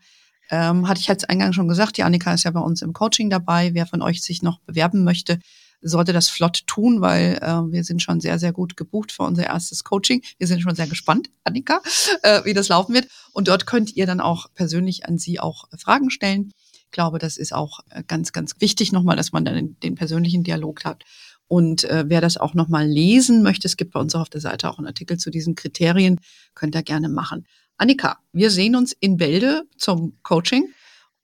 ähm, 0.50 0.88
hatte 0.88 1.00
ich 1.00 1.08
jetzt 1.08 1.28
eingangs 1.28 1.56
schon 1.56 1.68
gesagt, 1.68 1.98
die 1.98 2.04
Annika 2.04 2.32
ist 2.32 2.44
ja 2.44 2.50
bei 2.50 2.60
uns 2.60 2.80
im 2.80 2.94
Coaching 2.94 3.28
dabei. 3.28 3.74
Wer 3.74 3.86
von 3.86 4.00
euch 4.00 4.22
sich 4.22 4.42
noch 4.42 4.60
bewerben 4.60 5.04
möchte, 5.04 5.40
sollte 5.88 6.12
das 6.12 6.28
flott 6.28 6.66
tun, 6.66 7.00
weil 7.00 7.38
äh, 7.42 7.72
wir 7.72 7.84
sind 7.84 8.02
schon 8.02 8.20
sehr, 8.20 8.38
sehr 8.38 8.52
gut 8.52 8.76
gebucht 8.76 9.12
für 9.12 9.22
unser 9.22 9.44
erstes 9.44 9.84
Coaching. 9.84 10.22
Wir 10.38 10.46
sind 10.46 10.62
schon 10.62 10.74
sehr 10.74 10.86
gespannt, 10.86 11.28
Annika, 11.44 11.80
äh, 12.22 12.44
wie 12.44 12.54
das 12.54 12.68
laufen 12.68 12.94
wird. 12.94 13.08
Und 13.32 13.48
dort 13.48 13.66
könnt 13.66 13.94
ihr 13.94 14.06
dann 14.06 14.20
auch 14.20 14.46
persönlich 14.54 15.06
an 15.06 15.18
sie 15.18 15.38
auch 15.38 15.66
Fragen 15.78 16.10
stellen. 16.10 16.52
Ich 16.84 16.90
glaube, 16.90 17.18
das 17.18 17.36
ist 17.36 17.52
auch 17.52 17.80
äh, 17.90 18.02
ganz, 18.06 18.32
ganz 18.32 18.54
wichtig 18.60 18.92
nochmal, 18.92 19.16
dass 19.16 19.32
man 19.32 19.44
dann 19.44 19.76
den 19.82 19.94
persönlichen 19.94 20.42
Dialog 20.42 20.84
hat. 20.84 21.04
Und 21.46 21.84
äh, 21.84 22.04
wer 22.06 22.20
das 22.20 22.36
auch 22.36 22.54
nochmal 22.54 22.86
lesen 22.86 23.42
möchte, 23.42 23.68
es 23.68 23.76
gibt 23.76 23.92
bei 23.92 24.00
uns 24.00 24.14
auf 24.14 24.30
der 24.30 24.40
Seite 24.40 24.70
auch 24.70 24.78
einen 24.78 24.86
Artikel 24.86 25.18
zu 25.18 25.30
diesen 25.30 25.54
Kriterien, 25.54 26.20
könnt 26.54 26.74
ihr 26.74 26.82
gerne 26.82 27.08
machen. 27.08 27.46
Annika, 27.76 28.18
wir 28.32 28.50
sehen 28.50 28.76
uns 28.76 28.92
in 28.92 29.16
Bälde 29.16 29.64
zum 29.76 30.16
Coaching 30.22 30.72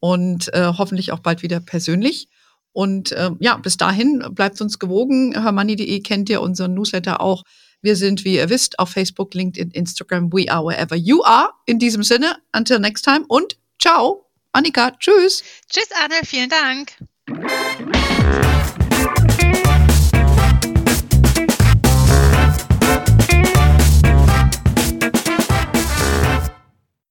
und 0.01 0.53
äh, 0.53 0.73
hoffentlich 0.77 1.13
auch 1.13 1.21
bald 1.21 1.43
wieder 1.43 1.61
persönlich. 1.61 2.29
Und 2.73 3.13
äh, 3.13 3.31
ja, 3.41 3.57
bis 3.57 3.77
dahin 3.77 4.25
bleibt 4.33 4.61
uns 4.61 4.79
gewogen. 4.79 5.33
Hermanni.de 5.33 6.01
kennt 6.01 6.29
ihr 6.29 6.41
unseren 6.41 6.75
Newsletter 6.75 7.21
auch. 7.21 7.43
Wir 7.83 7.97
sind, 7.97 8.25
wie 8.25 8.37
ihr 8.37 8.51
wisst, 8.51 8.79
auf 8.79 8.91
Facebook, 8.91 9.35
LinkedIn, 9.35 9.71
Instagram. 9.71 10.33
We 10.33 10.51
are 10.51 10.65
wherever 10.65 10.95
you 10.95 11.23
are. 11.25 11.51
In 11.67 11.79
diesem 11.79 12.03
Sinne, 12.03 12.37
until 12.55 12.79
next 12.79 13.05
time 13.05 13.25
und 13.29 13.57
ciao. 13.81 14.27
Annika, 14.53 14.93
tschüss. 14.99 15.43
Tschüss, 15.69 15.89
Anne, 15.93 16.21
vielen 16.25 16.51
Dank. 16.51 16.97